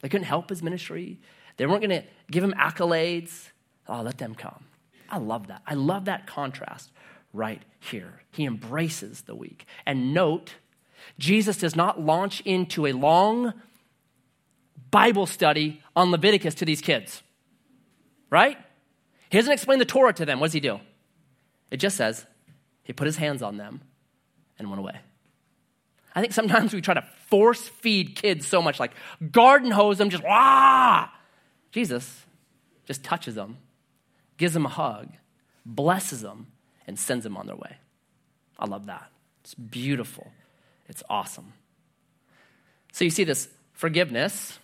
They 0.00 0.08
couldn't 0.08 0.26
help 0.26 0.50
his 0.50 0.62
ministry. 0.62 1.20
They 1.56 1.66
weren't 1.66 1.82
going 1.82 2.02
to 2.02 2.06
give 2.30 2.44
him 2.44 2.52
accolades. 2.52 3.50
I'll 3.88 4.00
oh, 4.00 4.04
let 4.04 4.18
them 4.18 4.34
come. 4.34 4.64
I 5.10 5.18
love 5.18 5.48
that. 5.48 5.62
I 5.66 5.74
love 5.74 6.04
that 6.04 6.26
contrast 6.26 6.90
right 7.32 7.62
here. 7.80 8.22
He 8.30 8.44
embraces 8.44 9.22
the 9.22 9.34
weak. 9.34 9.66
And 9.86 10.14
note, 10.14 10.54
Jesus 11.18 11.56
does 11.56 11.74
not 11.74 12.00
launch 12.00 12.40
into 12.42 12.86
a 12.86 12.92
long 12.92 13.54
Bible 14.90 15.26
study 15.26 15.82
on 15.96 16.10
Leviticus 16.10 16.54
to 16.56 16.64
these 16.64 16.80
kids, 16.80 17.22
right? 18.30 18.56
He 19.30 19.38
doesn't 19.38 19.52
explain 19.52 19.78
the 19.78 19.84
Torah 19.84 20.12
to 20.14 20.24
them. 20.24 20.40
What 20.40 20.46
does 20.46 20.54
he 20.54 20.60
do? 20.60 20.80
It 21.70 21.78
just 21.78 21.96
says 21.96 22.26
he 22.82 22.92
put 22.92 23.06
his 23.06 23.16
hands 23.16 23.42
on 23.42 23.56
them 23.58 23.82
and 24.58 24.68
went 24.68 24.80
away. 24.80 24.98
I 26.14 26.20
think 26.20 26.32
sometimes 26.32 26.72
we 26.72 26.80
try 26.80 26.94
to 26.94 27.04
force 27.26 27.60
feed 27.60 28.16
kids 28.16 28.46
so 28.46 28.60
much, 28.60 28.80
like 28.80 28.92
garden 29.30 29.70
hose 29.70 29.98
them, 29.98 30.10
just 30.10 30.24
wah. 30.24 31.08
Jesus 31.70 32.24
just 32.86 33.04
touches 33.04 33.34
them, 33.34 33.58
gives 34.36 34.54
them 34.54 34.66
a 34.66 34.70
hug, 34.70 35.08
blesses 35.64 36.22
them, 36.22 36.48
and 36.86 36.98
sends 36.98 37.22
them 37.24 37.36
on 37.36 37.46
their 37.46 37.56
way. 37.56 37.76
I 38.58 38.66
love 38.66 38.86
that. 38.86 39.10
It's 39.42 39.54
beautiful. 39.54 40.32
It's 40.88 41.02
awesome. 41.08 41.52
So 42.92 43.04
you 43.04 43.10
see 43.10 43.24
this 43.24 43.48
forgiveness, 43.72 44.58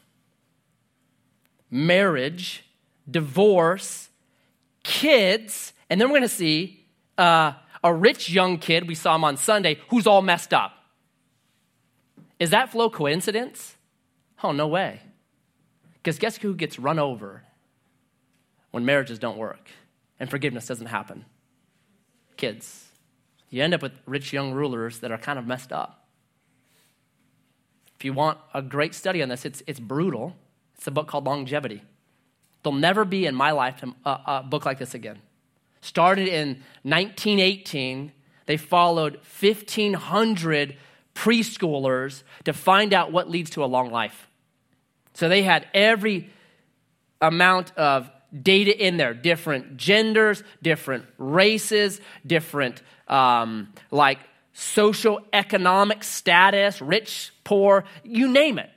marriage, 1.70 2.64
divorce, 3.08 4.08
kids, 4.82 5.72
and 5.88 6.00
then 6.00 6.08
we're 6.08 6.18
going 6.18 6.28
to 6.28 6.34
see 6.34 6.84
uh, 7.18 7.52
a 7.84 7.92
rich 7.92 8.30
young 8.30 8.56
kid, 8.56 8.88
we 8.88 8.94
saw 8.94 9.14
him 9.14 9.24
on 9.24 9.36
Sunday, 9.36 9.78
who's 9.90 10.06
all 10.06 10.22
messed 10.22 10.54
up. 10.54 10.72
Is 12.40 12.50
that 12.50 12.72
flow 12.72 12.88
coincidence? 12.88 13.76
Oh, 14.42 14.52
no 14.52 14.66
way. 14.66 15.00
Because 15.92 16.18
guess 16.18 16.38
who 16.38 16.54
gets 16.54 16.78
run 16.78 16.98
over 16.98 17.44
when 18.70 18.84
marriages 18.84 19.18
don't 19.18 19.36
work 19.36 19.68
and 20.18 20.30
forgiveness 20.30 20.66
doesn't 20.66 20.86
happen? 20.86 21.26
Kids. 22.38 22.88
You 23.50 23.62
end 23.62 23.74
up 23.74 23.82
with 23.82 23.92
rich 24.06 24.32
young 24.32 24.52
rulers 24.52 24.98
that 24.98 25.12
are 25.12 25.18
kind 25.18 25.38
of 25.38 25.46
messed 25.46 25.72
up. 25.72 26.08
If 27.96 28.04
you 28.04 28.12
want 28.12 28.38
a 28.52 28.62
great 28.62 28.94
study 28.94 29.22
on 29.22 29.28
this, 29.28 29.44
it's, 29.44 29.62
it's 29.66 29.78
brutal. 29.78 30.34
It's 30.76 30.86
a 30.86 30.90
book 30.90 31.06
called 31.06 31.26
Longevity. 31.26 31.82
There'll 32.62 32.78
never 32.78 33.04
be 33.04 33.26
in 33.26 33.34
my 33.34 33.52
lifetime 33.52 33.94
a, 34.04 34.18
a 34.26 34.42
book 34.42 34.64
like 34.64 34.78
this 34.78 34.94
again. 34.94 35.20
Started 35.84 36.28
in 36.28 36.62
1918, 36.84 38.10
they 38.46 38.56
followed 38.56 39.20
1,500 39.38 40.78
preschoolers 41.14 42.22
to 42.44 42.54
find 42.54 42.94
out 42.94 43.12
what 43.12 43.28
leads 43.28 43.50
to 43.50 43.62
a 43.62 43.66
long 43.66 43.90
life. 43.90 44.26
So 45.12 45.28
they 45.28 45.42
had 45.42 45.68
every 45.74 46.30
amount 47.20 47.76
of 47.76 48.10
data 48.32 48.74
in 48.74 48.96
there 48.96 49.12
different 49.12 49.76
genders, 49.76 50.42
different 50.62 51.04
races, 51.18 52.00
different 52.26 52.80
um, 53.06 53.68
like 53.90 54.20
social 54.54 55.20
economic 55.34 56.02
status, 56.02 56.80
rich, 56.80 57.30
poor, 57.44 57.84
you 58.02 58.32
name 58.32 58.58
it. 58.58 58.70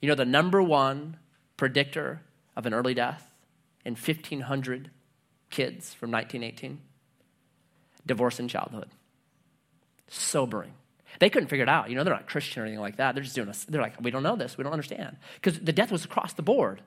You 0.00 0.08
know, 0.08 0.14
the 0.14 0.24
number 0.24 0.62
one 0.62 1.18
predictor 1.58 2.22
of 2.56 2.64
an 2.64 2.72
early 2.72 2.94
death 2.94 3.30
in 3.84 3.92
1,500 3.92 4.90
kids 5.50 5.92
from 5.94 6.10
1918? 6.10 6.80
Divorce 8.06 8.40
in 8.40 8.48
childhood. 8.48 8.88
Sobering. 10.08 10.72
They 11.18 11.28
couldn't 11.28 11.48
figure 11.48 11.64
it 11.64 11.68
out. 11.68 11.90
You 11.90 11.96
know, 11.96 12.04
they're 12.04 12.14
not 12.14 12.26
Christian 12.28 12.62
or 12.62 12.64
anything 12.64 12.80
like 12.80 12.96
that. 12.96 13.14
They're 13.14 13.24
just 13.24 13.34
doing 13.34 13.48
this. 13.48 13.64
They're 13.64 13.82
like, 13.82 14.00
we 14.00 14.10
don't 14.10 14.22
know 14.22 14.36
this. 14.36 14.56
We 14.56 14.64
don't 14.64 14.72
understand. 14.72 15.16
Because 15.34 15.60
the 15.60 15.72
death 15.72 15.90
was 15.90 16.04
across 16.04 16.32
the 16.32 16.42
board 16.42 16.82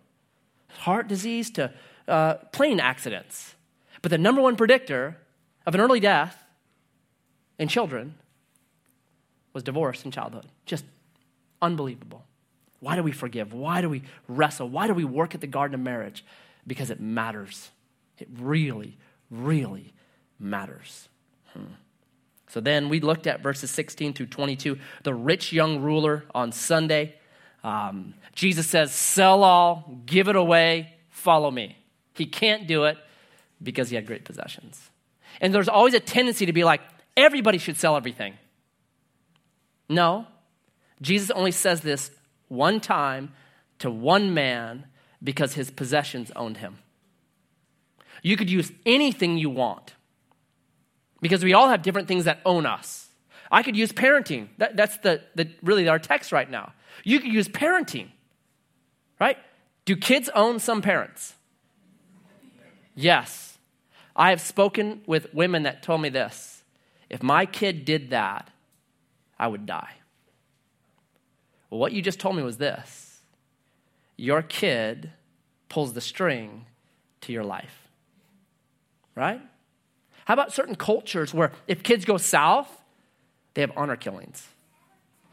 heart 0.80 1.08
disease 1.08 1.52
to 1.52 1.72
uh, 2.08 2.36
plane 2.52 2.80
accidents. 2.80 3.56
But 4.02 4.10
the 4.10 4.18
number 4.18 4.42
one 4.42 4.56
predictor 4.56 5.18
of 5.66 5.76
an 5.76 5.82
early 5.82 6.00
death 6.00 6.44
in 7.58 7.68
children 7.68 8.16
was 9.54 9.64
divorce 9.64 10.04
in 10.04 10.12
childhood. 10.12 10.48
Just 10.66 10.84
unbelievable. 11.62 12.26
Why 12.80 12.96
do 12.96 13.04
we 13.04 13.12
forgive? 13.12 13.54
Why 13.54 13.82
do 13.82 13.90
we 13.90 14.04
wrestle? 14.28 14.68
Why 14.68 14.88
do 14.88 14.94
we 14.94 15.06
work 15.06 15.36
at 15.36 15.42
the 15.42 15.48
garden 15.48 15.76
of 15.76 15.82
marriage? 15.82 16.26
Because 16.68 16.90
it 16.90 17.00
matters. 17.00 17.70
It 18.20 18.30
really, 18.38 18.98
really 19.30 19.94
matters. 20.40 21.10
Hmm. 21.54 21.74
So 22.48 22.60
then 22.60 22.90
we 22.90 23.00
looked 23.00 23.26
at 23.26 23.42
verses 23.42 23.72
16 23.72 24.14
through 24.14 24.28
22, 24.28 24.78
the 25.04 25.14
rich 25.14 25.52
young 25.52 25.82
ruler 25.82 26.24
on 26.36 26.52
Sunday. 26.52 27.16
Um, 27.64 28.14
Jesus 28.34 28.68
says, 28.68 28.94
Sell 28.94 29.44
all, 29.44 30.02
give 30.06 30.28
it 30.28 30.36
away, 30.36 30.94
follow 31.10 31.50
me. 31.50 31.78
He 32.14 32.26
can't 32.26 32.68
do 32.68 32.84
it 32.84 32.98
because 33.62 33.90
he 33.90 33.96
had 33.96 34.06
great 34.06 34.26
possessions. 34.26 34.92
And 35.42 35.54
there's 35.54 35.70
always 35.70 35.94
a 35.94 36.00
tendency 36.00 36.46
to 36.46 36.54
be 36.54 36.64
like, 36.64 36.82
everybody 37.18 37.58
should 37.58 37.78
sell 37.78 37.96
everything. 37.96 38.36
No, 39.90 40.28
Jesus 41.02 41.32
only 41.32 41.52
says 41.52 41.82
this 41.82 42.12
one 42.48 42.80
time 42.80 43.34
to 43.80 43.90
one 43.90 44.34
man 44.34 44.86
because 45.24 45.54
his 45.54 45.72
possessions 45.72 46.32
owned 46.36 46.58
him. 46.58 46.80
You 48.22 48.38
could 48.38 48.50
use 48.50 48.72
anything 48.86 49.38
you 49.38 49.50
want 49.50 49.94
because 51.22 51.44
we 51.44 51.54
all 51.54 51.70
have 51.70 51.82
different 51.82 52.08
things 52.08 52.26
that 52.26 52.40
own 52.46 52.66
us. 52.66 53.10
I 53.52 53.64
could 53.64 53.76
use 53.76 53.92
parenting. 53.92 54.48
That, 54.58 54.76
that's 54.76 54.98
the, 54.98 55.22
the, 55.36 55.50
really 55.62 55.88
our 55.88 56.00
text 56.00 56.32
right 56.32 56.50
now. 56.50 56.74
You 57.04 57.20
could 57.20 57.34
use 57.34 57.48
parenting, 57.48 58.10
right? 59.20 59.38
Do 59.86 59.96
kids 59.96 60.30
own 60.34 60.60
some 60.60 60.82
parents? 60.82 61.34
Yes. 62.96 63.58
I 64.16 64.30
have 64.30 64.42
spoken 64.42 65.02
with 65.08 65.34
women 65.34 65.64
that 65.64 65.84
told 65.84 66.02
me 66.02 66.10
this 66.10 66.64
if 67.10 67.22
my 67.22 67.46
kid 67.46 67.86
did 67.86 68.12
that, 68.12 68.50
I 69.38 69.48
would 69.48 69.66
die. 69.66 69.94
Well, 71.70 71.80
what 71.80 71.92
you 71.92 72.02
just 72.02 72.20
told 72.20 72.36
me 72.36 72.44
was 72.44 72.58
this 72.58 73.22
your 74.18 74.42
kid 74.42 75.12
pulls 75.70 75.94
the 75.94 76.02
string 76.02 76.66
to 77.22 77.34
your 77.34 77.44
life, 77.44 77.83
right? 79.16 79.42
How 80.26 80.34
about 80.34 80.54
certain 80.54 80.76
cultures 80.76 81.34
where 81.34 81.52
if 81.68 81.84
kids 81.84 82.06
go 82.06 82.18
south, 82.18 82.70
they 83.54 83.62
have 83.62 83.72
honor 83.76 83.96
killings? 83.96 84.48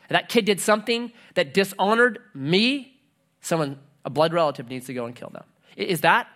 that 0.09 0.29
kid 0.29 0.45
did 0.45 0.61
something 0.61 1.13
that 1.35 1.55
dishonored 1.55 2.19
me, 2.35 2.99
someone, 3.41 3.79
a 4.05 4.11
blood 4.11 4.33
relative 4.33 4.69
needs 4.69 4.87
to 4.87 4.95
go 4.95 5.07
and 5.07 5.15
kill 5.15 5.31
them. 5.31 5.45
Is 5.77 6.01
that 6.01 6.27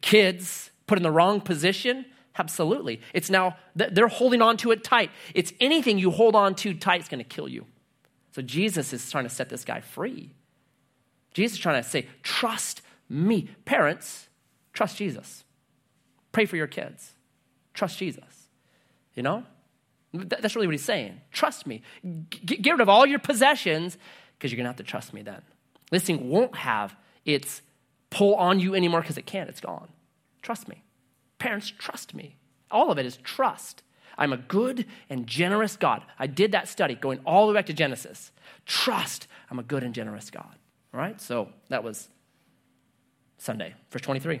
kids 0.00 0.70
put 0.86 0.98
in 0.98 1.02
the 1.02 1.10
wrong 1.10 1.40
position? 1.40 2.06
Absolutely. 2.38 3.00
It's 3.12 3.28
now, 3.28 3.56
they're 3.74 4.06
holding 4.06 4.40
on 4.40 4.56
to 4.58 4.70
it 4.70 4.84
tight. 4.84 5.10
It's 5.34 5.52
anything 5.58 5.98
you 5.98 6.12
hold 6.12 6.36
on 6.36 6.54
to 6.56 6.74
tight 6.74 7.00
is 7.00 7.08
going 7.08 7.18
to 7.18 7.24
kill 7.24 7.48
you. 7.48 7.66
So 8.30 8.42
Jesus 8.42 8.92
is 8.92 9.10
trying 9.10 9.24
to 9.24 9.30
set 9.30 9.48
this 9.48 9.64
guy 9.64 9.80
free. 9.80 10.30
Jesus 11.34 11.56
is 11.56 11.60
trying 11.60 11.82
to 11.82 11.88
say, 11.88 12.06
trust 12.22 12.82
me. 13.08 13.48
Parents, 13.64 14.28
trust 14.72 14.96
Jesus. 14.96 15.42
Pray 16.38 16.46
for 16.46 16.54
your 16.54 16.68
kids. 16.68 17.14
Trust 17.74 17.98
Jesus. 17.98 18.48
You 19.16 19.24
know? 19.24 19.42
That's 20.14 20.54
really 20.54 20.68
what 20.68 20.74
he's 20.74 20.84
saying. 20.84 21.20
Trust 21.32 21.66
me. 21.66 21.82
Get 22.30 22.64
rid 22.64 22.80
of 22.80 22.88
all 22.88 23.04
your 23.06 23.18
possessions 23.18 23.98
because 24.34 24.52
you're 24.52 24.56
going 24.56 24.66
to 24.66 24.68
have 24.68 24.76
to 24.76 24.84
trust 24.84 25.12
me 25.12 25.22
then. 25.22 25.42
This 25.90 26.04
thing 26.04 26.28
won't 26.30 26.54
have 26.54 26.94
its 27.24 27.60
pull 28.10 28.36
on 28.36 28.60
you 28.60 28.76
anymore 28.76 29.00
because 29.00 29.18
it 29.18 29.26
can't. 29.26 29.48
It's 29.48 29.60
gone. 29.60 29.88
Trust 30.40 30.68
me. 30.68 30.84
Parents, 31.40 31.72
trust 31.76 32.14
me. 32.14 32.36
All 32.70 32.92
of 32.92 32.98
it 32.98 33.04
is 33.04 33.16
trust. 33.16 33.82
I'm 34.16 34.32
a 34.32 34.36
good 34.36 34.86
and 35.10 35.26
generous 35.26 35.76
God. 35.76 36.04
I 36.20 36.28
did 36.28 36.52
that 36.52 36.68
study 36.68 36.94
going 36.94 37.18
all 37.26 37.48
the 37.48 37.52
way 37.52 37.58
back 37.58 37.66
to 37.66 37.72
Genesis. 37.72 38.30
Trust 38.64 39.26
I'm 39.50 39.58
a 39.58 39.64
good 39.64 39.82
and 39.82 39.92
generous 39.92 40.30
God. 40.30 40.54
All 40.94 41.00
right? 41.00 41.20
So 41.20 41.48
that 41.68 41.82
was 41.82 42.08
Sunday, 43.38 43.74
verse 43.90 44.02
23. 44.02 44.40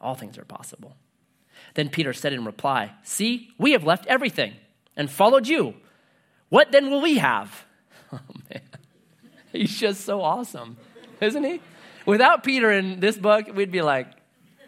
all 0.00 0.14
things 0.14 0.38
are 0.38 0.44
possible. 0.44 0.96
Then 1.74 1.88
Peter 1.88 2.12
said 2.12 2.32
in 2.32 2.44
reply, 2.44 2.92
See, 3.02 3.50
we 3.58 3.72
have 3.72 3.84
left 3.84 4.06
everything 4.06 4.54
and 4.96 5.10
followed 5.10 5.46
you. 5.46 5.74
What 6.48 6.72
then 6.72 6.90
will 6.90 7.00
we 7.00 7.18
have? 7.18 7.64
Oh, 8.10 8.20
man. 8.48 8.62
He's 9.52 9.78
just 9.78 10.06
so 10.06 10.22
awesome, 10.22 10.78
isn't 11.20 11.44
he? 11.44 11.60
Without 12.06 12.42
Peter 12.42 12.72
in 12.72 13.00
this 13.00 13.18
book, 13.18 13.48
we'd 13.54 13.70
be 13.70 13.82
like, 13.82 14.06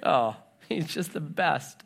Oh, 0.02 0.36
he's 0.68 0.86
just 0.86 1.14
the 1.14 1.20
best. 1.20 1.82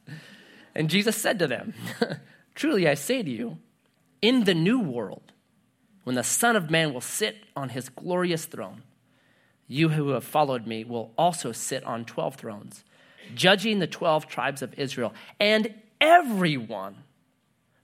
And 0.75 0.91
Jesus 0.91 1.17
said 1.17 1.39
to 1.39 1.47
them, 1.47 1.75
Truly 2.57 2.89
I 2.89 2.95
say 2.95 3.23
to 3.23 3.31
you, 3.31 3.59
in 4.21 4.45
the 4.45 4.55
new 4.55 4.81
world, 4.81 5.33
when 6.03 6.17
the 6.17 6.25
Son 6.25 6.57
of 6.57 6.71
Man 6.71 6.93
will 6.93 7.01
sit 7.01 7.37
on 7.55 7.69
his 7.69 7.89
glorious 7.89 8.47
throne, 8.47 8.83
you 9.67 9.91
who 9.91 10.09
have 10.11 10.25
followed 10.25 10.67
me 10.67 10.85
will 10.85 11.13
also 11.17 11.53
sit 11.53 11.85
on 11.85 12.05
12 12.05 12.37
thrones, 12.37 12.85
judging 13.35 13.79
the 13.79 13.87
12 13.87 14.27
tribes 14.27 14.63
of 14.63 14.75
Israel. 14.79 15.15
And 15.41 15.75
everyone 16.01 16.97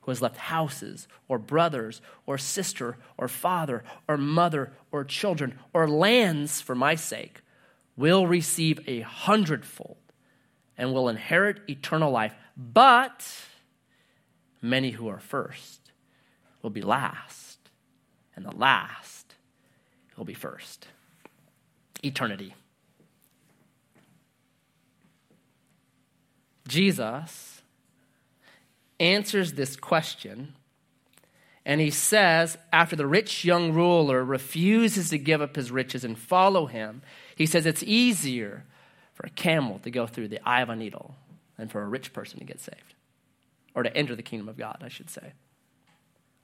who 0.03 0.11
has 0.11 0.23
left 0.23 0.37
houses 0.37 1.09
or 1.29 1.39
brothers 1.39 2.01
or 2.27 2.39
sister 2.39 2.97
or 3.19 3.29
father 3.29 3.85
or 4.09 4.17
mother 4.17 4.73
or 4.91 5.05
children 5.05 5.59
or 5.73 5.89
lands 5.89 6.61
for 6.61 6.75
my 6.75 6.95
sake 6.95 7.43
will 7.97 8.27
receive 8.27 8.81
a 8.87 9.01
hundredfold 9.01 9.99
and 10.79 10.93
will 10.93 11.09
inherit 11.09 11.61
eternal 11.69 12.11
life. 12.11 12.35
But 12.57 13.27
many 14.63 14.91
who 14.91 15.09
are 15.09 15.21
first 15.21 15.93
will 16.63 16.71
be 16.71 16.83
last, 16.83 17.59
and 18.35 18.45
the 18.45 18.57
last 18.57 19.35
will 20.17 20.25
be 20.25 20.35
first. 20.35 20.87
Eternity. 22.03 22.55
Jesus 26.71 27.63
answers 29.01 29.55
this 29.55 29.75
question, 29.75 30.55
and 31.67 31.81
he 31.81 31.91
says, 31.91 32.57
after 32.73 32.95
the 32.95 33.09
rich 33.09 33.45
young 33.45 33.73
ruler 33.73 34.25
refuses 34.25 35.11
to 35.11 35.19
give 35.19 35.43
up 35.43 35.57
his 35.57 35.73
riches 35.73 36.05
and 36.05 36.17
follow 36.17 36.67
him, 36.67 37.03
he 37.35 37.45
says 37.45 37.67
it's 37.67 37.83
easier 37.83 38.65
for 39.15 39.27
a 39.27 39.31
camel 39.31 39.81
to 39.81 39.91
go 39.91 40.07
through 40.07 40.29
the 40.29 40.41
eye 40.49 40.63
of 40.63 40.69
a 40.69 40.77
needle 40.77 41.17
than 41.59 41.69
for 41.69 41.83
a 41.83 41.89
rich 41.89 42.13
person 42.13 42.39
to 42.39 42.45
get 42.45 42.61
saved, 42.61 42.95
or 43.75 43.83
to 43.83 43.95
enter 43.97 44.15
the 44.15 44.23
kingdom 44.23 44.49
of 44.49 44.57
God, 44.57 44.79
I 44.81 44.89
should 44.89 45.11
say. 45.11 45.33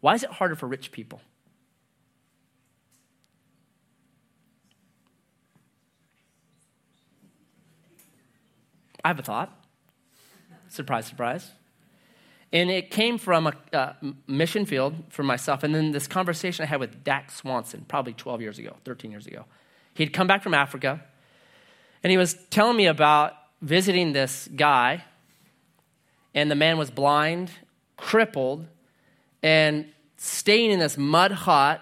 Why 0.00 0.14
is 0.14 0.24
it 0.24 0.30
harder 0.30 0.56
for 0.56 0.66
rich 0.66 0.90
people? 0.90 1.20
I 9.04 9.08
have 9.08 9.20
a 9.20 9.22
thought. 9.22 9.65
Surprise, 10.68 11.06
surprise. 11.06 11.50
And 12.52 12.70
it 12.70 12.90
came 12.90 13.18
from 13.18 13.52
a 13.72 13.96
mission 14.26 14.66
field 14.66 14.94
for 15.08 15.22
myself, 15.22 15.62
and 15.62 15.74
then 15.74 15.92
this 15.92 16.06
conversation 16.06 16.62
I 16.62 16.66
had 16.66 16.80
with 16.80 17.02
Dak 17.02 17.30
Swanson, 17.30 17.84
probably 17.88 18.12
12 18.12 18.40
years 18.40 18.58
ago, 18.58 18.76
13 18.84 19.10
years 19.10 19.26
ago. 19.26 19.44
He'd 19.94 20.12
come 20.12 20.26
back 20.26 20.42
from 20.42 20.54
Africa, 20.54 21.02
and 22.02 22.10
he 22.10 22.16
was 22.16 22.34
telling 22.50 22.76
me 22.76 22.86
about 22.86 23.32
visiting 23.60 24.12
this 24.12 24.48
guy, 24.54 25.04
and 26.34 26.50
the 26.50 26.54
man 26.54 26.78
was 26.78 26.90
blind, 26.90 27.50
crippled, 27.96 28.66
and 29.42 29.86
staying 30.16 30.70
in 30.70 30.78
this 30.78 30.96
mud 30.96 31.32
hut 31.32 31.80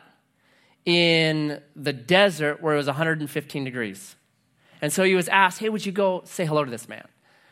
in 0.84 1.60
the 1.76 1.92
desert 1.92 2.62
where 2.62 2.74
it 2.74 2.76
was 2.76 2.86
115 2.86 3.64
degrees. 3.64 4.16
And 4.80 4.92
so 4.92 5.02
he 5.02 5.14
was 5.14 5.28
asked, 5.28 5.60
Hey, 5.60 5.68
would 5.68 5.84
you 5.84 5.92
go 5.92 6.22
say 6.24 6.44
hello 6.44 6.64
to 6.64 6.70
this 6.70 6.88
man? 6.88 7.06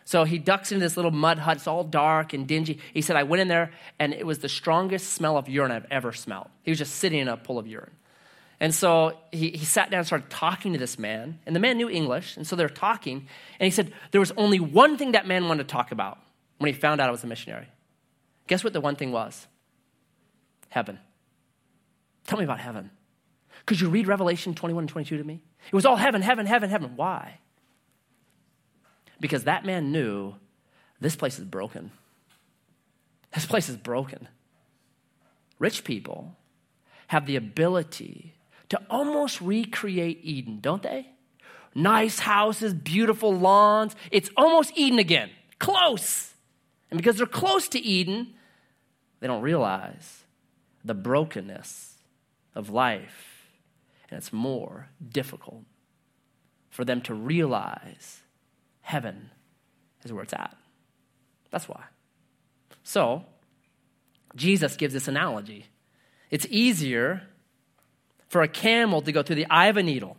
So 0.05 0.24
he 0.24 0.38
ducks 0.38 0.72
into 0.72 0.84
this 0.84 0.96
little 0.96 1.11
mud 1.11 1.38
hut. 1.38 1.59
It's 1.59 1.66
all 1.66 1.84
dark 1.84 2.32
and 2.32 2.46
dingy. 2.46 2.78
He 2.92 3.03
said, 3.03 3.16
I 3.16 3.22
went 3.22 3.40
in 3.40 3.48
there 3.48 3.70
and 3.98 4.12
it 4.12 4.26
was 4.26 4.40
the 4.40 4.48
strongest 4.48 5.12
smell 5.12 5.36
of 5.36 5.48
urine 5.48 5.70
I've 5.70 5.86
ever 5.90 6.12
smelled. 6.12 6.48
He 6.62 6.70
was 6.70 6.78
just 6.78 6.96
sitting 6.96 7.20
in 7.20 7.28
a 7.28 7.36
pool 7.36 7.59
of 7.59 7.66
urine. 7.66 7.92
And 8.62 8.72
so 8.72 9.18
he, 9.32 9.50
he 9.50 9.64
sat 9.64 9.90
down 9.90 9.98
and 9.98 10.07
started 10.07 10.30
talking 10.30 10.72
to 10.72 10.78
this 10.78 10.96
man. 10.96 11.40
And 11.46 11.57
the 11.57 11.61
man 11.61 11.76
knew 11.76 11.90
English. 11.90 12.36
And 12.36 12.46
so 12.46 12.55
they're 12.55 12.68
talking. 12.68 13.26
And 13.59 13.64
he 13.64 13.70
said, 13.70 13.92
There 14.12 14.20
was 14.20 14.30
only 14.36 14.61
one 14.61 14.96
thing 14.96 15.12
that 15.12 15.26
man 15.26 15.48
wanted 15.48 15.68
to 15.68 15.72
talk 15.72 15.90
about 15.90 16.18
when 16.59 16.72
he 16.72 16.78
found 16.78 17.00
out 17.00 17.09
I 17.09 17.11
was 17.11 17.24
a 17.24 17.26
missionary. 17.26 17.66
Guess 18.46 18.62
what 18.62 18.72
the 18.72 18.80
one 18.80 18.94
thing 18.94 19.11
was? 19.11 19.48
Heaven. 20.68 20.98
Tell 22.26 22.38
me 22.38 22.44
about 22.44 22.61
heaven. 22.61 22.90
Could 23.66 23.80
you 23.80 23.88
read 23.88 24.07
Revelation 24.07 24.55
21 24.55 24.82
and 24.82 24.88
22 24.88 25.18
to 25.18 25.24
me? 25.24 25.42
It 25.66 25.74
was 25.74 25.84
all 25.84 25.96
heaven, 25.96 26.22
heaven, 26.22 26.46
heaven, 26.46 26.70
heaven. 26.70 26.92
Why? 26.94 27.38
Because 29.23 29.45
that 29.45 29.64
man 29.64 29.93
knew 29.93 30.35
this 31.01 31.14
place 31.14 31.39
is 31.39 31.45
broken. 31.45 31.93
This 33.33 33.47
place 33.47 33.68
is 33.68 33.77
broken. 33.77 34.27
Rich 35.61 35.85
people 35.85 36.37
have 37.07 37.27
the 37.27 37.37
ability 37.37 38.35
to 38.68 38.81
almost 38.91 39.41
recreate 39.41 40.18
Eden, 40.25 40.59
don't 40.61 40.83
they? 40.83 41.07
Nice 41.73 42.18
houses, 42.18 42.75
beautiful 42.75 43.33
lawns. 43.33 43.95
It's 44.11 44.29
almost 44.37 44.73
Eden 44.77 44.99
again. 44.99 45.31
Close. 45.61 46.35
And 46.91 46.99
because 46.99 47.16
they're 47.16 47.27
close 47.27 47.68
to 47.68 47.79
Eden, 47.79 48.35
they 49.20 49.29
don't 49.29 49.41
realize 49.41 50.25
the 50.85 50.95
brokenness 50.95 51.95
of 52.57 52.70
life. 52.70 53.47
And 54.11 54.18
it's 54.18 54.33
more 54.33 54.89
difficult 55.09 55.62
for 56.70 56.85
them 56.85 57.01
to 57.03 57.14
realize 57.14 58.22
heaven 58.93 59.30
is 60.05 60.12
where 60.12 60.22
it's 60.22 60.34
at. 60.34 60.55
That's 61.51 61.66
why. 61.66 61.82
So, 62.82 63.24
Jesus 64.36 64.76
gives 64.76 64.93
this 64.93 65.09
analogy. 65.09 65.64
It's 66.30 66.47
easier 66.51 67.22
for 68.28 68.43
a 68.43 68.49
camel 68.49 69.01
to 69.01 69.11
go 69.11 69.22
through 69.22 69.36
the 69.36 69.47
eye 69.49 69.68
of 69.68 69.78
a 69.78 69.82
needle 69.82 70.18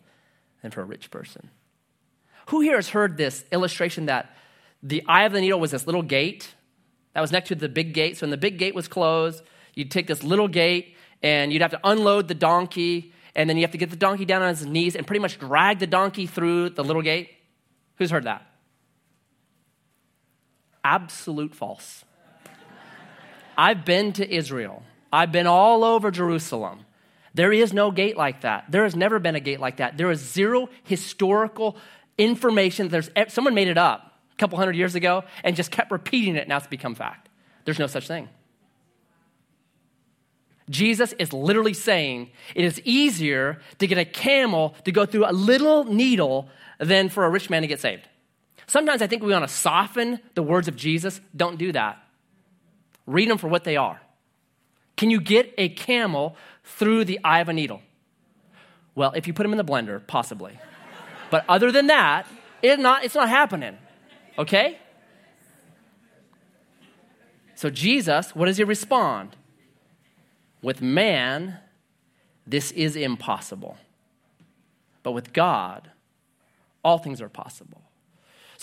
than 0.63 0.71
for 0.71 0.81
a 0.81 0.85
rich 0.85 1.11
person. 1.11 1.51
Who 2.47 2.61
here 2.61 2.77
has 2.77 2.89
heard 2.89 3.15
this 3.15 3.45
illustration 3.51 4.07
that 4.07 4.35
the 4.81 5.03
eye 5.07 5.25
of 5.25 5.33
the 5.33 5.41
needle 5.41 5.59
was 5.59 5.69
this 5.69 5.85
little 5.85 6.01
gate 6.01 6.55
that 7.13 7.21
was 7.21 7.31
next 7.31 7.49
to 7.49 7.55
the 7.55 7.69
big 7.69 7.93
gate? 7.93 8.17
So 8.17 8.23
when 8.25 8.31
the 8.31 8.37
big 8.37 8.57
gate 8.57 8.73
was 8.73 8.87
closed, 8.87 9.43
you'd 9.75 9.91
take 9.91 10.07
this 10.07 10.23
little 10.23 10.47
gate 10.47 10.95
and 11.21 11.53
you'd 11.53 11.61
have 11.61 11.71
to 11.71 11.79
unload 11.83 12.27
the 12.27 12.33
donkey, 12.33 13.13
and 13.35 13.47
then 13.47 13.55
you 13.55 13.63
have 13.63 13.71
to 13.71 13.77
get 13.77 13.91
the 13.91 13.95
donkey 13.95 14.25
down 14.25 14.41
on 14.41 14.49
his 14.49 14.65
knees 14.65 14.95
and 14.95 15.07
pretty 15.07 15.21
much 15.21 15.39
drag 15.39 15.77
the 15.77 15.87
donkey 15.87 16.25
through 16.25 16.71
the 16.71 16.83
little 16.83 17.03
gate. 17.03 17.29
Who's 17.97 18.11
heard 18.11 18.25
that? 18.25 18.45
Absolute 20.83 21.55
false. 21.55 22.05
I've 23.57 23.85
been 23.85 24.13
to 24.13 24.33
Israel, 24.33 24.83
I've 25.11 25.31
been 25.31 25.47
all 25.47 25.83
over 25.83 26.11
Jerusalem. 26.11 26.85
There 27.35 27.51
is 27.51 27.73
no 27.73 27.89
gate 27.89 28.15
like 28.15 28.41
that. 28.41 28.65
There 28.69 28.83
has 28.83 28.95
never 28.95 29.17
been 29.17 29.35
a 29.35 29.39
gate 29.39 29.59
like 29.59 29.77
that. 29.77 29.97
There 29.97 30.11
is 30.11 30.19
zero 30.19 30.69
historical 30.83 31.77
information. 32.17 32.89
There's, 32.89 33.09
eh, 33.15 33.25
someone 33.27 33.55
made 33.55 33.69
it 33.69 33.77
up 33.77 34.19
a 34.31 34.35
couple 34.35 34.57
hundred 34.59 34.75
years 34.75 34.93
ago 34.93 35.23
and 35.43 35.55
just 35.55 35.71
kept 35.71 35.91
repeating 35.91 36.35
it. 36.35 36.47
Now 36.47 36.57
it's 36.57 36.67
become 36.67 36.93
fact. 36.93 37.29
There's 37.65 37.79
no 37.79 37.87
such 37.87 38.07
thing. 38.07 38.29
Jesus 40.69 41.13
is 41.13 41.33
literally 41.33 41.73
saying 41.73 42.31
it 42.55 42.63
is 42.63 42.79
easier 42.85 43.59
to 43.79 43.87
get 43.87 43.97
a 43.97 44.05
camel 44.05 44.75
to 44.85 44.91
go 44.91 45.05
through 45.05 45.29
a 45.29 45.33
little 45.33 45.83
needle 45.85 46.49
than 46.79 47.09
for 47.09 47.25
a 47.25 47.29
rich 47.29 47.49
man 47.49 47.63
to 47.63 47.67
get 47.67 47.79
saved. 47.79 48.07
Sometimes 48.73 49.03
I 49.03 49.07
think 49.07 49.21
we 49.21 49.31
want 49.31 49.47
to 49.47 49.53
soften 49.53 50.19
the 50.33 50.41
words 50.41 50.67
of 50.67 50.75
Jesus. 50.75 51.21
Don't 51.35 51.59
do 51.59 51.71
that. 51.73 52.01
Read 53.05 53.29
them 53.29 53.37
for 53.37 53.47
what 53.47 53.65
they 53.65 53.77
are. 53.77 54.01
Can 54.97 55.11
you 55.11 55.21
get 55.21 55.53
a 55.59 55.69
camel 55.69 56.35
through 56.63 57.05
the 57.05 57.19
eye 57.23 57.39
of 57.39 57.49
a 57.49 57.53
needle? 57.53 57.83
Well, 58.95 59.11
if 59.11 59.27
you 59.27 59.33
put 59.33 59.43
them 59.43 59.51
in 59.51 59.59
the 59.59 59.63
blender, 59.63 60.01
possibly. 60.07 60.57
But 61.29 61.45
other 61.47 61.71
than 61.71 61.85
that, 61.85 62.25
it's 62.63 62.81
not, 62.81 63.05
it's 63.05 63.13
not 63.13 63.29
happening. 63.29 63.77
Okay? 64.39 64.79
So, 67.53 67.69
Jesus, 67.69 68.33
what 68.33 68.47
does 68.47 68.57
he 68.57 68.63
respond? 68.63 69.35
With 70.63 70.81
man, 70.81 71.59
this 72.47 72.71
is 72.71 72.95
impossible. 72.95 73.77
But 75.03 75.11
with 75.11 75.31
God, 75.31 75.91
all 76.83 76.97
things 76.97 77.21
are 77.21 77.29
possible. 77.29 77.83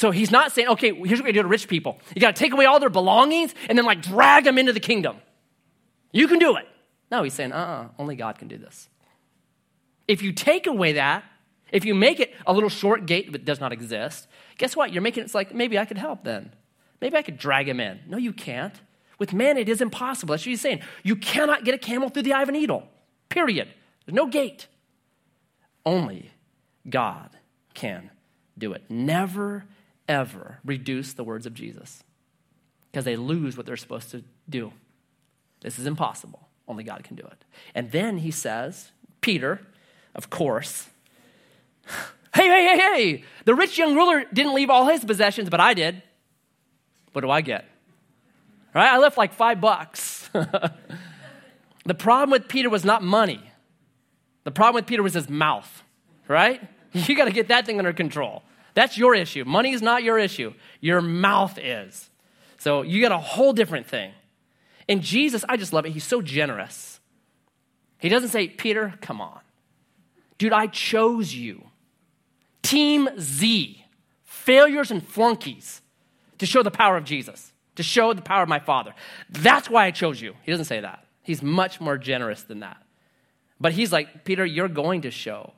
So 0.01 0.11
he's 0.11 0.30
not 0.30 0.51
saying, 0.53 0.68
okay, 0.68 0.94
here's 0.94 1.20
what 1.20 1.26
we 1.26 1.32
do 1.32 1.42
to 1.42 1.48
rich 1.48 1.68
people. 1.68 1.98
You 2.14 2.22
got 2.22 2.34
to 2.34 2.38
take 2.40 2.55
away 2.55 2.64
all 2.64 2.80
their 2.80 2.88
belongings 2.88 3.55
and 3.68 3.76
then 3.76 3.84
like 3.84 4.01
drag 4.01 4.44
them 4.44 4.57
into 4.57 4.72
the 4.72 4.80
kingdom. 4.80 5.18
You 6.11 6.26
can 6.26 6.38
do 6.38 6.57
it. 6.57 6.66
No, 7.11 7.22
he's 7.22 7.34
saying, 7.34 7.53
uh 7.53 7.57
uh-uh, 7.57 7.82
uh 7.82 7.88
only 7.98 8.16
God 8.16 8.38
can 8.38 8.48
do 8.48 8.57
this. 8.57 8.88
If 10.09 10.22
you 10.22 10.32
take 10.32 10.66
away 10.66 10.94
that, 10.94 11.22
if 11.70 11.84
you 11.84 11.94
make 11.94 12.18
it 12.18 12.32
a 12.46 12.55
little 12.55 12.70
short 12.70 13.05
gate 13.05 13.30
that 13.32 13.44
does 13.44 13.61
not 13.61 13.74
exist, 13.74 14.26
guess 14.57 14.74
what? 14.74 14.90
You're 14.90 15.03
making 15.03 15.20
it, 15.20 15.26
it's 15.26 15.34
like, 15.34 15.55
maybe 15.55 15.78
I 15.78 15.84
could 15.84 15.98
help 15.98 16.24
then. 16.24 16.55
Maybe 17.03 17.18
I 17.18 17.22
could 17.22 17.36
drag 17.36 17.68
him 17.68 17.78
in. 17.78 18.01
No, 18.09 18.16
you 18.16 18.32
can't. 18.32 18.80
With 19.18 19.34
man, 19.34 19.59
it 19.59 19.68
is 19.68 19.82
impossible. 19.82 20.32
That's 20.32 20.44
what 20.44 20.48
he's 20.48 20.62
saying. 20.62 20.80
You 21.03 21.14
cannot 21.14 21.66
get 21.66 21.74
a 21.74 21.78
camel 21.78 22.09
through 22.09 22.22
the 22.22 22.32
eye 22.32 22.40
of 22.40 22.48
a 22.48 22.53
needle, 22.53 22.88
period. 23.28 23.68
There's 24.07 24.16
no 24.16 24.28
gate. 24.28 24.66
Only 25.84 26.30
God 26.88 27.36
can 27.74 28.11
do 28.57 28.72
it. 28.72 28.84
Never 28.88 29.66
ever 30.11 30.58
reduce 30.64 31.12
the 31.12 31.22
words 31.22 31.46
of 31.46 31.54
Jesus 31.54 32.02
because 32.90 33.04
they 33.04 33.14
lose 33.14 33.56
what 33.56 33.64
they're 33.64 33.76
supposed 33.76 34.11
to 34.11 34.24
do. 34.48 34.72
This 35.61 35.78
is 35.78 35.86
impossible. 35.86 36.48
Only 36.66 36.82
God 36.82 37.04
can 37.04 37.14
do 37.14 37.22
it. 37.22 37.44
And 37.74 37.92
then 37.92 38.18
he 38.18 38.32
says, 38.32 38.90
Peter, 39.20 39.61
of 40.14 40.28
course, 40.28 40.88
hey, 42.34 42.46
hey, 42.46 42.66
hey, 42.66 42.78
hey, 42.78 43.24
the 43.44 43.54
rich 43.54 43.78
young 43.78 43.94
ruler 43.94 44.24
didn't 44.32 44.54
leave 44.54 44.68
all 44.68 44.86
his 44.86 45.04
possessions, 45.04 45.48
but 45.48 45.61
I 45.61 45.74
did. 45.74 46.02
What 47.12 47.20
do 47.22 47.30
I 47.30 47.40
get? 47.40 47.64
Right? 48.74 48.88
I 48.88 48.98
left 48.98 49.16
like 49.16 49.32
five 49.32 49.61
bucks. 49.61 50.28
the 50.32 51.94
problem 51.96 52.30
with 52.30 52.48
Peter 52.48 52.68
was 52.68 52.84
not 52.84 53.02
money. 53.02 53.40
The 54.42 54.50
problem 54.50 54.74
with 54.74 54.86
Peter 54.86 55.02
was 55.02 55.14
his 55.14 55.28
mouth, 55.28 55.82
right? 56.26 56.61
You 56.92 57.14
got 57.14 57.26
to 57.26 57.30
get 57.30 57.46
that 57.46 57.66
thing 57.66 57.78
under 57.78 57.92
control. 57.92 58.42
That's 58.81 58.97
your 58.97 59.14
issue. 59.14 59.45
Money 59.45 59.72
is 59.72 59.83
not 59.83 60.03
your 60.03 60.18
issue. 60.18 60.55
Your 60.81 61.03
mouth 61.03 61.59
is. 61.59 62.09
So 62.57 62.81
you 62.81 63.03
got 63.03 63.12
a 63.12 63.18
whole 63.18 63.53
different 63.53 63.87
thing. 63.87 64.12
And 64.89 65.03
Jesus, 65.03 65.45
I 65.51 65.59
just 65.59 65.74
love 65.74 65.85
it. 65.85 65.91
He's 65.93 66.03
so 66.03 66.22
generous. 66.22 66.99
He 67.99 68.09
doesn't 68.09 68.31
say, 68.31 68.49
Peter, 68.49 68.95
come 69.03 69.20
on. 69.20 69.41
Dude, 70.39 70.55
I 70.55 70.66
chose 70.66 71.35
you. 71.35 71.66
Team 72.62 73.11
Z, 73.18 73.85
failures 74.24 74.91
and 74.91 75.07
flunkies, 75.07 75.83
to 76.39 76.47
show 76.47 76.62
the 76.62 76.70
power 76.70 76.97
of 76.97 77.05
Jesus, 77.05 77.53
to 77.76 77.83
show 77.83 78.14
the 78.14 78.22
power 78.22 78.45
of 78.45 78.49
my 78.49 78.61
Father. 78.61 78.95
That's 79.28 79.68
why 79.68 79.85
I 79.85 79.91
chose 79.91 80.22
you. 80.22 80.37
He 80.43 80.53
doesn't 80.53 80.64
say 80.64 80.81
that. 80.81 81.05
He's 81.22 81.43
much 81.43 81.83
more 81.83 81.99
generous 81.99 82.45
than 82.45 82.61
that. 82.61 82.83
But 83.61 83.72
he's 83.72 83.93
like, 83.93 84.24
Peter, 84.24 84.47
you're 84.47 84.68
going 84.68 85.03
to 85.03 85.11
show 85.11 85.53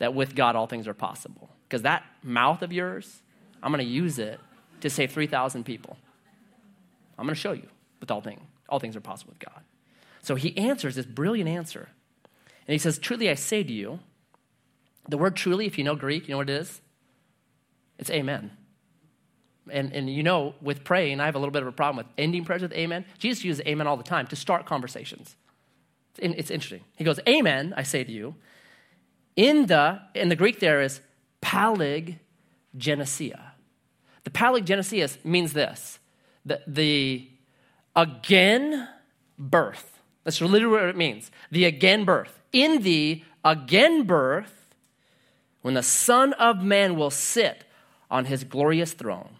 that 0.00 0.12
with 0.12 0.34
God 0.34 0.54
all 0.54 0.66
things 0.66 0.86
are 0.86 0.92
possible. 0.92 1.48
Because 1.66 1.80
that 1.84 2.04
mouth 2.22 2.62
of 2.62 2.72
yours, 2.72 3.22
I'm 3.62 3.72
going 3.72 3.84
to 3.84 3.90
use 3.90 4.18
it 4.18 4.40
to 4.80 4.90
save 4.90 5.12
3,000 5.12 5.64
people. 5.64 5.96
I'm 7.18 7.26
going 7.26 7.34
to 7.34 7.40
show 7.40 7.52
you 7.52 7.68
with 8.00 8.10
all 8.10 8.20
things. 8.20 8.42
All 8.68 8.78
things 8.78 8.96
are 8.96 9.00
possible 9.00 9.32
with 9.32 9.38
God. 9.38 9.62
So 10.22 10.34
he 10.34 10.56
answers 10.56 10.94
this 10.94 11.06
brilliant 11.06 11.48
answer. 11.48 11.88
And 12.66 12.72
he 12.72 12.78
says, 12.78 12.98
Truly 12.98 13.28
I 13.28 13.34
say 13.34 13.62
to 13.62 13.72
you, 13.72 14.00
the 15.08 15.18
word 15.18 15.36
truly, 15.36 15.66
if 15.66 15.78
you 15.78 15.84
know 15.84 15.94
Greek, 15.94 16.28
you 16.28 16.32
know 16.32 16.38
what 16.38 16.48
it 16.48 16.60
is? 16.60 16.80
It's 17.98 18.10
amen. 18.10 18.52
And, 19.70 19.92
and 19.92 20.10
you 20.10 20.22
know, 20.22 20.54
with 20.60 20.84
praying, 20.84 21.20
I 21.20 21.26
have 21.26 21.34
a 21.34 21.38
little 21.38 21.52
bit 21.52 21.62
of 21.62 21.68
a 21.68 21.72
problem 21.72 21.98
with 21.98 22.06
ending 22.18 22.44
prayers 22.44 22.62
with 22.62 22.72
amen. 22.72 23.04
Jesus 23.18 23.44
uses 23.44 23.64
amen 23.66 23.86
all 23.86 23.96
the 23.96 24.02
time 24.02 24.26
to 24.28 24.36
start 24.36 24.66
conversations. 24.66 25.36
It's, 26.18 26.38
it's 26.38 26.50
interesting. 26.50 26.82
He 26.96 27.04
goes, 27.04 27.20
Amen, 27.28 27.74
I 27.76 27.82
say 27.82 28.04
to 28.04 28.12
you. 28.12 28.34
In 29.36 29.66
the, 29.66 30.00
in 30.14 30.28
the 30.28 30.36
Greek, 30.36 30.60
there 30.60 30.82
is 30.82 31.00
palig 31.52 32.18
genesia. 32.76 33.52
The 34.24 34.30
palingenesia 34.30 35.22
means 35.24 35.52
this 35.52 35.98
the, 36.44 36.60
the 36.66 37.28
again 37.94 38.88
birth. 39.38 40.00
That's 40.24 40.40
literally 40.40 40.66
what 40.66 40.88
it 40.88 40.96
means. 40.96 41.30
The 41.50 41.64
again 41.66 42.04
birth. 42.04 42.40
In 42.52 42.82
the 42.82 43.22
again 43.44 44.04
birth, 44.04 44.68
when 45.62 45.74
the 45.74 45.82
Son 45.82 46.32
of 46.34 46.62
Man 46.62 46.96
will 46.96 47.10
sit 47.10 47.64
on 48.10 48.24
his 48.26 48.44
glorious 48.44 48.92
throne, 48.92 49.36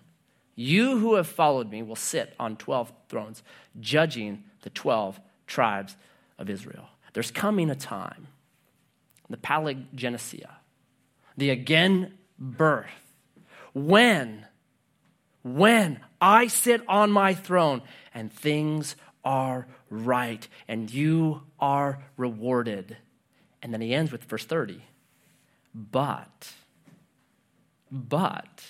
you 0.54 0.98
who 0.98 1.14
have 1.14 1.26
followed 1.26 1.70
me 1.70 1.82
will 1.82 1.96
sit 1.96 2.34
on 2.38 2.56
12 2.56 2.92
thrones, 3.08 3.42
judging 3.80 4.44
the 4.62 4.70
12 4.70 5.20
tribes 5.46 5.96
of 6.38 6.50
Israel. 6.50 6.88
There's 7.14 7.30
coming 7.30 7.70
a 7.70 7.74
time, 7.74 8.28
the 9.30 9.36
palingenesia, 9.36 10.50
the 11.36 11.50
again 11.50 12.14
birth, 12.38 12.88
when, 13.72 14.46
when 15.42 16.00
I 16.20 16.46
sit 16.46 16.82
on 16.88 17.10
my 17.10 17.34
throne 17.34 17.82
and 18.14 18.32
things 18.32 18.96
are 19.24 19.66
right 19.90 20.46
and 20.68 20.92
you 20.92 21.42
are 21.58 22.02
rewarded. 22.16 22.96
And 23.62 23.72
then 23.72 23.80
he 23.80 23.94
ends 23.94 24.10
with 24.10 24.24
verse 24.24 24.44
30. 24.44 24.82
But, 25.74 26.52
but, 27.90 28.62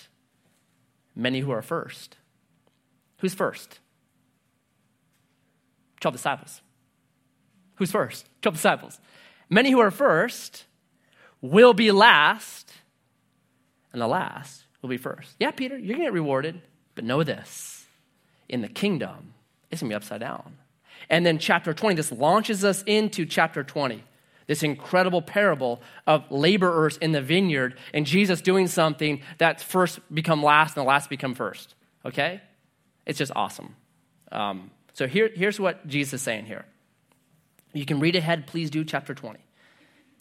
many 1.15 1.39
who 1.39 1.51
are 1.51 1.61
first. 1.61 2.17
Who's 3.17 3.33
first? 3.33 3.79
12 5.99 6.15
disciples. 6.15 6.61
Who's 7.75 7.91
first? 7.91 8.27
12 8.41 8.55
disciples. 8.55 8.99
Many 9.49 9.71
who 9.71 9.79
are 9.79 9.91
first 9.91 10.65
will 11.43 11.73
be 11.73 11.91
last, 11.91 12.73
and 13.91 14.01
the 14.01 14.07
last 14.07 14.63
will 14.81 14.89
be 14.89 14.97
first. 14.97 15.35
Yeah, 15.39 15.51
Peter, 15.51 15.77
you're 15.77 15.89
going 15.89 15.99
to 15.99 16.05
get 16.05 16.13
rewarded, 16.13 16.61
but 16.95 17.03
know 17.03 17.21
this 17.21 17.85
in 18.49 18.61
the 18.61 18.69
kingdom, 18.69 19.33
it's 19.69 19.81
going 19.81 19.89
to 19.89 19.93
be 19.93 19.95
upside 19.97 20.21
down. 20.21 20.57
And 21.09 21.25
then 21.25 21.37
chapter 21.37 21.73
20, 21.73 21.95
this 21.95 22.11
launches 22.11 22.63
us 22.63 22.83
into 22.87 23.25
chapter 23.25 23.63
20 23.63 24.03
this 24.47 24.63
incredible 24.63 25.21
parable 25.21 25.81
of 26.05 26.29
laborers 26.29 26.97
in 26.97 27.11
the 27.11 27.21
vineyard 27.21 27.77
and 27.93 28.05
Jesus 28.05 28.41
doing 28.41 28.67
something 28.67 29.21
that 29.37 29.61
first 29.61 29.99
become 30.13 30.43
last 30.43 30.75
and 30.75 30.83
the 30.83 30.87
last 30.87 31.09
become 31.09 31.33
first. 31.33 31.75
Okay? 32.05 32.41
It's 33.05 33.17
just 33.17 33.31
awesome. 33.35 33.75
Um, 34.31 34.71
so 34.93 35.07
here, 35.07 35.29
here's 35.33 35.59
what 35.59 35.87
Jesus 35.87 36.15
is 36.15 36.21
saying 36.21 36.45
here. 36.45 36.65
You 37.73 37.85
can 37.85 37.99
read 37.99 38.15
ahead, 38.15 38.47
please 38.47 38.69
do 38.69 38.83
chapter 38.83 39.13
20. 39.15 39.39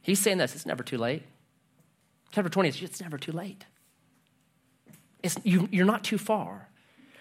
He's 0.03 0.19
saying 0.19 0.39
this 0.39 0.55
it's 0.55 0.67
never 0.67 0.83
too 0.83 0.99
late. 0.99 1.23
Chapter 2.31 2.51
20 2.51 2.69
is 2.69 2.83
it's 2.83 3.01
never 3.01 3.19
too 3.19 3.33
late. 3.33 3.67
It's, 5.23 5.37
you, 5.45 5.69
you're 5.71 5.87
not 5.87 6.03
too 6.03 6.19
far. 6.19 6.69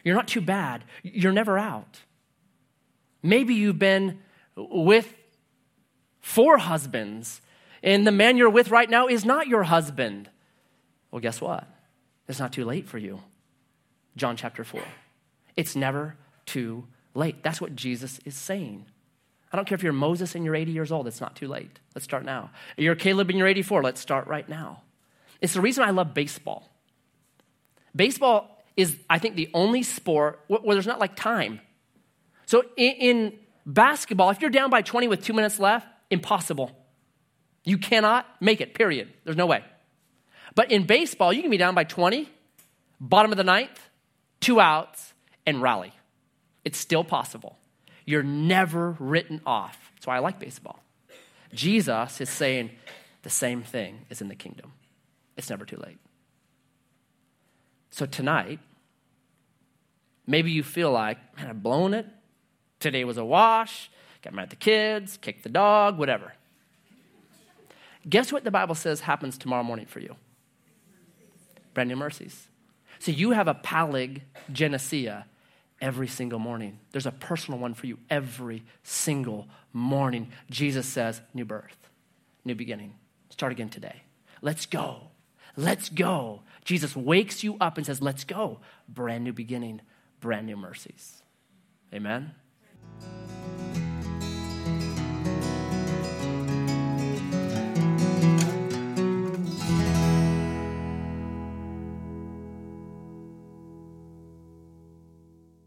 You're 0.04 0.16
not 0.16 0.28
too 0.28 0.42
bad. 0.42 0.84
You're 1.04 1.32
never 1.32 1.58
out. 1.58 2.00
Maybe 3.22 3.54
you've 3.54 3.78
been 3.78 4.20
with 4.56 5.14
four 6.20 6.58
husbands, 6.58 7.42
and 7.84 8.06
the 8.06 8.12
man 8.12 8.38
you're 8.38 8.50
with 8.50 8.72
right 8.72 8.90
now 8.90 9.08
is 9.08 9.26
not 9.26 9.48
your 9.48 9.64
husband. 9.64 10.30
Well, 11.12 11.20
guess 11.20 11.40
what? 11.40 11.68
It's 12.28 12.40
not 12.40 12.54
too 12.54 12.66
late 12.66 12.88
for 12.88 12.98
you. 12.98 13.22
John 14.16 14.36
chapter 14.36 14.64
4. 14.64 14.82
It's 15.56 15.76
never 15.76 16.16
too 16.46 16.88
late. 17.14 17.44
That's 17.44 17.62
what 17.62 17.76
Jesus 17.76 18.20
is 18.26 18.36
saying. 18.36 18.86
I 19.52 19.58
don't 19.58 19.66
care 19.68 19.76
if 19.76 19.84
you're 19.84 19.94
Moses 19.94 20.36
and 20.36 20.46
you're 20.46 20.56
80 20.56 20.72
years 20.72 20.92
old, 20.92 21.08
it's 21.08 21.22
not 21.22 21.36
too 21.36 21.48
late. 21.48 21.80
Let's 21.94 22.06
start 22.06 22.24
now. 22.24 22.52
You're 22.78 22.96
Caleb 22.96 23.30
and 23.30 23.38
you're 23.38 23.48
84, 23.48 23.84
let's 23.84 24.00
start 24.00 24.28
right 24.28 24.48
now. 24.48 24.84
It's 25.42 25.54
the 25.54 25.62
reason 25.62 25.84
I 25.84 25.90
love 25.90 26.14
baseball. 26.14 26.70
Baseball 27.96 28.64
is, 28.78 28.98
I 29.10 29.20
think, 29.20 29.36
the 29.36 29.50
only 29.54 29.84
sport 29.84 30.40
where 30.48 30.76
there's 30.76 30.88
not 30.88 31.00
like 31.00 31.16
time. 31.16 31.60
So 32.46 32.64
in, 32.78 33.34
basketball, 33.66 34.30
if 34.30 34.42
you're 34.42 34.50
down 34.50 34.70
by 34.70 34.82
20 34.82 35.08
with 35.08 35.24
two 35.24 35.34
minutes 35.34 35.60
left, 35.60 35.88
Impossible. 36.12 36.72
You 37.64 37.78
cannot 37.78 38.28
make 38.42 38.60
it, 38.60 38.74
period. 38.74 39.14
There's 39.24 39.38
no 39.38 39.46
way. 39.46 39.64
But 40.56 40.72
in 40.72 40.86
baseball, 40.86 41.32
you 41.32 41.42
can 41.42 41.50
be 41.50 41.58
down 41.58 41.74
by 41.74 41.86
20, 41.86 42.30
bottom 43.00 43.32
of 43.32 43.38
the 43.38 43.46
ninth, 43.46 43.90
two 44.42 44.60
outs, 44.60 45.14
and 45.46 45.62
rally. 45.62 45.94
It's 46.66 46.78
still 46.78 47.06
possible. 47.06 47.58
You're 48.06 48.24
never 48.24 48.96
written 49.00 49.42
off. 49.46 49.92
That's 49.96 50.08
why 50.08 50.18
I 50.18 50.20
like 50.20 50.40
baseball. 50.40 50.80
Jesus 51.54 52.22
is 52.22 52.30
saying 52.30 52.72
the 53.24 53.30
same 53.30 53.62
thing 53.64 54.06
is 54.10 54.22
in 54.22 54.28
the 54.28 54.36
kingdom. 54.36 54.74
It's 55.38 55.50
never 55.50 55.66
too 55.66 55.78
late. 55.78 56.00
So 57.92 58.06
tonight, 58.06 58.60
maybe 60.26 60.52
you 60.52 60.64
feel 60.64 60.92
like, 60.92 61.18
man, 61.38 61.48
I've 61.48 61.62
blown 61.62 61.94
it. 61.94 62.06
Today 62.80 63.04
was 63.04 63.18
a 63.18 63.26
wash 63.26 63.90
got 64.22 64.34
mad 64.34 64.44
at 64.44 64.50
the 64.52 64.56
kids, 64.56 65.18
kicked 65.18 65.44
the 65.44 65.50
dog, 65.50 65.98
whatever. 65.98 66.34
Guess 68.08 68.32
what 68.32 68.44
the 68.44 68.52
Bible 68.52 68.76
says 68.76 69.02
happens 69.02 69.38
tomorrow 69.38 69.64
morning 69.64 69.86
for 69.86 70.00
you? 70.00 70.16
Brand 71.74 71.90
new 71.90 71.96
mercies. 71.96 72.48
So 73.00 73.12
you 73.12 73.32
have 73.32 73.48
a 73.48 73.54
palig 73.54 74.22
genesia 74.52 75.26
every 75.82 76.08
single 76.08 76.40
morning. 76.40 76.80
There's 76.92 77.06
a 77.06 77.12
personal 77.12 77.60
one 77.60 77.74
for 77.74 77.88
you 77.88 77.98
every 78.10 78.64
single 78.84 79.48
morning. 79.74 80.32
Jesus 80.50 80.86
says, 80.86 81.22
new 81.34 81.46
birth, 81.46 81.90
new 82.46 82.56
beginning. 82.56 82.94
Start 83.30 83.52
again 83.52 83.70
today. 83.70 84.04
Let's 84.42 84.66
go. 84.66 85.12
Let's 85.58 85.90
go. 85.90 86.44
Jesus 86.64 86.96
wakes 86.96 87.44
you 87.44 87.58
up 87.60 87.78
and 87.78 87.86
says, 87.86 88.02
Let's 88.02 88.24
go. 88.24 88.60
Brand 88.88 89.24
new 89.24 89.34
beginning, 89.34 89.82
brand 90.20 90.48
new 90.48 90.58
mercies. 90.58 91.24
Amen. 91.94 92.32